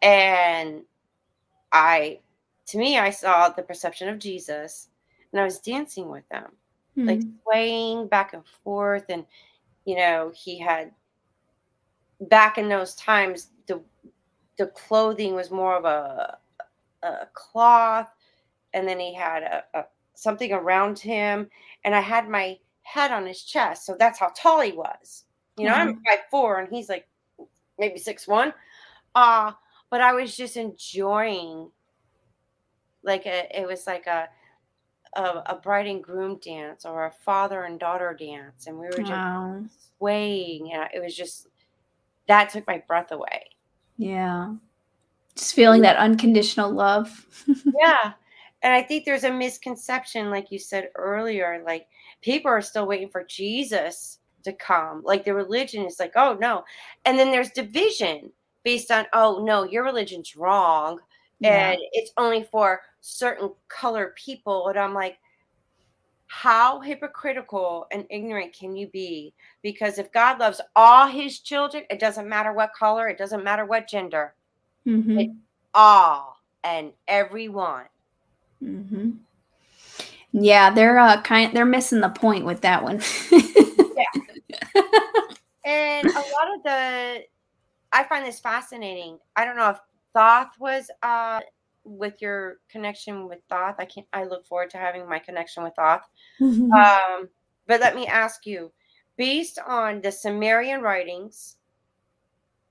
And 0.01 0.83
I 1.73 2.21
to 2.67 2.79
me 2.79 2.99
I 2.99 3.11
saw 3.11 3.49
the 3.49 3.63
perception 3.63 4.09
of 4.09 4.19
Jesus 4.19 4.89
and 5.33 5.41
I 5.41 5.45
was 5.45 5.59
dancing 5.59 6.09
with 6.09 6.29
them. 6.29 6.53
Mm-hmm. 6.97 7.09
Like 7.09 7.21
swaying 7.43 8.09
back 8.09 8.35
and 8.35 8.45
forth 8.65 9.07
and 9.09 9.25
you 9.85 9.97
know, 9.97 10.33
he 10.35 10.59
had 10.59 10.93
back 12.29 12.59
in 12.59 12.69
those 12.69 12.95
times 12.95 13.49
the 13.67 13.81
the 14.59 14.67
clothing 14.69 15.35
was 15.35 15.51
more 15.51 15.77
of 15.77 15.85
a, 15.85 16.39
a 17.03 17.27
cloth 17.35 18.09
and 18.75 18.87
then 18.87 18.99
he 18.99 19.15
had 19.15 19.43
a, 19.43 19.65
a 19.75 19.85
something 20.15 20.53
around 20.53 20.99
him 20.99 21.49
and 21.85 21.95
i 21.95 22.01
had 22.01 22.29
my 22.29 22.57
head 22.83 23.11
on 23.11 23.27
his 23.27 23.43
chest 23.43 23.87
so 23.87 23.97
that's 23.99 24.19
how 24.19 24.31
tall 24.37 24.61
he 24.61 24.73
was 24.73 25.25
you 25.57 25.65
know 25.65 25.73
mm-hmm. 25.73 25.89
i'm 25.89 26.03
five 26.07 26.21
four 26.31 26.61
and 26.61 26.69
he's 26.73 26.89
like 26.89 27.09
maybe 27.79 27.99
six 27.99 28.29
one 28.29 28.53
uh 29.15 29.53
but 29.91 30.01
i 30.01 30.13
was 30.13 30.37
just 30.37 30.57
enjoying 30.57 31.69
like 33.05 33.27
a, 33.27 33.49
it 33.59 33.67
was 33.67 33.87
like 33.87 34.07
a, 34.07 34.29
a, 35.17 35.43
a 35.47 35.61
bride 35.61 35.87
and 35.87 36.05
groom 36.05 36.39
dance 36.39 36.85
or 36.85 37.07
a 37.07 37.13
father 37.25 37.65
and 37.65 37.81
daughter 37.81 38.17
dance 38.19 38.67
and 38.67 38.79
we 38.79 38.87
were 38.87 38.93
just 38.93 39.11
wow. 39.11 39.61
swaying 39.99 40.73
and 40.73 40.89
it 40.95 41.03
was 41.03 41.17
just 41.17 41.49
that 42.29 42.51
took 42.51 42.67
my 42.67 42.83
breath 42.87 43.13
away 43.13 43.45
yeah 43.97 44.53
just 45.35 45.55
feeling 45.55 45.83
that 45.83 45.97
unconditional 45.97 46.71
love 46.71 47.27
yeah 47.81 48.13
and 48.63 48.73
I 48.73 48.83
think 48.83 49.05
there's 49.05 49.25
a 49.25 49.33
misconception, 49.33 50.31
like 50.31 50.53
you 50.53 50.59
said 50.59 50.91
earlier, 50.95 51.63
like 51.67 51.89
people 52.21 52.51
are 52.51 52.61
still 52.61 52.87
waiting 52.87 53.09
for 53.09 53.25
Jesus 53.25 54.19
to 54.45 54.53
come. 54.53 55.03
Like 55.05 55.25
the 55.25 55.35
religion 55.35 55.85
is 55.85 55.99
like, 55.99 56.13
oh 56.17 56.37
no. 56.41 56.65
And 57.05 57.19
then 57.19 57.31
there's 57.33 57.51
division 57.51 58.31
based 58.63 58.91
on, 58.93 59.07
oh 59.13 59.43
no, 59.45 59.65
your 59.65 59.85
religion's 59.85 60.37
wrong. 60.37 61.01
Yeah. 61.41 61.71
And 61.71 61.81
it's 61.93 62.13
only 62.17 62.45
for 62.45 62.83
certain 63.01 63.51
color 63.69 64.15
people. 64.17 64.69
And 64.69 64.79
I'm 64.79 64.95
like, 64.95 65.19
how 66.35 66.81
hypocritical 66.81 67.87
and 67.93 68.07
ignorant 68.11 68.53
can 68.53 68.75
you 68.75 68.89
be? 68.89 69.35
Because 69.63 69.99
if 69.99 70.13
God 70.13 70.39
loves 70.41 70.61
all 70.75 71.07
his 71.07 71.41
children, 71.41 71.85
it 71.91 71.99
doesn't 71.99 72.29
matter 72.29 72.53
what 72.53 72.73
color, 72.73 73.09
it 73.09 73.19
doesn't 73.19 73.45
matter 73.45 73.65
what 73.65 73.89
gender, 73.89 74.35
mm-hmm. 74.87 75.33
all 75.75 76.39
and 76.65 76.93
everyone 77.09 77.85
Mm-hmm. 78.63 79.11
Yeah, 80.33 80.71
they're 80.71 80.99
uh 80.99 81.21
kind 81.23 81.55
they're 81.55 81.65
missing 81.65 82.01
the 82.01 82.09
point 82.09 82.45
with 82.45 82.61
that 82.63 82.83
one. 82.83 83.01
yeah. 83.31 84.83
And 85.65 86.09
a 86.09 86.15
lot 86.15 86.55
of 86.57 86.63
the 86.65 87.23
I 87.93 88.05
find 88.05 88.27
this 88.27 88.41
fascinating. 88.41 89.19
I 89.37 89.45
don't 89.45 89.57
know 89.57 89.71
if 89.71 89.79
Thoth 90.15 90.59
was 90.59 90.91
uh 91.03 91.41
with 91.85 92.21
your 92.21 92.59
connection 92.69 93.29
with 93.29 93.41
Thoth. 93.49 93.77
I 93.79 93.85
can't 93.85 94.07
I 94.13 94.25
look 94.25 94.47
forward 94.47 94.71
to 94.71 94.79
having 94.79 95.09
my 95.09 95.19
connection 95.19 95.63
with 95.63 95.75
Thoth. 95.75 96.09
Mm-hmm. 96.41 96.73
Um, 96.73 97.29
but 97.67 97.81
let 97.81 97.95
me 97.95 98.07
ask 98.07 98.47
you, 98.47 98.73
based 99.17 99.59
on 99.67 100.01
the 100.01 100.13
Sumerian 100.13 100.83
writings, 100.83 101.57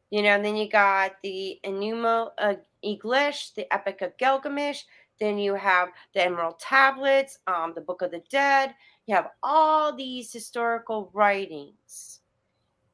you 0.09 0.21
know, 0.21 0.29
and 0.29 0.43
then 0.45 0.55
you 0.55 0.69
got 0.69 1.13
the 1.23 1.59
Enuma 1.63 2.31
uh, 2.37 2.55
Elish, 2.83 3.53
the 3.53 3.71
Epic 3.73 4.01
of 4.01 4.17
Gilgamesh, 4.17 4.83
then 5.19 5.37
you 5.37 5.53
have 5.53 5.89
the 6.13 6.25
Emerald 6.25 6.59
Tablets, 6.59 7.37
um, 7.47 7.73
the 7.75 7.81
Book 7.81 8.01
of 8.01 8.11
the 8.11 8.23
Dead. 8.29 8.73
You 9.05 9.15
have 9.15 9.29
all 9.43 9.95
these 9.95 10.33
historical 10.33 11.11
writings. 11.13 12.19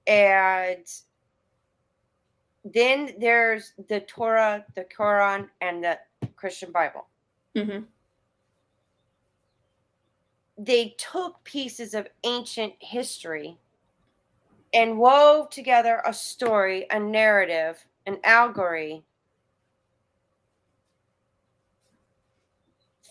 And 0.05 0.85
then 2.73 3.13
there's 3.19 3.73
the 3.87 4.01
Torah, 4.01 4.65
the 4.75 4.85
Quran, 4.85 5.47
and 5.61 5.83
the 5.83 5.99
Christian 6.35 6.71
Bible. 6.71 7.07
Mm-hmm. 7.55 7.83
They 10.57 10.95
took 10.97 11.43
pieces 11.43 11.93
of 11.93 12.07
ancient 12.23 12.73
history 12.79 13.57
and 14.73 14.97
wove 14.97 15.49
together 15.49 16.01
a 16.05 16.13
story, 16.13 16.87
a 16.89 16.99
narrative, 16.99 17.85
an 18.05 18.17
allegory 18.23 19.03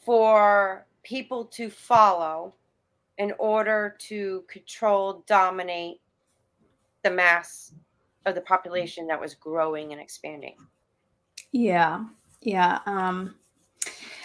for 0.04 0.86
people 1.02 1.44
to 1.44 1.70
follow 1.70 2.54
in 3.18 3.32
order 3.38 3.96
to 3.98 4.44
control, 4.48 5.24
dominate 5.26 6.00
the 7.02 7.11
mass 7.11 7.72
of 8.27 8.35
the 8.35 8.41
population 8.43 9.07
that 9.07 9.20
was 9.20 9.35
growing 9.35 9.93
and 9.93 10.01
expanding. 10.01 10.57
Yeah. 11.53 12.05
Yeah. 12.43 12.81
Um, 12.87 13.37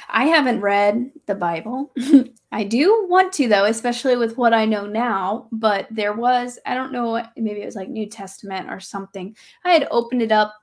I 0.09 0.25
haven't 0.25 0.59
read 0.59 1.11
the 1.25 1.35
Bible. 1.35 1.93
I 2.51 2.65
do 2.65 3.05
want 3.09 3.31
to, 3.33 3.47
though, 3.47 3.65
especially 3.65 4.17
with 4.17 4.37
what 4.37 4.53
I 4.53 4.65
know 4.65 4.85
now. 4.85 5.47
But 5.53 5.87
there 5.89 6.13
was, 6.13 6.59
I 6.65 6.75
don't 6.75 6.91
know, 6.91 7.23
maybe 7.37 7.61
it 7.61 7.65
was 7.65 7.77
like 7.77 7.89
New 7.89 8.07
Testament 8.07 8.69
or 8.69 8.81
something. 8.81 9.35
I 9.63 9.71
had 9.71 9.87
opened 9.89 10.21
it 10.21 10.31
up. 10.33 10.53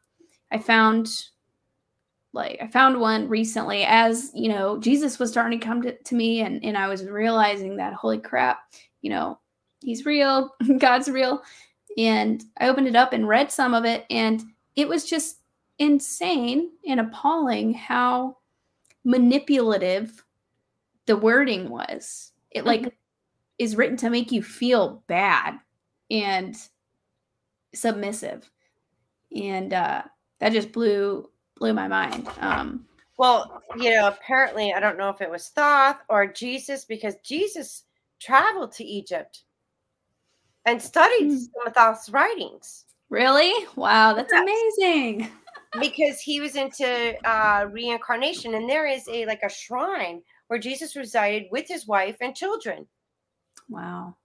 I 0.52 0.58
found 0.58 1.08
like 2.32 2.58
i 2.60 2.66
found 2.66 3.00
one 3.00 3.28
recently 3.28 3.84
as 3.84 4.30
you 4.34 4.48
know 4.48 4.78
jesus 4.78 5.18
was 5.18 5.30
starting 5.30 5.58
to 5.58 5.66
come 5.66 5.80
to, 5.82 5.96
to 6.02 6.14
me 6.14 6.42
and 6.42 6.62
and 6.64 6.76
i 6.76 6.86
was 6.86 7.04
realizing 7.04 7.76
that 7.76 7.94
holy 7.94 8.18
crap 8.18 8.60
you 9.00 9.10
know 9.10 9.38
he's 9.80 10.04
real 10.04 10.54
god's 10.78 11.08
real 11.08 11.42
and 11.96 12.44
i 12.58 12.68
opened 12.68 12.86
it 12.86 12.96
up 12.96 13.12
and 13.12 13.28
read 13.28 13.50
some 13.50 13.74
of 13.74 13.84
it 13.84 14.04
and 14.10 14.42
it 14.76 14.88
was 14.88 15.04
just 15.04 15.38
insane 15.78 16.70
and 16.86 17.00
appalling 17.00 17.72
how 17.72 18.36
manipulative 19.04 20.24
the 21.06 21.16
wording 21.16 21.68
was 21.68 22.32
it 22.50 22.64
like 22.64 22.80
mm-hmm. 22.80 22.88
is 23.58 23.76
written 23.76 23.96
to 23.96 24.10
make 24.10 24.32
you 24.32 24.42
feel 24.42 25.02
bad 25.06 25.58
and 26.10 26.56
submissive 27.74 28.50
and 29.34 29.72
uh 29.72 30.02
that 30.40 30.52
just 30.52 30.72
blew 30.72 31.28
blew 31.58 31.74
my 31.74 31.88
mind. 31.88 32.28
Um, 32.40 32.86
well, 33.16 33.62
you 33.76 33.90
know, 33.90 34.08
apparently, 34.08 34.72
I 34.72 34.80
don't 34.80 34.96
know 34.96 35.10
if 35.10 35.20
it 35.20 35.30
was 35.30 35.48
Thoth 35.48 35.98
or 36.08 36.26
Jesus, 36.26 36.84
because 36.84 37.16
Jesus 37.24 37.84
traveled 38.20 38.72
to 38.72 38.84
Egypt 38.84 39.42
and 40.68 40.82
studied 40.82 41.30
mm. 41.30 41.38
some 41.38 41.66
of 41.66 41.74
Thoth's 41.74 42.10
writings. 42.10 42.84
Really? 43.10 43.66
Wow, 43.76 44.14
that's 44.14 44.32
yes. 44.32 44.42
amazing. 44.42 45.30
because 45.80 46.20
he 46.20 46.40
was 46.40 46.56
into 46.56 47.14
uh, 47.28 47.66
reincarnation, 47.70 48.54
and 48.54 48.68
there 48.68 48.86
is 48.86 49.06
a 49.08 49.26
like 49.26 49.42
a 49.42 49.50
shrine 49.50 50.22
where 50.48 50.58
Jesus 50.58 50.96
resided 50.96 51.44
with 51.50 51.66
his 51.68 51.86
wife 51.86 52.16
and 52.20 52.34
children. 52.34 52.86
Wow. 53.68 54.16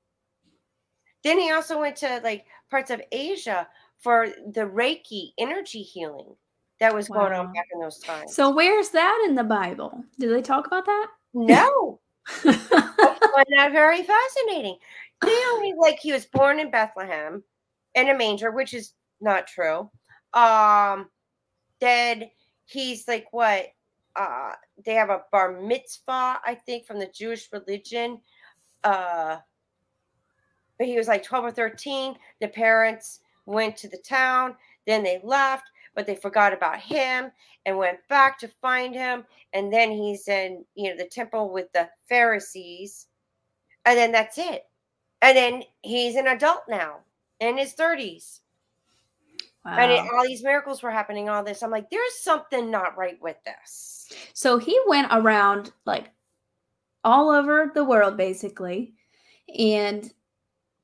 Then 1.24 1.40
he 1.40 1.52
also 1.52 1.80
went 1.80 1.96
to 1.98 2.20
like 2.24 2.46
parts 2.70 2.92
of 2.92 3.02
Asia 3.12 3.68
for 4.00 4.28
the 4.54 4.62
Reiki 4.62 5.32
energy 5.38 5.82
healing 5.82 6.36
that 6.80 6.94
was 6.94 7.10
wow. 7.10 7.20
going 7.20 7.34
on 7.34 7.54
back 7.54 7.68
in 7.74 7.80
those 7.80 8.00
times. 8.00 8.36
So 8.36 8.50
where's 8.50 8.90
that 8.90 9.26
in 9.28 9.36
the 9.36 9.44
Bible? 9.44 10.04
Do 10.20 10.30
they 10.30 10.42
talk 10.42 10.68
about 10.68 10.86
that? 10.86 11.08
No. 11.34 12.00
I 12.28 12.52
find 12.52 13.46
that 13.58 13.72
very 13.72 14.04
fascinating. 14.04 14.78
Only 15.24 15.74
like 15.78 16.00
he 16.00 16.12
was 16.12 16.26
born 16.26 16.60
in 16.60 16.72
Bethlehem 16.72 17.44
in 17.96 18.10
a 18.10 18.18
manger, 18.18 18.52
which 18.52 18.74
is 18.74 18.94
not 19.22 19.48
true. 19.48 19.90
Um, 20.34 21.10
then 21.80 22.30
he's 22.66 23.08
like 23.08 23.28
what? 23.32 23.68
Uh, 24.16 24.52
they 24.86 24.94
have 24.94 25.10
a 25.10 25.24
bar 25.32 25.60
mitzvah, 25.60 26.40
I 26.46 26.58
think, 26.66 26.86
from 26.86 27.00
the 27.00 27.12
Jewish 27.14 27.50
religion. 27.52 28.20
Uh, 28.84 29.38
but 30.78 30.88
he 30.88 30.98
was 30.98 31.08
like 31.08 31.24
12 31.24 31.46
or 31.46 31.52
13. 31.52 32.16
The 32.42 32.48
parents 32.48 33.20
went 33.46 33.78
to 33.78 33.90
the 33.90 33.98
town, 33.98 34.56
then 34.86 35.04
they 35.04 35.20
left, 35.24 35.66
but 35.96 36.06
they 36.06 36.16
forgot 36.16 36.54
about 36.54 36.80
him 36.80 37.32
and 37.66 37.78
went 37.78 38.00
back 38.08 38.38
to 38.40 38.48
find 38.62 38.94
him. 38.94 39.26
And 39.54 39.72
then 39.72 39.92
he's 39.92 40.28
in, 40.28 40.66
you 40.76 40.90
know, 40.90 40.98
the 40.98 41.10
temple 41.10 41.52
with 41.52 41.72
the 41.74 41.90
Pharisees. 42.10 43.08
And 43.86 43.98
then 43.98 44.12
that's 44.12 44.38
it. 44.38 44.64
And 45.24 45.38
then 45.38 45.64
he's 45.82 46.16
an 46.16 46.28
adult 46.28 46.64
now 46.68 46.98
in 47.40 47.58
his 47.58 47.74
30s. 47.76 48.42
Wow. 49.64 49.78
And 49.78 49.92
it, 49.94 50.00
all 50.14 50.24
these 50.26 50.44
miracles 50.44 50.84
were 50.84 50.92
happening, 50.92 51.30
all 51.30 51.46
this. 51.46 51.64
I'm 51.64 51.72
like, 51.72 51.90
there's 51.90 52.20
something 52.20 52.70
not 52.70 52.98
right 52.98 53.18
with 53.22 53.38
this. 53.46 54.12
So 54.34 54.58
he 54.58 54.78
went 54.86 55.08
around 55.12 55.72
like 55.86 56.12
all 57.06 57.30
over 57.30 57.72
the 57.74 57.86
world, 57.86 58.18
basically, 58.18 58.94
and 59.58 60.12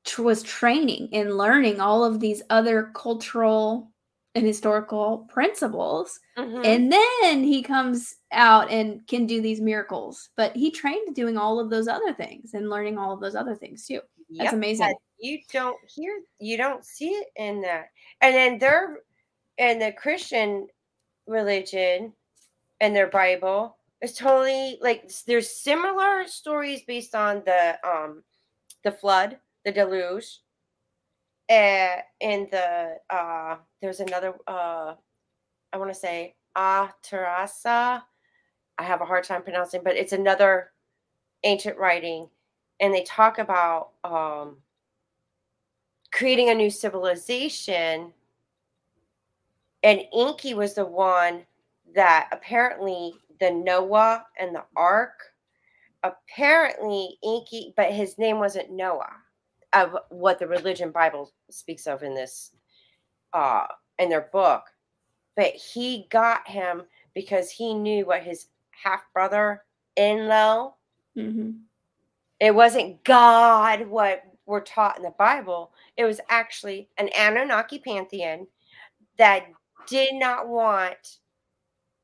tr- 0.04 0.22
was 0.22 0.42
training 0.42 1.10
and 1.12 1.36
learning 1.36 1.78
all 1.78 2.02
of 2.02 2.18
these 2.18 2.42
other 2.48 2.90
cultural 2.94 3.90
and 4.34 4.46
historical 4.46 5.26
principles. 5.28 6.18
Mm-hmm. 6.38 6.62
And 6.64 6.90
then 6.90 7.44
he 7.44 7.62
comes 7.62 8.16
out 8.32 8.70
and 8.70 9.06
can 9.06 9.26
do 9.26 9.42
these 9.42 9.60
miracles. 9.60 10.30
But 10.36 10.56
he 10.56 10.70
trained 10.70 11.14
doing 11.14 11.36
all 11.36 11.60
of 11.60 11.68
those 11.68 11.88
other 11.88 12.14
things 12.14 12.54
and 12.54 12.70
learning 12.70 12.96
all 12.96 13.12
of 13.12 13.20
those 13.20 13.34
other 13.34 13.54
things 13.54 13.86
too. 13.86 14.00
That's 14.36 14.52
amazing. 14.52 14.94
You 15.18 15.38
don't 15.52 15.78
hear, 15.86 16.20
you 16.38 16.56
don't 16.56 16.84
see 16.84 17.10
it 17.10 17.28
in 17.36 17.60
that. 17.62 17.90
And 18.20 18.34
then 18.34 18.58
they're 18.58 18.98
in 19.58 19.78
the 19.78 19.92
Christian 19.92 20.68
religion 21.26 22.12
and 22.80 22.96
their 22.96 23.08
Bible 23.08 23.76
is 24.00 24.14
totally 24.14 24.78
like 24.80 25.10
there's 25.26 25.50
similar 25.50 26.26
stories 26.26 26.82
based 26.86 27.14
on 27.14 27.42
the 27.44 27.76
um 27.86 28.22
the 28.82 28.92
flood, 28.92 29.38
the 29.64 29.72
deluge, 29.72 30.40
uh, 31.50 31.96
in 32.20 32.48
the 32.50 32.96
uh, 33.10 33.56
there's 33.82 34.00
another 34.00 34.34
uh, 34.46 34.94
I 35.72 35.76
want 35.76 35.92
to 35.92 35.98
say 35.98 36.36
Ah 36.56 36.94
Terasa. 37.04 38.02
I 38.78 38.82
have 38.82 39.02
a 39.02 39.04
hard 39.06 39.24
time 39.24 39.42
pronouncing, 39.42 39.82
but 39.84 39.96
it's 39.96 40.12
another 40.12 40.70
ancient 41.44 41.76
writing, 41.76 42.28
and 42.80 42.92
they 42.94 43.04
talk 43.04 43.38
about 43.38 43.90
um, 44.04 44.56
creating 46.12 46.48
a 46.48 46.54
new 46.54 46.70
civilization. 46.70 48.12
And 49.82 50.02
Enki 50.14 50.54
was 50.54 50.74
the 50.74 50.84
one 50.84 51.44
that 51.94 52.28
apparently 52.32 53.14
the 53.38 53.50
Noah 53.50 54.24
and 54.38 54.54
the 54.54 54.64
Ark. 54.76 55.18
Apparently, 56.02 57.18
Enki, 57.22 57.74
but 57.76 57.92
his 57.92 58.16
name 58.18 58.38
wasn't 58.38 58.70
Noah 58.70 59.12
of 59.72 59.96
what 60.08 60.38
the 60.38 60.46
religion 60.46 60.90
Bible 60.90 61.32
speaks 61.50 61.86
of 61.86 62.02
in 62.02 62.14
this 62.14 62.52
uh 63.32 63.66
in 63.98 64.08
their 64.08 64.28
book. 64.32 64.62
But 65.36 65.52
he 65.52 66.06
got 66.10 66.48
him 66.48 66.82
because 67.14 67.50
he 67.50 67.74
knew 67.74 68.06
what 68.06 68.22
his 68.22 68.46
half 68.70 69.02
brother 69.12 69.62
Enlil. 69.96 70.76
Mm-hmm. 71.16 71.50
It 72.40 72.54
wasn't 72.54 73.04
God 73.04 73.86
what 73.86 74.22
we're 74.46 74.60
taught 74.60 74.96
in 74.96 75.02
the 75.02 75.14
Bible. 75.18 75.72
It 75.96 76.04
was 76.04 76.20
actually 76.28 76.88
an 76.98 77.08
Anunnaki 77.16 77.78
pantheon 77.78 78.46
that 79.18 79.46
did 79.86 80.14
not 80.14 80.48
want 80.48 81.18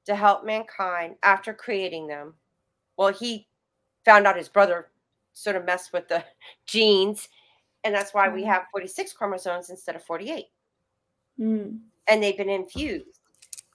to 0.05 0.14
help 0.14 0.45
mankind 0.45 1.16
after 1.22 1.53
creating 1.53 2.07
them. 2.07 2.34
Well, 2.97 3.12
he 3.12 3.49
found 4.05 4.26
out 4.26 4.37
his 4.37 4.49
brother 4.49 4.89
sort 5.32 5.57
of 5.57 5.64
messed 5.64 5.93
with 5.93 6.09
the 6.09 6.24
genes 6.66 7.28
and 7.84 7.95
that's 7.95 8.12
why 8.12 8.28
we 8.28 8.43
mm. 8.43 8.47
have 8.47 8.64
46 8.72 9.12
chromosomes 9.12 9.70
instead 9.70 9.95
of 9.95 10.03
48 10.03 10.47
mm. 11.39 11.78
and 12.09 12.22
they've 12.22 12.37
been 12.37 12.49
infused 12.49 13.20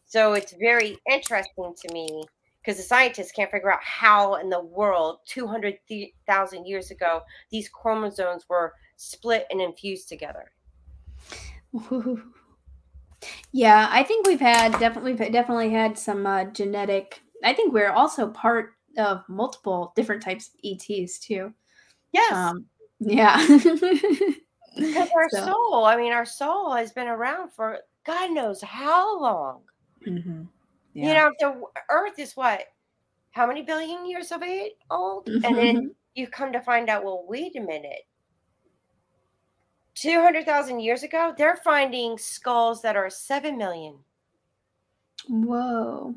so 0.06 0.34
it's 0.34 0.54
very 0.60 0.98
interesting 1.10 1.74
to 1.78 1.94
me 1.94 2.24
because 2.62 2.78
the 2.78 2.84
scientists 2.84 3.32
can't 3.32 3.52
figure 3.52 3.72
out 3.72 3.84
how 3.84 4.36
in 4.36 4.50
the 4.50 4.62
world 4.62 5.20
200,000 5.26 6.66
years 6.66 6.92
ago 6.92 7.22
these 7.50 7.70
chromosomes 7.70 8.46
were 8.50 8.74
split 8.98 9.46
and 9.50 9.62
infused 9.62 10.08
together. 10.10 10.52
Yeah, 13.52 13.88
I 13.92 14.04
think 14.04 14.28
we've 14.28 14.40
had 14.40 14.72
definitely 14.80 15.14
definitely 15.14 15.70
had 15.70 15.98
some 15.98 16.26
uh, 16.26 16.46
genetic. 16.46 17.22
I 17.44 17.54
think 17.54 17.74
we're 17.74 17.92
also 17.92 18.28
part 18.30 18.74
of 18.98 19.24
multiple 19.28 19.94
different 19.96 20.22
types 20.22 20.50
of 20.50 20.60
ETs 20.64 21.20
too. 21.20 21.54
Yes. 22.14 22.34
Um, 22.34 22.66
yeah. 23.00 23.46
because 24.78 25.10
our 25.16 25.30
so. 25.30 25.46
soul, 25.46 25.86
I 25.86 25.98
mean, 25.98 26.14
our 26.14 26.26
soul 26.26 26.74
has 26.74 26.92
been 26.92 27.08
around 27.08 27.52
for 27.52 27.80
God 28.06 28.32
knows 28.32 28.62
how 28.62 29.20
long. 29.20 29.62
Mm-hmm. 30.06 30.44
Yeah. 30.94 31.08
You 31.08 31.14
know, 31.14 31.32
the 31.40 31.62
earth 31.90 32.20
is 32.20 32.34
what? 32.34 32.64
How 33.32 33.48
many 33.48 33.62
billion 33.62 34.06
years 34.06 34.32
of 34.32 34.44
age 34.44 34.74
old? 34.90 35.26
Mm-hmm. 35.26 35.46
And 35.46 35.58
then 35.58 35.96
you 36.16 36.28
come 36.28 36.52
to 36.52 36.62
find 36.62 36.90
out, 36.90 37.04
well, 37.04 37.26
wait 37.28 37.56
a 37.56 37.62
minute. 37.62 38.06
200,000 39.96 40.80
years 40.80 41.04
ago, 41.04 41.34
they're 41.38 41.58
finding 41.58 42.18
skulls 42.18 42.82
that 42.82 42.96
are 42.96 43.10
7 43.10 43.58
million. 43.58 43.96
Whoa. 45.30 46.16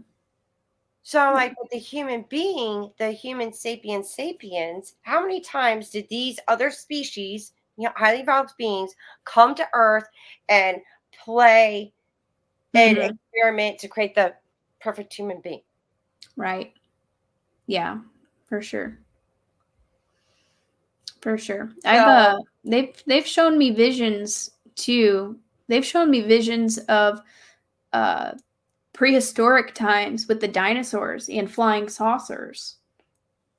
So 1.02 1.20
I'm 1.20 1.34
like, 1.34 1.54
with 1.60 1.70
the 1.70 1.78
human 1.78 2.24
being, 2.30 2.90
the 2.98 3.10
human 3.10 3.52
sapiens 3.52 4.10
sapiens, 4.10 4.94
how 5.02 5.20
many 5.20 5.40
times 5.40 5.90
did 5.90 6.08
these 6.08 6.38
other 6.48 6.70
species, 6.70 7.52
you 7.76 7.84
know, 7.84 7.92
highly 7.94 8.20
evolved 8.20 8.54
beings, 8.56 8.94
come 9.24 9.54
to 9.54 9.68
Earth 9.74 10.08
and 10.48 10.78
play 11.12 11.92
mm-hmm. 12.74 13.00
and 13.00 13.18
experiment 13.32 13.78
to 13.80 13.88
create 13.88 14.14
the 14.14 14.34
perfect 14.84 15.14
human 15.14 15.40
being? 15.40 15.62
Right. 16.36 16.74
Yeah, 17.66 18.00
for 18.46 18.60
sure. 18.60 18.98
For 21.22 21.38
sure. 21.38 21.72
I've 21.86 22.06
uh 22.06 22.36
they've 22.64 23.02
they've 23.06 23.26
shown 23.26 23.56
me 23.56 23.70
visions 23.70 24.50
too. 24.76 25.38
They've 25.68 25.84
shown 25.84 26.10
me 26.10 26.20
visions 26.20 26.76
of 26.78 27.22
uh 27.94 28.32
prehistoric 28.92 29.74
times 29.74 30.28
with 30.28 30.42
the 30.42 30.48
dinosaurs 30.48 31.30
and 31.30 31.50
flying 31.50 31.88
saucers. 31.88 32.76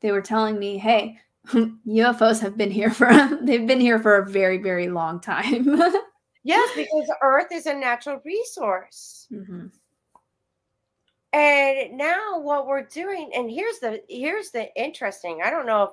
They 0.02 0.12
were 0.12 0.22
telling 0.22 0.60
me, 0.60 0.78
"Hey, 0.78 1.18
UFOs 1.48 2.40
have 2.42 2.56
been 2.56 2.70
here 2.70 2.92
for 2.92 3.10
they've 3.42 3.66
been 3.66 3.82
here 3.82 3.98
for 3.98 4.18
a 4.18 4.30
very 4.30 4.60
very 4.60 4.90
long 4.90 5.20
time." 5.20 5.66
yes, 6.44 6.70
because 6.76 7.12
Earth 7.24 7.52
is 7.52 7.66
a 7.66 7.74
natural 7.74 8.22
resource. 8.24 9.28
Mm-hmm. 9.32 9.68
And 11.36 11.98
now 11.98 12.40
what 12.40 12.66
we're 12.66 12.86
doing, 12.86 13.30
and 13.36 13.52
here's 13.52 13.80
the 13.80 14.02
here's 14.08 14.52
the 14.52 14.74
interesting. 14.82 15.42
I 15.44 15.50
don't 15.50 15.66
know 15.66 15.84
if 15.84 15.90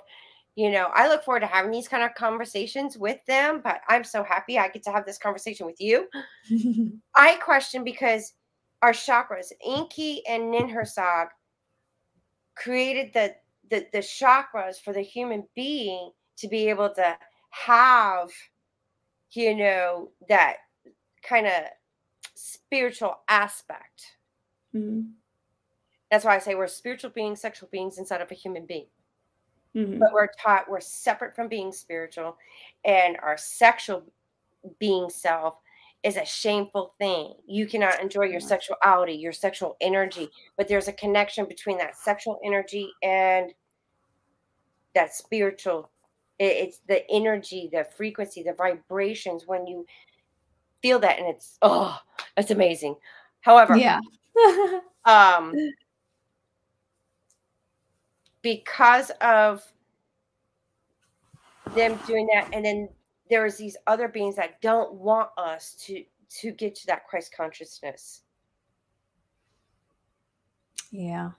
you 0.55 0.71
know, 0.71 0.89
I 0.95 1.09
look 1.09 1.25
forward 1.25 1.41
to 1.41 1.47
having 1.47 1.73
these 1.73 1.89
kind 1.89 2.05
of 2.05 2.15
conversations 2.15 2.97
with 2.97 3.19
them, 3.27 3.61
but 3.65 3.81
I'm 3.89 4.05
so 4.05 4.23
happy 4.23 4.57
I 4.57 4.69
get 4.69 4.85
to 4.85 4.93
have 4.93 5.05
this 5.05 5.19
conversation 5.19 5.67
with 5.67 5.81
you. 5.81 6.09
I 7.17 7.37
question 7.37 7.83
because 7.83 8.35
our 8.83 8.93
chakras. 8.93 9.51
Enki 9.67 10.25
and 10.29 10.45
Ninhursag 10.45 11.29
created 12.55 13.13
the, 13.13 13.35
the 13.69 13.87
the 13.93 13.99
chakras 13.99 14.77
for 14.81 14.93
the 14.93 15.01
human 15.01 15.43
being 15.57 16.13
to 16.37 16.47
be 16.47 16.69
able 16.69 16.91
to 16.95 17.19
have, 17.51 18.31
you 19.33 19.57
know, 19.57 20.11
that 20.29 20.59
kind 21.25 21.49
of 21.49 21.65
spiritual 22.37 23.17
aspect. 23.29 24.05
Mm-hmm. 24.73 25.09
That's 26.13 26.27
why 26.27 26.37
I 26.37 26.41
say 26.41 26.55
we're 26.55 26.67
spiritual 26.67 27.11
beings, 27.11 27.41
sexual 27.41 27.71
beings 27.73 27.97
inside 27.97 28.21
of 28.21 28.31
a 28.31 28.35
human 28.35 28.67
being. 28.67 28.85
Mm-hmm. 29.75 29.99
But 29.99 30.13
we're 30.13 30.29
taught 30.39 30.69
we're 30.69 30.79
separate 30.79 31.35
from 31.35 31.49
being 31.49 31.73
spiritual, 31.73 32.37
and 32.85 33.17
our 33.23 33.39
sexual 33.39 34.05
being 34.79 35.09
self 35.09 35.55
is 36.03 36.19
a 36.19 36.27
shameful 36.27 36.93
thing. 36.99 37.33
You 37.47 37.67
cannot 37.67 38.03
enjoy 38.03 38.25
your 38.25 38.41
sexuality, 38.41 39.15
your 39.15 39.33
sexual 39.33 39.79
energy, 39.81 40.29
but 40.59 40.69
there's 40.69 40.89
a 40.89 40.93
connection 40.93 41.47
between 41.47 41.79
that 41.79 41.97
sexual 41.97 42.39
energy 42.45 42.91
and 43.03 43.55
that 44.95 45.15
spiritual. 45.15 45.91
It's 46.39 46.81
the 46.89 47.09
energy, 47.11 47.71
the 47.73 47.87
frequency, 47.97 48.43
the 48.43 48.53
vibrations 48.53 49.45
when 49.47 49.67
you 49.67 49.87
feel 50.83 50.99
that, 50.99 51.19
and 51.19 51.29
it's 51.29 51.57
oh, 51.63 51.99
that's 52.37 52.51
amazing. 52.51 52.97
However, 53.41 53.79
yeah, 53.79 54.01
um, 55.07 55.55
because 58.43 59.11
of 59.21 59.63
them 61.75 61.99
doing 62.07 62.29
that, 62.35 62.49
and 62.53 62.65
then 62.65 62.89
there's 63.31 63.57
these 63.57 63.77
other 63.87 64.09
beings 64.09 64.37
that 64.37 64.61
don't 64.61 64.95
want 64.95 65.31
us 65.39 65.75
to 65.87 66.05
to 66.41 66.51
get 66.51 66.75
to 66.75 66.87
that 66.87 67.07
Christ 67.07 67.35
consciousness. 67.37 68.23
Yeah. 70.91 71.31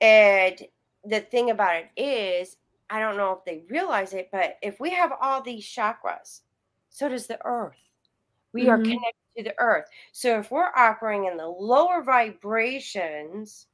And 0.00 0.60
the 1.04 1.20
thing 1.20 1.50
about 1.50 1.76
it 1.76 2.00
is, 2.00 2.56
I 2.90 3.00
don't 3.00 3.16
know 3.16 3.32
if 3.32 3.44
they 3.44 3.64
realize 3.70 4.14
it, 4.14 4.28
but 4.32 4.58
if 4.62 4.80
we 4.80 4.90
have 4.90 5.12
all 5.20 5.42
these 5.42 5.64
chakras, 5.64 6.40
so 6.90 7.08
does 7.08 7.26
the 7.26 7.38
earth. 7.44 7.76
We 8.52 8.62
mm-hmm. 8.62 8.70
are 8.70 8.78
connected 8.78 9.36
to 9.36 9.44
the 9.44 9.54
earth. 9.58 9.86
So 10.12 10.38
if 10.38 10.50
we're 10.50 10.70
operating 10.76 11.26
in 11.26 11.36
the 11.36 11.46
lower 11.46 12.02
vibrations, 12.02 13.66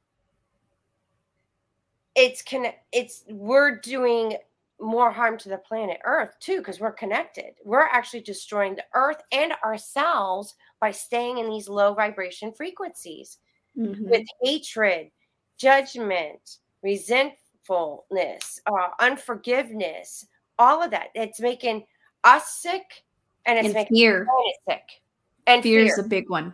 it's 2.15 2.41
connect 2.41 2.79
it's 2.91 3.23
we're 3.29 3.79
doing 3.79 4.37
more 4.79 5.11
harm 5.11 5.37
to 5.37 5.49
the 5.49 5.57
planet 5.57 5.99
earth 6.03 6.35
too 6.39 6.57
because 6.57 6.79
we're 6.79 6.91
connected. 6.91 7.53
We're 7.63 7.87
actually 7.87 8.21
destroying 8.21 8.75
the 8.75 8.83
earth 8.93 9.21
and 9.31 9.53
ourselves 9.63 10.55
by 10.79 10.91
staying 10.91 11.37
in 11.37 11.49
these 11.49 11.69
low 11.69 11.93
vibration 11.93 12.51
frequencies 12.51 13.37
mm-hmm. 13.77 14.09
with 14.09 14.27
hatred 14.41 15.11
judgment 15.57 16.57
resentfulness 16.81 18.59
uh, 18.65 18.89
unforgiveness 18.99 20.27
all 20.59 20.83
of 20.83 20.91
that. 20.91 21.07
It's 21.15 21.39
making 21.39 21.85
us 22.23 22.55
sick 22.61 23.03
and 23.45 23.57
it's 23.57 23.67
and 23.67 23.73
making 23.73 23.95
fear. 23.95 24.27
sick 24.67 25.01
and 25.47 25.63
fear 25.63 25.85
is 25.85 25.97
a 25.97 26.03
big 26.03 26.29
one. 26.29 26.53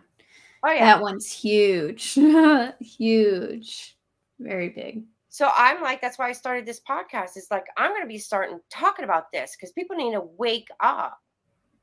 Oh 0.62 0.70
yeah. 0.70 0.84
That 0.84 1.02
one's 1.02 1.30
huge. 1.30 2.14
Huge. 2.80 3.96
Very 4.38 4.68
big 4.68 5.04
so 5.30 5.48
I'm 5.56 5.80
like, 5.80 6.00
that's 6.00 6.18
why 6.18 6.28
I 6.28 6.32
started 6.32 6.66
this 6.66 6.80
podcast. 6.80 7.36
It's 7.36 7.52
like 7.52 7.64
I'm 7.76 7.92
going 7.92 8.02
to 8.02 8.08
be 8.08 8.18
starting 8.18 8.58
talking 8.68 9.04
about 9.04 9.30
this 9.32 9.56
because 9.56 9.72
people 9.72 9.96
need 9.96 10.12
to 10.12 10.28
wake 10.36 10.68
up. 10.80 11.18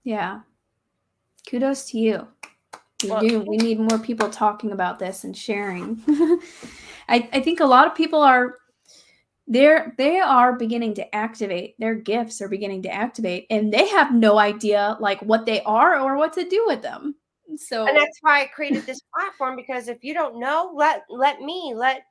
Yeah. 0.03 0.41
Kudos 1.49 1.89
to 1.91 1.97
you. 1.97 2.27
We 3.03 3.09
well, 3.09 3.21
do. 3.21 3.39
We 3.47 3.55
need 3.55 3.79
more 3.79 3.99
people 3.99 4.29
talking 4.29 4.73
about 4.73 4.99
this 4.99 5.23
and 5.23 5.35
sharing. 5.35 6.01
I, 7.07 7.29
I 7.31 7.39
think 7.39 7.61
a 7.61 7.65
lot 7.65 7.87
of 7.87 7.95
people 7.95 8.21
are 8.21 8.55
they're 9.47 9.95
they 9.97 10.19
are 10.19 10.57
beginning 10.57 10.93
to 10.95 11.15
activate 11.15 11.79
their 11.79 11.95
gifts 11.95 12.41
are 12.41 12.49
beginning 12.49 12.81
to 12.81 12.93
activate 12.93 13.47
and 13.49 13.73
they 13.73 13.87
have 13.87 14.13
no 14.13 14.37
idea 14.37 14.97
like 14.99 15.21
what 15.21 15.45
they 15.45 15.61
are 15.61 15.97
or 16.01 16.17
what 16.17 16.33
to 16.33 16.43
do 16.49 16.65
with 16.67 16.81
them 16.81 17.15
so 17.55 17.87
and 17.87 17.95
that's 17.95 18.17
why 18.19 18.41
i 18.41 18.45
created 18.47 18.85
this 18.85 18.99
platform 19.15 19.55
because 19.55 19.87
if 19.87 20.03
you 20.03 20.13
don't 20.13 20.37
know 20.37 20.73
let 20.75 21.03
let 21.09 21.39
me 21.39 21.71
let 21.73 22.01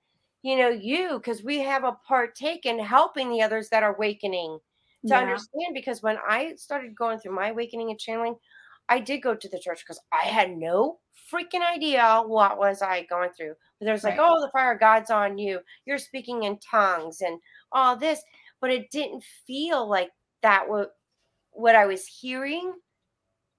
you 0.47 0.57
know 0.57 0.69
you 0.69 1.19
because 1.19 1.43
we 1.43 1.59
have 1.59 1.83
a 1.83 1.99
partake 2.07 2.67
in 2.67 2.79
helping 2.79 3.31
the 3.31 3.43
others 3.43 3.69
that 3.69 3.83
are 3.83 3.95
awakening 3.95 4.59
to 5.03 5.09
yeah. 5.09 5.19
understand 5.19 5.75
because 5.75 6.03
when 6.03 6.17
i 6.29 6.55
started 6.57 6.95
going 6.95 7.19
through 7.19 7.35
my 7.35 7.49
awakening 7.49 7.91
and 7.91 7.99
channeling 7.99 8.37
i 8.89 9.01
did 9.01 9.19
go 9.19 9.35
to 9.35 9.49
the 9.49 9.59
church 9.59 9.81
because 9.81 10.01
i 10.13 10.25
had 10.27 10.57
no 10.57 10.99
freaking 11.33 11.67
idea 11.75 12.23
what 12.25 12.59
was 12.59 12.83
i 12.83 13.05
going 13.11 13.31
through. 13.37 13.55
But 13.79 13.87
there's 13.87 14.05
like 14.05 14.19
right. 14.19 14.29
oh 14.31 14.41
the 14.41 14.51
fire 14.53 14.75
of 14.75 14.81
god's 14.81 15.11
on 15.11 15.39
you. 15.39 15.61
You're 15.85 15.99
speaking 15.99 16.45
in 16.45 16.59
tongues 16.59 17.21
and 17.21 17.39
all 17.73 17.97
this. 17.97 18.23
But 18.61 18.71
it 18.71 18.91
didn't 18.91 19.25
feel 19.47 19.89
like 19.89 20.11
that 20.43 20.69
what 20.69 20.93
what 21.51 21.75
i 21.75 21.87
was 21.87 22.07
hearing 22.07 22.75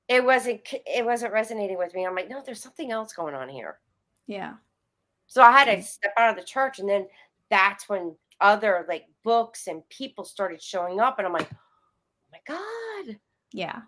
it 0.08 0.24
wasn't 0.24 0.62
it 0.86 1.06
wasn't 1.06 1.34
resonating 1.34 1.78
with 1.78 1.94
me. 1.94 2.06
I'm 2.06 2.16
like 2.16 2.30
no 2.30 2.42
there's 2.46 2.64
something 2.64 2.92
else 2.92 3.14
going 3.14 3.36
on 3.36 3.50
here. 3.50 3.80
Yeah 4.28 4.54
so 5.28 5.42
I 5.42 5.52
had 5.52 5.66
to 5.66 5.78
mm. 5.78 5.84
step 5.84 6.14
out 6.18 6.30
of 6.32 6.36
the 6.38 6.48
church, 6.48 6.80
and 6.80 6.90
then 6.90 7.08
that's 7.50 7.88
when 7.88 8.16
other 8.42 8.86
like 8.88 9.06
books 9.24 9.68
and 9.68 9.88
people 9.90 10.26
started 10.26 10.62
showing 10.62 11.00
up, 11.00 11.20
and 11.20 11.28
I'm 11.28 11.34
like, 11.34 11.50
oh 11.52 12.32
my 12.32 12.40
god, 12.48 13.18
yeah, 13.52 13.82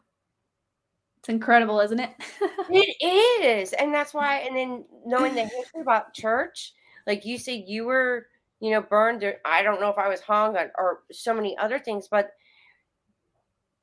it's 1.20 1.30
incredible, 1.30 1.80
isn't 1.80 2.00
it? 2.00 2.12
it 2.70 3.44
is, 3.44 3.74
and 3.74 3.94
that's 3.94 4.14
why. 4.14 4.40
And 4.40 4.56
then 4.56 4.86
knowing 5.06 5.36
the 5.36 5.44
history 5.58 5.82
about 5.82 6.14
church, 6.14 6.74
like 7.08 7.26
you 7.26 7.38
said, 7.38 7.64
you 7.68 7.86
were 7.86 8.28
you 8.60 8.72
know 8.72 8.82
burned. 8.82 9.24
I 9.46 9.64
don't 9.64 9.82
know 9.82 9.90
if 9.90 9.98
I 9.98 10.08
was 10.08 10.22
hung 10.22 10.56
or, 10.56 10.72
or 10.78 11.00
so 11.12 11.34
many 11.34 11.58
other 11.58 11.80
things, 11.80 12.08
but 12.10 12.32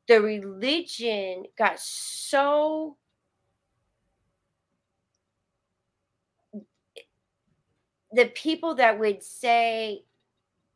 the 0.09 0.21
religion 0.21 1.45
got 1.59 1.79
so 1.81 2.97
the 8.17 8.27
people 8.27 8.75
that 8.75 8.99
would 8.99 9.23
say, 9.23 10.03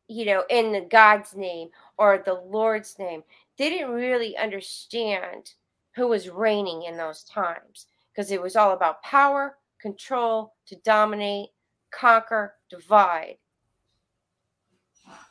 you 0.07 0.25
know, 0.25 0.43
in 0.49 0.71
the 0.71 0.81
God's 0.81 1.35
name 1.35 1.69
or 1.97 2.21
the 2.23 2.35
Lord's 2.35 2.97
name, 2.99 3.23
they 3.57 3.69
didn't 3.69 3.91
really 3.91 4.37
understand 4.37 5.53
who 5.95 6.07
was 6.07 6.29
reigning 6.29 6.83
in 6.83 6.97
those 6.97 7.23
times 7.23 7.87
because 8.11 8.31
it 8.31 8.41
was 8.41 8.55
all 8.55 8.73
about 8.73 9.01
power, 9.01 9.57
control, 9.81 10.53
to 10.67 10.75
dominate, 10.77 11.49
conquer, 11.89 12.53
divide, 12.69 13.37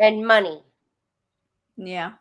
and 0.01 0.27
money. 0.27 0.63
Yeah. 1.77 2.13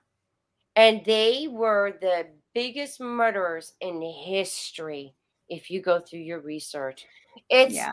And 0.76 1.04
they 1.04 1.48
were 1.50 1.98
the 2.00 2.28
biggest 2.54 3.02
murderers 3.02 3.74
in 3.82 4.02
history 4.02 5.16
if 5.50 5.72
you 5.72 5.82
go 5.82 6.00
through 6.00 6.20
your 6.20 6.40
research. 6.40 7.06
It's 7.50 7.74
yeah 7.74 7.92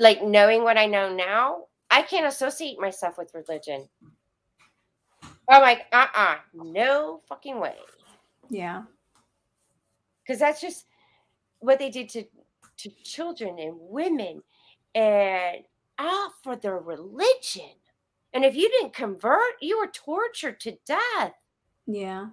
like 0.00 0.24
knowing 0.24 0.64
what 0.64 0.78
I 0.78 0.86
know 0.86 1.14
now, 1.14 1.66
I 1.90 2.02
can't 2.02 2.26
associate 2.26 2.80
myself 2.80 3.18
with 3.18 3.34
religion. 3.34 3.86
I'm 5.48 5.62
like, 5.62 5.86
uh 5.92 6.06
uh-uh, 6.14 6.34
uh 6.34 6.36
no 6.54 7.20
fucking 7.28 7.60
way. 7.60 7.76
Yeah. 8.48 8.84
Because 10.22 10.40
that's 10.40 10.60
just 10.60 10.86
what 11.58 11.78
they 11.78 11.90
did 11.90 12.08
to, 12.10 12.24
to 12.78 12.90
children 13.04 13.58
and 13.58 13.76
women 13.78 14.42
and 14.94 15.58
all 15.98 16.32
for 16.42 16.56
their 16.56 16.78
religion. 16.78 17.70
And 18.32 18.44
if 18.44 18.54
you 18.54 18.70
didn't 18.70 18.94
convert, 18.94 19.60
you 19.60 19.78
were 19.78 19.88
tortured 19.88 20.60
to 20.60 20.78
death. 20.86 21.34
Yeah. 21.86 22.28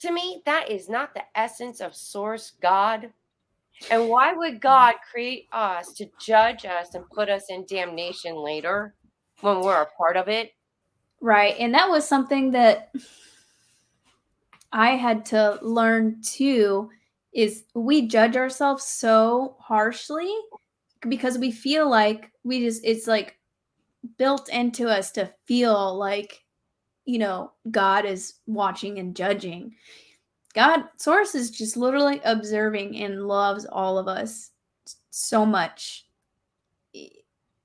To 0.00 0.12
me, 0.12 0.42
that 0.44 0.70
is 0.70 0.90
not 0.90 1.14
the 1.14 1.22
essence 1.34 1.80
of 1.80 1.94
source 1.94 2.52
God. 2.60 3.10
And 3.90 4.08
why 4.08 4.32
would 4.32 4.60
God 4.60 4.94
create 5.10 5.46
us 5.52 5.92
to 5.94 6.06
judge 6.20 6.64
us 6.64 6.94
and 6.94 7.08
put 7.10 7.28
us 7.28 7.44
in 7.48 7.66
damnation 7.68 8.36
later 8.36 8.94
when 9.40 9.60
we're 9.60 9.82
a 9.82 9.90
part 9.96 10.16
of 10.16 10.28
it? 10.28 10.52
Right. 11.20 11.56
And 11.58 11.74
that 11.74 11.88
was 11.88 12.06
something 12.06 12.52
that 12.52 12.92
I 14.72 14.90
had 14.90 15.24
to 15.26 15.58
learn 15.62 16.20
too 16.22 16.90
is 17.32 17.64
we 17.74 18.06
judge 18.06 18.36
ourselves 18.36 18.84
so 18.84 19.56
harshly 19.60 20.32
because 21.08 21.38
we 21.38 21.50
feel 21.50 21.88
like 21.88 22.30
we 22.44 22.60
just 22.60 22.84
it's 22.84 23.06
like 23.06 23.38
built 24.18 24.48
into 24.48 24.88
us 24.88 25.10
to 25.12 25.32
feel 25.46 25.96
like 25.96 26.42
you 27.04 27.18
know 27.18 27.52
God 27.70 28.04
is 28.04 28.34
watching 28.46 28.98
and 28.98 29.14
judging. 29.14 29.74
God, 30.54 30.84
Source 30.96 31.34
is 31.34 31.50
just 31.50 31.76
literally 31.76 32.20
observing 32.24 32.96
and 33.02 33.26
loves 33.26 33.66
all 33.66 33.98
of 33.98 34.06
us 34.06 34.50
so 35.10 35.44
much. 35.44 36.06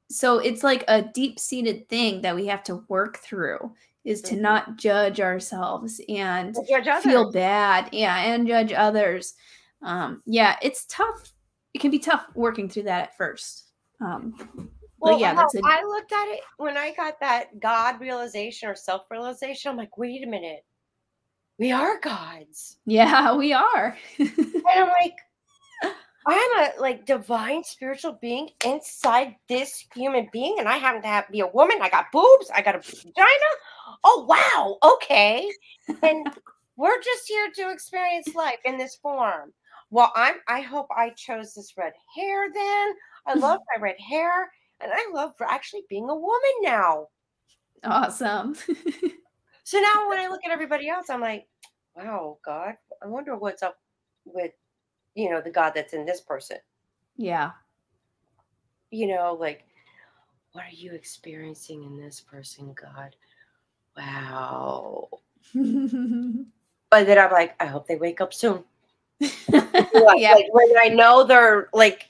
So 0.09 0.39
it's 0.39 0.63
like 0.63 0.83
a 0.87 1.03
deep 1.03 1.39
seated 1.39 1.87
thing 1.87 2.21
that 2.21 2.35
we 2.35 2.47
have 2.47 2.63
to 2.63 2.83
work 2.87 3.17
through 3.19 3.73
is 4.05 4.21
to 4.23 4.33
mm-hmm. 4.33 4.41
not 4.41 4.77
judge 4.77 5.21
ourselves 5.21 6.01
and 6.09 6.55
judge 6.67 7.03
feel 7.03 7.31
bad. 7.31 7.89
Yeah, 7.91 8.17
and 8.17 8.47
judge 8.47 8.73
others. 8.73 9.35
Um, 9.83 10.23
yeah, 10.25 10.57
it's 10.63 10.85
tough. 10.85 11.31
It 11.75 11.79
can 11.81 11.91
be 11.91 11.99
tough 11.99 12.25
working 12.33 12.69
through 12.69 12.83
that 12.83 13.03
at 13.03 13.17
first. 13.17 13.65
Um, 14.01 14.69
well, 14.99 15.19
yeah, 15.19 15.35
that's 15.35 15.53
a- 15.53 15.61
I 15.63 15.83
looked 15.83 16.11
at 16.11 16.27
it 16.29 16.41
when 16.57 16.75
I 16.75 16.91
got 16.93 17.19
that 17.19 17.59
God 17.59 18.01
realization 18.01 18.67
or 18.67 18.75
self 18.75 19.03
realization. 19.11 19.69
I'm 19.69 19.77
like, 19.77 19.97
wait 19.97 20.23
a 20.23 20.27
minute 20.27 20.65
we 21.59 21.71
are 21.71 21.99
gods. 21.99 22.77
Yeah, 22.85 23.35
we 23.35 23.53
are. 23.53 23.97
and 24.19 24.31
I'm 24.65 24.87
like, 24.87 25.15
I'm 26.25 26.59
a 26.59 26.71
like 26.79 27.05
divine 27.05 27.63
spiritual 27.63 28.17
being 28.21 28.49
inside 28.65 29.35
this 29.47 29.85
human 29.93 30.29
being, 30.31 30.57
and 30.59 30.67
I 30.67 30.77
happen 30.77 31.01
to 31.01 31.07
have 31.07 31.29
be 31.29 31.41
a 31.41 31.47
woman. 31.47 31.79
I 31.81 31.89
got 31.89 32.11
boobs. 32.11 32.49
I 32.53 32.61
got 32.61 32.75
a 32.75 32.79
vagina. 32.79 33.49
Oh 34.03 34.25
wow, 34.27 34.77
okay. 34.93 35.49
And 36.03 36.27
we're 36.77 37.01
just 37.01 37.27
here 37.27 37.49
to 37.55 37.71
experience 37.71 38.35
life 38.35 38.59
in 38.63 38.77
this 38.77 38.95
form. 38.95 39.53
Well, 39.89 40.11
I'm. 40.15 40.35
I 40.47 40.61
hope 40.61 40.87
I 40.95 41.09
chose 41.11 41.53
this 41.53 41.73
red 41.77 41.93
hair. 42.15 42.47
Then 42.53 42.93
I 43.27 43.33
love 43.35 43.59
my 43.75 43.81
red 43.81 43.99
hair, 43.99 44.49
and 44.81 44.91
I 44.93 45.09
love 45.13 45.33
actually 45.41 45.83
being 45.89 46.09
a 46.09 46.15
woman 46.15 46.55
now. 46.61 47.07
Awesome. 47.83 48.55
So 49.69 49.79
now 49.79 50.09
when 50.09 50.17
I 50.17 50.27
look 50.31 50.41
at 50.43 50.51
everybody 50.51 50.89
else, 50.89 51.11
I'm 51.11 51.21
like, 51.21 51.47
wow, 51.95 52.39
God, 52.43 52.73
I 53.03 53.05
wonder 53.05 53.35
what's 53.35 53.61
up 53.61 53.77
with, 54.25 54.51
you 55.13 55.29
know, 55.29 55.41
the 55.41 55.51
God 55.51 55.73
that's 55.75 55.93
in 55.93 56.07
this 56.07 56.21
person. 56.21 56.57
Yeah. 57.17 57.51
You 58.89 59.15
know, 59.15 59.37
like, 59.39 59.65
what 60.53 60.63
are 60.63 60.73
you 60.73 60.93
experiencing 60.93 61.83
in 61.83 61.99
this 61.99 62.19
person, 62.19 62.73
God? 62.73 63.15
Wow. 63.95 65.09
but 65.53 67.05
then 67.05 67.19
I'm 67.19 67.31
like, 67.31 67.53
I 67.59 67.67
hope 67.67 67.87
they 67.87 67.97
wake 67.97 68.21
up 68.21 68.33
soon. 68.33 68.63
yeah. 69.19 70.33
Like 70.33 70.51
when 70.51 70.69
I 70.81 70.89
know 70.91 71.23
they're 71.23 71.69
like, 71.73 72.09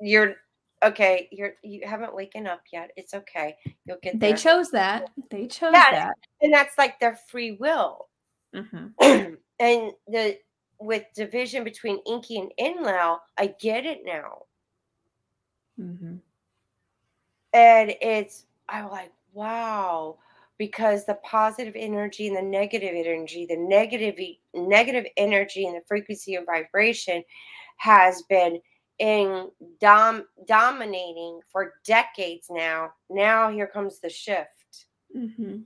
you're 0.00 0.36
okay. 0.84 1.28
You're 1.32 1.54
you 1.62 1.86
haven't 1.86 2.14
waken 2.14 2.46
up 2.46 2.62
yet. 2.72 2.90
It's 2.96 3.14
okay. 3.14 3.56
You'll 3.84 3.98
get. 4.02 4.18
They 4.20 4.28
there. 4.28 4.36
chose 4.36 4.70
that. 4.70 5.10
They 5.30 5.46
chose 5.46 5.72
Yeah. 5.74 5.90
that. 5.90 6.14
and 6.42 6.52
that's 6.52 6.76
like 6.78 6.98
their 7.00 7.16
free 7.28 7.52
will. 7.52 8.08
Mhm. 8.54 8.92
and 9.58 9.92
the 10.08 10.38
with 10.78 11.04
division 11.14 11.64
between 11.64 12.00
Enki 12.06 12.38
and 12.38 12.52
Enlil, 12.58 13.20
I 13.38 13.54
get 13.60 13.86
it 13.86 14.00
now. 14.04 14.42
Mhm. 15.80 16.20
And 17.52 17.94
it's 18.00 18.44
I'm 18.68 18.90
like, 18.90 19.12
wow, 19.32 20.18
because 20.58 21.06
the 21.06 21.14
positive 21.22 21.74
energy 21.76 22.26
and 22.28 22.36
the 22.36 22.42
negative 22.42 22.92
energy, 22.94 23.46
the 23.46 23.56
negative 23.56 24.16
negative 24.54 25.06
energy 25.16 25.66
and 25.66 25.76
the 25.76 25.82
frequency 25.86 26.34
and 26.34 26.44
vibration 26.46 27.22
has 27.78 28.22
been 28.28 28.60
in 28.98 29.50
dom 29.80 30.24
dominating 30.46 31.40
for 31.50 31.74
decades 31.84 32.48
now. 32.50 32.90
Now 33.10 33.50
here 33.50 33.66
comes 33.66 33.98
the 34.00 34.08
shift. 34.10 34.86
Mhm. 35.14 35.64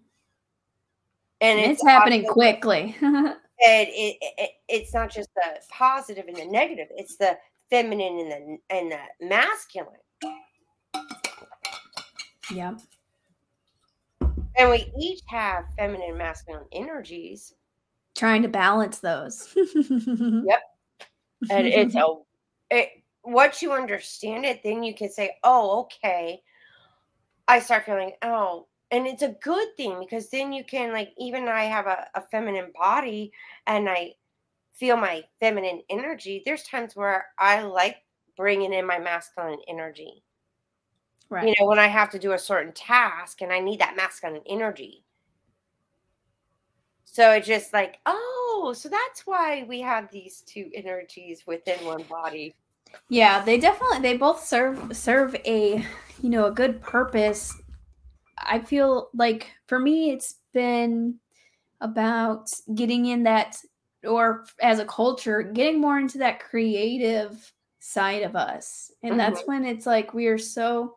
And 1.42 1.58
And 1.60 1.70
it's 1.72 1.82
happening 1.86 2.22
also- 2.22 2.32
quickly. 2.34 2.96
and 3.02 3.36
it, 3.62 4.16
it 4.38 4.50
it's 4.68 4.94
not 4.94 5.10
just 5.10 5.28
the 5.34 5.60
positive 5.70 6.26
and 6.28 6.36
the 6.36 6.46
negative 6.46 6.88
it's 6.96 7.16
the 7.16 7.36
feminine 7.68 8.18
and 8.18 8.30
the 8.30 8.58
and 8.70 8.90
the 8.92 9.26
masculine 9.26 10.00
yeah. 12.54 12.74
and 14.56 14.70
we 14.70 14.90
each 14.98 15.20
have 15.28 15.64
feminine 15.76 16.08
and 16.10 16.18
masculine 16.18 16.64
energies 16.72 17.54
Trying 18.16 18.42
to 18.42 18.48
balance 18.48 18.98
those. 18.98 19.54
Yep. 19.54 20.60
and 21.50 21.66
it's 21.66 21.94
a 21.96 22.06
it, 22.70 22.88
once 23.24 23.62
you 23.62 23.72
understand 23.72 24.44
it 24.44 24.62
then 24.62 24.82
you 24.82 24.94
can 24.94 25.10
say 25.10 25.36
oh 25.44 25.80
okay. 25.80 26.42
I 27.48 27.58
start 27.58 27.84
feeling 27.84 28.12
oh 28.22 28.66
and 28.90 29.06
it's 29.06 29.22
a 29.22 29.36
good 29.42 29.68
thing 29.76 29.98
because 30.00 30.30
then 30.30 30.52
you 30.52 30.64
can 30.64 30.92
like 30.92 31.12
even 31.18 31.48
i 31.48 31.64
have 31.64 31.86
a, 31.86 32.06
a 32.14 32.22
feminine 32.30 32.70
body 32.78 33.32
and 33.66 33.88
i 33.88 34.12
feel 34.74 34.96
my 34.96 35.22
feminine 35.38 35.80
energy 35.90 36.42
there's 36.44 36.62
times 36.64 36.96
where 36.96 37.26
i 37.38 37.62
like 37.62 37.96
bringing 38.36 38.72
in 38.72 38.86
my 38.86 38.98
masculine 38.98 39.58
energy. 39.68 40.22
Right. 41.28 41.46
you 41.46 41.54
know 41.58 41.66
when 41.66 41.78
i 41.78 41.86
have 41.86 42.10
to 42.10 42.18
do 42.18 42.32
a 42.32 42.38
certain 42.38 42.72
task 42.72 43.42
and 43.42 43.52
i 43.52 43.60
need 43.60 43.80
that 43.80 43.96
masculine 43.96 44.42
energy. 44.48 45.04
So 47.04 47.32
it's 47.32 47.46
just 47.46 47.72
like 47.72 47.98
oh 48.06 48.72
so 48.76 48.88
that's 48.88 49.26
why 49.26 49.64
we 49.68 49.80
have 49.80 50.10
these 50.10 50.42
two 50.42 50.70
energies 50.74 51.44
within 51.46 51.84
one 51.84 52.04
body 52.04 52.54
Yeah, 53.08 53.44
they 53.44 53.58
definitely 53.58 54.00
they 54.00 54.16
both 54.16 54.44
serve 54.44 54.96
serve 54.96 55.34
a 55.44 55.84
you 56.22 56.30
know 56.30 56.46
a 56.46 56.52
good 56.52 56.80
purpose. 56.80 57.54
I 58.38 58.60
feel 58.60 59.10
like 59.14 59.50
for 59.66 59.78
me 59.78 60.10
it's 60.10 60.36
been 60.52 61.16
about 61.80 62.50
getting 62.74 63.06
in 63.06 63.24
that 63.24 63.56
or 64.04 64.44
as 64.62 64.78
a 64.78 64.84
culture 64.84 65.42
getting 65.42 65.80
more 65.80 65.98
into 65.98 66.18
that 66.18 66.40
creative 66.40 67.52
side 67.80 68.22
of 68.22 68.36
us. 68.36 68.90
And 69.02 69.18
that's 69.18 69.40
mm-hmm. 69.40 69.52
when 69.52 69.64
it's 69.64 69.86
like 69.86 70.14
we 70.14 70.26
are 70.26 70.38
so 70.38 70.96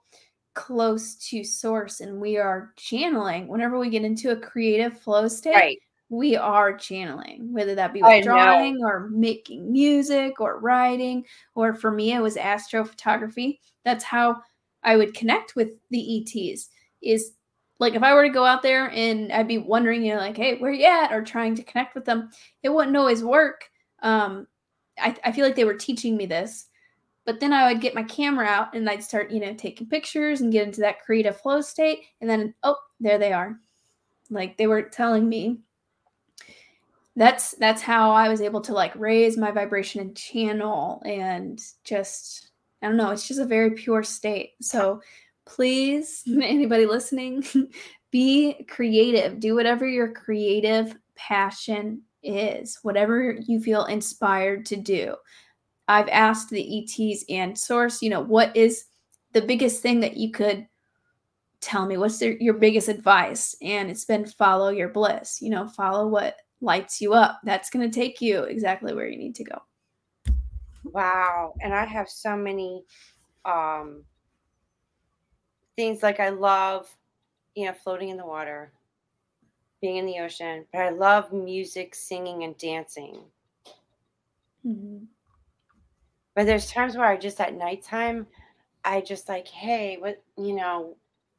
close 0.54 1.16
to 1.16 1.44
source 1.44 2.00
and 2.00 2.22
we 2.22 2.38
are 2.38 2.74
channeling 2.78 3.48
whenever 3.48 3.80
we 3.80 3.89
get 3.89 4.04
into 4.04 4.32
a 4.32 4.36
creative 4.36 5.00
flow 5.00 5.28
state 5.28 5.56
right 5.56 5.80
we 6.14 6.36
are 6.36 6.78
channeling, 6.78 7.51
whether 7.51 7.74
that 7.74 7.91
be 7.91 8.01
with 8.01 8.24
drawing 8.24 8.78
or 8.84 9.09
making 9.09 9.72
music 9.72 10.39
or 10.39 10.59
writing, 10.59 11.26
or 11.55 11.74
for 11.74 11.89
me, 11.89 12.14
it 12.14 12.22
was 12.22 12.36
astrophotography. 12.36 13.57
That's 13.84 14.03
how 14.03 14.39
I 14.84 14.95
would 14.95 15.16
connect 15.16 15.55
with 15.55 15.72
the 15.89 16.22
ETs. 16.22 16.70
Is 17.01 17.32
like 17.80 17.95
if 17.95 18.03
I 18.03 18.14
were 18.14 18.24
to 18.24 18.30
go 18.30 18.45
out 18.45 18.61
there 18.61 18.91
and 18.91 19.32
I'd 19.32 19.47
be 19.47 19.57
wondering, 19.57 20.03
you 20.03 20.14
know, 20.14 20.20
like, 20.20 20.38
hey, 20.38 20.59
where 20.59 20.72
you 20.72 20.86
at? 20.86 21.11
Or 21.11 21.24
trying 21.24 21.55
to 21.55 21.64
connect 21.64 21.95
with 21.95 22.05
them, 22.05 22.30
it 22.61 22.70
wouldn't 22.70 22.95
always 22.95 23.24
work. 23.24 23.70
Um, 24.03 24.45
I, 24.99 25.16
I 25.26 25.32
feel 25.32 25.45
like 25.45 25.55
they 25.55 25.66
were 25.66 25.74
teaching 25.74 26.16
me 26.16 26.28
this. 26.28 26.68
But 27.26 27.39
then 27.39 27.53
I 27.53 27.72
would 27.72 27.82
get 27.82 27.95
my 27.95 28.03
camera 28.03 28.45
out 28.45 28.76
and 28.76 28.88
I'd 28.88 29.03
start, 29.03 29.32
you 29.32 29.39
know, 29.39 29.53
taking 29.55 29.88
pictures 29.88 30.41
and 30.41 30.51
get 30.51 30.68
into 30.68 30.82
that 30.82 31.01
creative 31.01 31.39
flow 31.39 31.61
state. 31.61 32.01
And 32.22 32.30
then, 32.30 32.53
oh, 32.64 32.76
there 32.99 33.18
they 33.18 33.34
are. 33.34 33.57
Like 34.30 34.57
they 34.57 34.68
were 34.68 34.84
telling 34.84 35.28
me 35.28 35.59
that's 37.16 37.51
that's 37.51 37.82
how 37.82 38.11
I 38.11 38.30
was 38.30 38.41
able 38.41 38.61
to 38.61 38.74
like 38.74 38.95
raise 38.95 39.38
my 39.38 39.51
vibration 39.51 40.01
and 40.01 40.16
channel 40.16 41.01
and 41.05 41.61
just 41.84 42.49
I 42.82 42.88
don't 42.88 42.97
know, 42.97 43.11
it's 43.11 43.28
just 43.28 43.39
a 43.39 43.45
very 43.45 43.72
pure 43.72 44.03
state. 44.03 44.51
So 44.61 45.01
please, 45.45 46.24
anybody 46.28 46.86
listening, 46.86 47.45
be 48.11 48.66
creative. 48.70 49.39
Do 49.39 49.55
whatever 49.55 49.88
your 49.88 50.11
creative 50.11 50.95
passion 51.16 52.01
is, 52.24 52.80
whatever 52.84 53.38
you 53.45 53.61
feel 53.61 53.86
inspired 53.86 54.66
to 54.68 54.76
do. 54.76 55.16
I've 55.88 56.09
asked 56.09 56.49
the 56.49 56.84
ETs 56.84 57.26
and 57.30 57.57
source, 57.57 58.01
you 58.01 58.09
know, 58.09 58.22
what 58.22 58.55
is 58.55 58.86
the 59.34 59.41
biggest 59.41 59.82
thing 59.82 59.99
that 59.99 60.16
you 60.16 60.32
could 60.32 60.68
tell 61.59 61.86
me? 61.86 61.97
What's 61.97 62.20
their, 62.20 62.34
your 62.34 62.53
biggest 62.53 62.88
advice? 62.88 63.55
And 63.61 63.89
it's 63.89 64.05
been 64.05 64.26
follow 64.26 64.70
your 64.70 64.89
bliss, 64.89 65.41
you 65.41 65.49
know, 65.49 65.68
follow 65.68 66.07
what 66.07 66.38
lights 66.64 67.01
you 67.01 67.14
up. 67.14 67.39
That's 67.43 67.70
going 67.70 67.89
to 67.89 67.93
take 67.93 68.22
you 68.22 68.43
exactly 68.43 68.93
where 68.93 69.07
you 69.07 69.18
need 69.18 69.36
to 69.36 69.43
go. 69.43 69.61
Wow. 70.86 71.53
And 71.61 71.74
I 71.74 71.86
have 71.86 72.09
so 72.09 72.36
many 72.36 72.84
um 73.45 74.03
things 75.76 76.01
like 76.01 76.20
I 76.20 76.30
love, 76.30 76.88
you 77.55 77.66
know, 77.66 77.74
floating 77.74 78.09
in 78.09 78.18
the 78.18 78.26
water, 78.26 78.72
being 79.82 79.97
in 79.97 80.05
the 80.05 80.20
ocean, 80.20 80.66
but 80.72 80.82
I 80.82 80.89
love 80.89 81.34
music, 81.34 81.95
singing 81.95 82.43
and 82.43 82.57
dancing. 82.57 83.20
Mm-hmm. 84.66 85.05
But 86.36 86.45
there's 86.45 86.72
times 86.72 86.95
where 86.95 87.05
I 87.05 87.18
just 87.18 87.41
at 87.41 87.55
nighttime, 87.55 88.28
I 88.86 89.01
just 89.01 89.30
like, 89.30 89.47
hey, 89.47 89.97
what 89.99 90.22
you 90.38 90.55
know, 90.55 90.95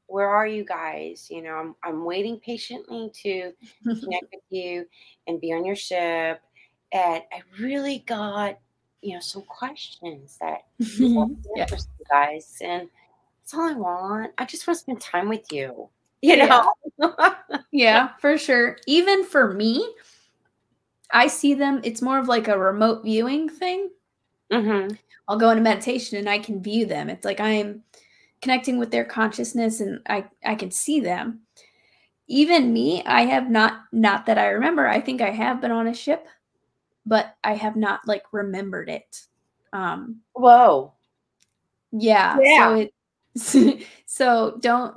where 0.07 0.29
are 0.29 0.47
you 0.47 0.65
guys? 0.65 1.29
You 1.31 1.43
know, 1.43 1.55
I'm 1.55 1.75
I'm 1.83 2.05
waiting 2.05 2.39
patiently 2.41 3.11
to 3.23 3.53
connect 3.85 4.33
with 4.33 4.43
you 4.51 4.87
and 5.27 5.41
be 5.41 5.53
on 5.53 5.65
your 5.65 5.77
ship. 5.77 6.41
And 6.93 7.23
I 7.33 7.43
really 7.59 8.05
got, 8.07 8.59
you 9.03 9.15
know, 9.15 9.21
some 9.21 9.43
questions 9.43 10.39
that 10.41 10.63
yeah. 10.79 11.27
you 11.57 11.67
guys. 12.11 12.59
And 12.61 12.89
that's 13.41 13.55
all 13.55 13.69
I 13.69 13.75
want. 13.75 14.33
I 14.39 14.45
just 14.45 14.67
want 14.67 14.79
to 14.79 14.81
spend 14.83 15.01
time 15.01 15.29
with 15.29 15.53
you. 15.53 15.89
You 16.25 16.39
know? 16.39 16.73
yeah, 17.71 18.13
for 18.19 18.39
sure. 18.39 18.79
Even 18.87 19.27
for 19.27 19.53
me, 19.53 19.87
I 21.11 21.27
see 21.27 21.53
them, 21.53 21.83
it's 21.85 22.01
more 22.01 22.19
of 22.19 22.29
like 22.29 22.49
a 22.49 22.59
remote 22.59 23.05
viewing 23.05 23.51
thing. 23.51 23.91
Mhm. 24.51 24.97
I'll 25.29 25.37
go 25.37 25.51
into 25.51 25.63
meditation 25.63 26.17
and 26.17 26.31
I 26.31 26.39
can 26.39 26.63
view 26.63 26.87
them. 26.87 27.11
It's 27.11 27.27
like 27.27 27.41
I'm 27.41 27.83
connecting 28.45 28.79
with 28.79 28.91
their 28.91 29.07
consciousness 29.07 29.81
and 29.81 30.01
I 30.07 30.27
I 30.45 30.55
can 30.55 30.71
see 30.71 31.01
them. 31.01 31.41
Even 32.29 32.75
me, 32.75 33.03
I 33.07 33.23
have 33.23 33.49
not 33.51 33.85
not 33.91 34.27
that 34.27 34.37
I 34.39 34.49
remember. 34.49 34.87
I 34.87 35.01
think 35.01 35.23
I 35.23 35.31
have 35.31 35.63
been 35.63 35.71
on 35.73 35.87
a 35.87 35.95
ship, 35.95 36.27
but 37.07 37.35
I 37.43 37.55
have 37.55 37.75
not 37.75 38.01
like 38.07 38.25
remembered 38.33 38.91
it. 38.91 39.23
Um 39.73 40.21
Whoa. 40.35 40.93
yeah, 41.93 42.39
Yeah. 42.43 42.69
so 42.69 42.75
it 42.81 43.87
so 44.07 44.59
don't 44.61 44.95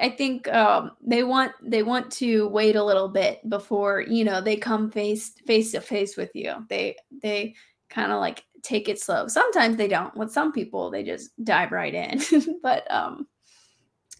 I 0.00 0.08
think 0.08 0.48
um 0.48 0.92
they 1.02 1.22
want 1.22 1.52
they 1.62 1.82
want 1.82 2.10
to 2.12 2.48
wait 2.48 2.76
a 2.76 2.84
little 2.84 3.08
bit 3.08 3.46
before, 3.50 4.00
you 4.00 4.24
know, 4.24 4.40
they 4.40 4.56
come 4.56 4.90
face 4.90 5.32
face 5.46 5.72
to 5.72 5.82
face 5.82 6.16
with 6.16 6.30
you. 6.34 6.64
They 6.70 6.96
they 7.22 7.56
kind 7.90 8.10
of 8.10 8.20
like 8.20 8.42
take 8.62 8.88
it 8.88 9.00
slow. 9.00 9.28
Sometimes 9.28 9.76
they 9.76 9.88
don't. 9.88 10.16
With 10.16 10.32
some 10.32 10.52
people, 10.52 10.90
they 10.90 11.02
just 11.02 11.30
dive 11.44 11.72
right 11.72 11.94
in. 11.94 12.20
but 12.62 12.90
um 12.90 13.26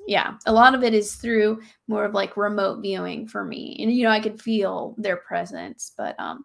yeah, 0.06 0.34
a 0.46 0.52
lot 0.52 0.74
of 0.74 0.82
it 0.82 0.94
is 0.94 1.16
through 1.16 1.60
more 1.86 2.04
of 2.04 2.14
like 2.14 2.36
remote 2.36 2.80
viewing 2.80 3.26
for 3.26 3.44
me. 3.44 3.76
And 3.80 3.92
you 3.92 4.04
know, 4.04 4.10
I 4.10 4.20
could 4.20 4.40
feel 4.40 4.94
their 4.98 5.16
presence, 5.16 5.92
but 5.96 6.18
um 6.18 6.44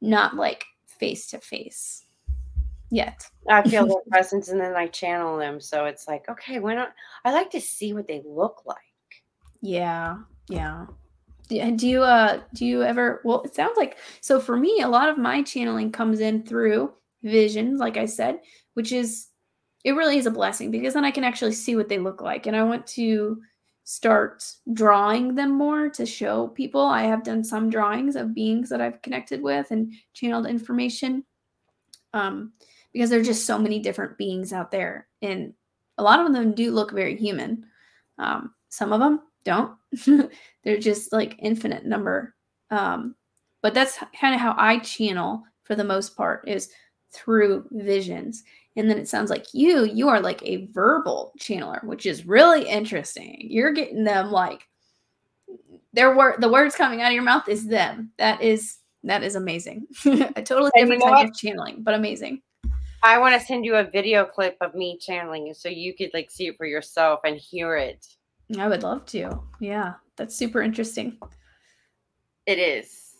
not 0.00 0.36
like 0.36 0.64
face 0.86 1.26
to 1.28 1.38
face 1.38 2.04
yet. 2.90 3.26
I 3.48 3.62
feel 3.68 3.86
their 3.88 4.02
presence 4.10 4.48
and 4.48 4.60
then 4.60 4.74
I 4.76 4.86
channel 4.86 5.36
them. 5.38 5.60
So 5.60 5.86
it's 5.86 6.06
like, 6.06 6.28
okay, 6.28 6.58
why 6.60 6.74
not? 6.74 6.92
I 7.24 7.32
like 7.32 7.50
to 7.50 7.60
see 7.60 7.92
what 7.92 8.06
they 8.06 8.22
look 8.24 8.62
like. 8.64 8.78
Yeah, 9.60 10.18
yeah. 10.48 10.86
Do, 11.48 11.58
and 11.58 11.78
do 11.78 11.88
you 11.88 12.02
uh 12.02 12.40
do 12.54 12.66
you 12.66 12.82
ever 12.82 13.20
well 13.24 13.42
it 13.42 13.54
sounds 13.54 13.76
like 13.76 13.98
so 14.20 14.40
for 14.40 14.56
me 14.56 14.80
a 14.80 14.88
lot 14.88 15.08
of 15.08 15.16
my 15.16 15.42
channeling 15.42 15.92
comes 15.92 16.18
in 16.18 16.44
through 16.44 16.92
visions 17.26 17.80
like 17.80 17.96
I 17.96 18.06
said 18.06 18.40
which 18.74 18.92
is 18.92 19.28
it 19.84 19.92
really 19.92 20.18
is 20.18 20.26
a 20.26 20.30
blessing 20.30 20.70
because 20.70 20.94
then 20.94 21.04
I 21.04 21.10
can 21.10 21.24
actually 21.24 21.52
see 21.52 21.76
what 21.76 21.88
they 21.88 21.98
look 21.98 22.20
like 22.20 22.46
and 22.46 22.56
I 22.56 22.62
want 22.62 22.86
to 22.88 23.40
start 23.88 24.44
drawing 24.72 25.36
them 25.36 25.56
more 25.56 25.88
to 25.88 26.04
show 26.04 26.48
people. 26.48 26.80
I 26.80 27.04
have 27.04 27.22
done 27.22 27.44
some 27.44 27.70
drawings 27.70 28.16
of 28.16 28.34
beings 28.34 28.68
that 28.68 28.80
I've 28.80 29.00
connected 29.00 29.40
with 29.40 29.70
and 29.70 29.92
channeled 30.12 30.46
information. 30.46 31.24
Um, 32.12 32.52
because 32.92 33.10
there's 33.10 33.28
just 33.28 33.46
so 33.46 33.58
many 33.58 33.78
different 33.78 34.18
beings 34.18 34.52
out 34.52 34.70
there, 34.70 35.06
and 35.20 35.52
a 35.98 36.02
lot 36.02 36.18
of 36.18 36.32
them 36.32 36.54
do 36.54 36.72
look 36.72 36.92
very 36.92 37.14
human. 37.14 37.66
Um, 38.18 38.54
some 38.70 38.92
of 38.92 39.00
them 39.00 39.20
don't. 39.44 39.76
They're 40.64 40.78
just 40.78 41.12
like 41.12 41.36
infinite 41.38 41.84
number. 41.84 42.34
Um, 42.70 43.14
but 43.62 43.74
that's 43.74 43.98
kind 44.18 44.34
of 44.34 44.40
how 44.40 44.54
I 44.56 44.78
channel 44.78 45.44
for 45.64 45.74
the 45.74 45.84
most 45.84 46.16
part 46.16 46.48
is 46.48 46.70
through 47.12 47.66
visions. 47.70 48.44
And 48.76 48.90
then 48.90 48.98
it 48.98 49.08
sounds 49.08 49.30
like 49.30 49.46
you, 49.54 49.84
you 49.84 50.08
are 50.08 50.20
like 50.20 50.42
a 50.42 50.66
verbal 50.66 51.32
channeler, 51.40 51.82
which 51.84 52.04
is 52.04 52.26
really 52.26 52.68
interesting. 52.68 53.38
You're 53.40 53.72
getting 53.72 54.04
them 54.04 54.30
like 54.30 54.68
their 55.92 56.14
word, 56.14 56.40
the 56.40 56.48
words 56.50 56.76
coming 56.76 57.00
out 57.00 57.08
of 57.08 57.14
your 57.14 57.22
mouth 57.22 57.48
is 57.48 57.66
them. 57.66 58.12
That 58.18 58.42
is 58.42 58.78
that 59.04 59.22
is 59.22 59.36
amazing. 59.36 59.86
a 60.04 60.42
totally 60.42 60.70
different 60.74 61.02
type 61.02 61.12
what? 61.12 61.26
of 61.26 61.34
channeling, 61.34 61.82
but 61.82 61.94
amazing. 61.94 62.42
I 63.02 63.18
want 63.18 63.40
to 63.40 63.46
send 63.46 63.64
you 63.64 63.76
a 63.76 63.84
video 63.84 64.24
clip 64.24 64.56
of 64.60 64.74
me 64.74 64.98
channeling 65.00 65.54
so 65.54 65.68
you 65.68 65.94
could 65.94 66.10
like 66.12 66.30
see 66.30 66.48
it 66.48 66.56
for 66.56 66.66
yourself 66.66 67.20
and 67.24 67.36
hear 67.36 67.76
it. 67.76 68.04
I 68.58 68.68
would 68.68 68.82
love 68.82 69.06
to. 69.06 69.38
Yeah, 69.60 69.94
that's 70.16 70.34
super 70.36 70.60
interesting. 70.60 71.18
It 72.46 72.58
is. 72.58 73.12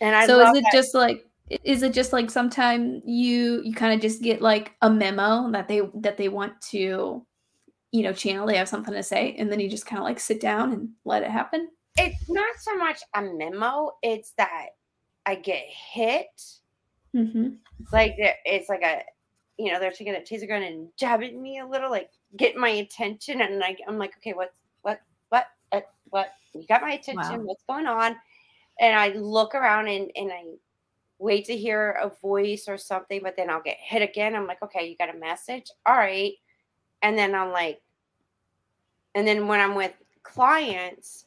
And 0.00 0.14
I 0.14 0.26
So 0.26 0.40
is 0.40 0.56
it 0.56 0.62
that. 0.62 0.72
just 0.72 0.94
like 0.94 1.26
is 1.64 1.82
it 1.82 1.92
just 1.92 2.12
like 2.12 2.30
sometime 2.30 3.02
you 3.04 3.60
you 3.64 3.74
kind 3.74 3.92
of 3.92 4.00
just 4.00 4.22
get 4.22 4.40
like 4.40 4.72
a 4.82 4.90
memo 4.90 5.50
that 5.50 5.68
they 5.68 5.82
that 5.94 6.16
they 6.16 6.28
want 6.28 6.60
to 6.60 7.24
you 7.90 8.02
know 8.02 8.12
channel 8.12 8.46
they 8.46 8.56
have 8.56 8.68
something 8.68 8.94
to 8.94 9.02
say 9.02 9.34
and 9.38 9.50
then 9.50 9.60
you 9.60 9.68
just 9.68 9.86
kind 9.86 10.00
of 10.00 10.04
like 10.04 10.20
sit 10.20 10.40
down 10.40 10.72
and 10.72 10.88
let 11.04 11.22
it 11.22 11.30
happen 11.30 11.68
it's 11.98 12.28
not 12.28 12.54
so 12.58 12.76
much 12.76 13.00
a 13.14 13.22
memo 13.22 13.90
it's 14.02 14.32
that 14.38 14.68
i 15.26 15.34
get 15.34 15.64
hit 15.68 16.42
mm-hmm. 17.14 17.50
like 17.92 18.14
it's 18.16 18.68
like 18.68 18.82
a 18.82 19.02
you 19.58 19.70
know 19.72 19.78
they're 19.78 19.90
taking 19.90 20.14
a 20.14 20.20
taser 20.20 20.48
gun 20.48 20.62
and 20.62 20.88
jabbing 20.96 21.42
me 21.42 21.58
a 21.58 21.66
little 21.66 21.90
like 21.90 22.10
get 22.36 22.56
my 22.56 22.70
attention 22.70 23.42
and 23.42 23.58
like 23.58 23.78
i'm 23.86 23.98
like 23.98 24.14
okay 24.16 24.32
what 24.32 24.54
what 24.82 25.00
what 25.28 25.46
uh, 25.72 25.80
what 26.10 26.32
you 26.54 26.66
got 26.66 26.82
my 26.82 26.92
attention 26.92 27.40
wow. 27.40 27.44
what's 27.44 27.64
going 27.68 27.86
on 27.86 28.16
and 28.80 28.96
i 28.96 29.08
look 29.08 29.54
around 29.54 29.88
and 29.88 30.10
and 30.16 30.32
i 30.32 30.42
wait 31.22 31.44
to 31.44 31.56
hear 31.56 31.92
a 32.02 32.10
voice 32.20 32.66
or 32.68 32.76
something, 32.76 33.20
but 33.22 33.36
then 33.36 33.48
I'll 33.48 33.62
get 33.62 33.78
hit 33.80 34.02
again. 34.02 34.34
I'm 34.34 34.46
like, 34.46 34.60
okay, 34.62 34.88
you 34.88 34.96
got 34.96 35.14
a 35.14 35.18
message? 35.18 35.70
All 35.86 35.96
right. 35.96 36.32
And 37.02 37.16
then 37.16 37.34
I'm 37.34 37.52
like, 37.52 37.80
and 39.14 39.26
then 39.26 39.46
when 39.46 39.60
I'm 39.60 39.74
with 39.76 39.92
clients, 40.24 41.26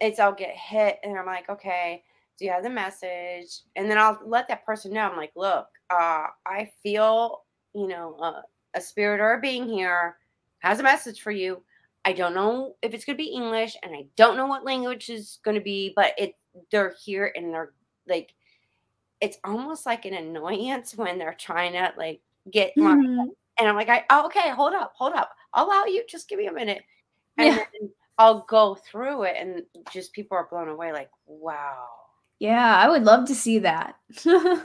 it's 0.00 0.20
I'll 0.20 0.32
get 0.32 0.54
hit 0.54 0.98
and 1.02 1.18
I'm 1.18 1.26
like, 1.26 1.48
okay, 1.50 2.04
do 2.38 2.44
you 2.44 2.52
have 2.52 2.62
the 2.62 2.70
message? 2.70 3.62
And 3.74 3.90
then 3.90 3.98
I'll 3.98 4.20
let 4.24 4.46
that 4.48 4.64
person 4.64 4.92
know. 4.92 5.02
I'm 5.02 5.16
like, 5.16 5.32
look, 5.34 5.66
uh, 5.90 6.26
I 6.46 6.70
feel, 6.82 7.42
you 7.74 7.88
know, 7.88 8.42
a 8.74 8.80
spirit 8.80 9.20
or 9.20 9.34
a 9.34 9.40
being 9.40 9.68
here 9.68 10.16
has 10.60 10.78
a 10.78 10.84
message 10.84 11.22
for 11.22 11.32
you. 11.32 11.62
I 12.04 12.12
don't 12.12 12.34
know 12.34 12.76
if 12.82 12.94
it's 12.94 13.04
going 13.04 13.16
to 13.16 13.22
be 13.22 13.30
English 13.30 13.76
and 13.82 13.94
I 13.94 14.04
don't 14.16 14.36
know 14.36 14.46
what 14.46 14.64
language 14.64 15.10
is 15.10 15.40
going 15.44 15.56
to 15.56 15.60
be, 15.60 15.92
but 15.96 16.12
it 16.16 16.34
they're 16.70 16.94
here 17.04 17.32
and 17.34 17.52
they're 17.52 17.72
like 18.08 18.34
it's 19.20 19.38
almost 19.44 19.86
like 19.86 20.04
an 20.04 20.14
annoyance 20.14 20.94
when 20.96 21.18
they're 21.18 21.36
trying 21.38 21.72
to 21.72 21.92
like 21.96 22.20
get 22.50 22.74
mm-hmm. 22.76 23.28
and 23.58 23.68
I'm 23.68 23.76
like, 23.76 23.88
I 23.88 24.04
oh, 24.10 24.26
okay, 24.26 24.50
hold 24.50 24.74
up, 24.74 24.92
hold 24.96 25.14
up. 25.14 25.30
I'll 25.54 25.66
allow 25.66 25.84
you, 25.84 26.04
just 26.08 26.28
give 26.28 26.38
me 26.38 26.46
a 26.46 26.52
minute. 26.52 26.82
And 27.36 27.56
yeah. 27.56 27.88
I'll 28.18 28.44
go 28.48 28.74
through 28.74 29.24
it 29.24 29.36
and 29.38 29.62
just 29.92 30.12
people 30.12 30.36
are 30.36 30.48
blown 30.50 30.68
away, 30.68 30.92
like, 30.92 31.10
wow. 31.26 31.86
Yeah, 32.40 32.76
I 32.76 32.88
would 32.88 33.04
love 33.04 33.26
to 33.26 33.34
see 33.34 33.60
that. 33.60 33.96
so 34.16 34.62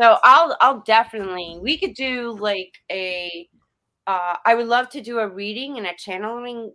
I'll 0.00 0.56
I'll 0.60 0.80
definitely 0.80 1.58
we 1.60 1.78
could 1.78 1.94
do 1.94 2.32
like 2.32 2.72
a 2.90 3.48
uh 4.06 4.36
I 4.44 4.54
would 4.54 4.66
love 4.66 4.88
to 4.90 5.00
do 5.00 5.18
a 5.18 5.28
reading 5.28 5.76
and 5.78 5.86
a 5.86 5.94
channeling 5.94 6.72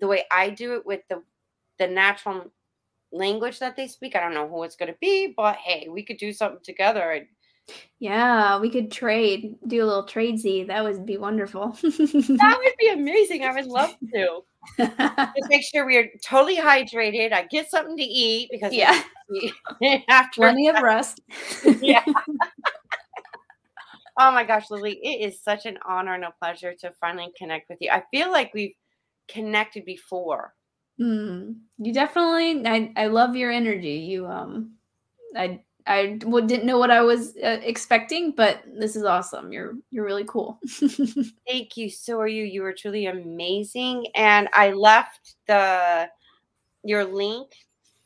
the 0.00 0.06
way 0.06 0.24
I 0.30 0.50
do 0.50 0.74
it 0.74 0.84
with 0.84 1.02
the 1.08 1.22
the 1.78 1.86
natural 1.86 2.50
language 3.12 3.58
that 3.58 3.76
they 3.76 3.88
speak. 3.88 4.16
I 4.16 4.20
don't 4.20 4.34
know 4.34 4.48
who 4.48 4.62
it's 4.64 4.76
going 4.76 4.92
to 4.92 4.98
be, 5.00 5.34
but 5.36 5.56
hey, 5.56 5.88
we 5.90 6.02
could 6.02 6.18
do 6.18 6.32
something 6.32 6.60
together. 6.62 7.26
Yeah, 7.98 8.58
we 8.60 8.70
could 8.70 8.90
trade, 8.90 9.56
do 9.66 9.84
a 9.84 9.86
little 9.86 10.04
trade 10.04 10.38
Z. 10.38 10.64
That 10.64 10.84
would 10.84 11.04
be 11.04 11.18
wonderful. 11.18 11.76
that 11.82 12.58
would 12.62 12.74
be 12.78 12.88
amazing. 12.88 13.44
I 13.44 13.52
would 13.52 13.66
love 13.66 13.94
to. 14.14 14.42
Just 14.78 15.48
make 15.48 15.64
sure 15.64 15.86
we 15.86 15.96
are 15.96 16.08
totally 16.24 16.56
hydrated. 16.56 17.32
I 17.32 17.46
get 17.50 17.70
something 17.70 17.96
to 17.96 18.02
eat 18.02 18.48
because 18.50 18.72
yeah, 18.72 19.02
after 20.08 20.40
plenty 20.40 20.68
of 20.68 20.80
rest. 20.80 21.20
yeah. 21.80 22.04
oh 24.18 24.30
my 24.30 24.44
gosh, 24.44 24.70
Lily, 24.70 24.98
it 25.02 25.28
is 25.28 25.42
such 25.42 25.66
an 25.66 25.78
honor 25.86 26.14
and 26.14 26.24
a 26.24 26.34
pleasure 26.40 26.74
to 26.80 26.92
finally 27.00 27.32
connect 27.36 27.68
with 27.68 27.78
you. 27.80 27.90
I 27.90 28.04
feel 28.10 28.30
like 28.30 28.54
we've 28.54 28.74
connected 29.28 29.84
before 29.84 30.54
Mm, 31.00 31.56
you 31.78 31.92
definitely. 31.92 32.66
I 32.66 32.92
I 32.96 33.06
love 33.06 33.36
your 33.36 33.50
energy. 33.50 33.96
You 33.98 34.26
um, 34.26 34.72
I 35.36 35.60
I 35.86 36.18
didn't 36.20 36.66
know 36.66 36.78
what 36.78 36.90
I 36.90 37.02
was 37.02 37.36
uh, 37.38 37.60
expecting, 37.62 38.32
but 38.32 38.62
this 38.78 38.96
is 38.96 39.04
awesome. 39.04 39.52
You're 39.52 39.74
you're 39.90 40.04
really 40.04 40.24
cool. 40.26 40.60
Thank 41.48 41.76
you. 41.76 41.90
So 41.90 42.20
are 42.20 42.28
you. 42.28 42.44
You 42.44 42.62
were 42.62 42.72
truly 42.74 43.06
amazing. 43.06 44.06
And 44.14 44.48
I 44.52 44.72
left 44.72 45.36
the 45.46 46.08
your 46.84 47.04
link 47.04 47.48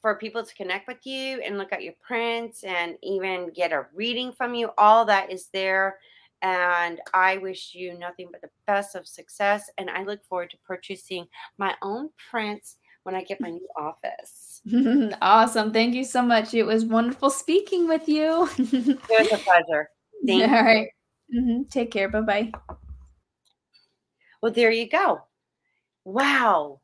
for 0.01 0.17
people 0.17 0.45
to 0.45 0.55
connect 0.55 0.89
with 0.89 1.05
you 1.07 1.41
and 1.43 1.59
look 1.59 1.73
at 1.73 1.83
your 1.85 1.95
prints 2.01 2.65
and 2.65 2.97
even 3.03 3.51
get 3.55 3.73
a 3.73 3.87
reading 3.95 4.33
from 4.33 4.55
you. 4.55 4.71
All 4.79 5.05
that 5.07 5.31
is 5.31 5.49
there. 5.53 5.99
And 6.43 7.01
I 7.15 7.37
wish 7.39 7.73
you 7.73 7.97
nothing 7.97 8.29
but 8.33 8.41
the 8.41 8.51
best 8.67 8.97
of 8.97 9.07
success. 9.07 9.71
And 9.79 9.89
I 9.89 10.03
look 10.03 10.25
forward 10.25 10.51
to 10.51 10.57
purchasing 10.67 11.27
my 11.57 11.75
own 11.83 12.11
prints 12.31 12.79
when 13.05 13.15
I 13.15 13.23
get 13.25 13.41
my 13.41 13.51
new 13.51 13.69
office. 13.77 14.61
awesome. 15.23 15.73
Thank 15.73 15.95
you 15.95 16.05
so 16.05 16.23
much. 16.23 16.55
It 16.55 16.65
was 16.65 16.85
wonderful 16.85 17.31
speaking 17.31 17.89
with 17.89 18.09
you. 18.09 18.49
it 18.59 18.99
was 19.09 19.33
a 19.33 19.39
pleasure. 19.39 19.89
Thank 20.27 20.43
All 20.43 20.49
you. 20.49 20.65
right. 20.65 20.89
Mm-hmm. 21.35 21.63
Take 21.71 21.91
care. 21.91 22.09
Bye 22.09 22.21
bye. 22.21 22.53
Well, 24.43 24.53
there 24.53 24.71
you 24.71 24.89
go. 24.89 25.23
Wow. 26.05 26.81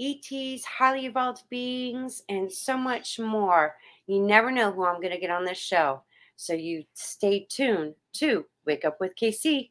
ETs, 0.00 0.64
highly 0.64 1.06
evolved 1.06 1.42
beings, 1.50 2.22
and 2.28 2.52
so 2.52 2.76
much 2.76 3.18
more. 3.18 3.74
You 4.06 4.20
never 4.20 4.50
know 4.50 4.72
who 4.72 4.84
I'm 4.84 5.00
going 5.00 5.12
to 5.12 5.20
get 5.20 5.30
on 5.30 5.44
this 5.44 5.58
show. 5.58 6.02
So 6.36 6.54
you 6.54 6.84
stay 6.94 7.46
tuned 7.48 7.94
to 8.14 8.44
Wake 8.66 8.84
Up 8.84 8.96
with 9.00 9.12
KC. 9.20 9.70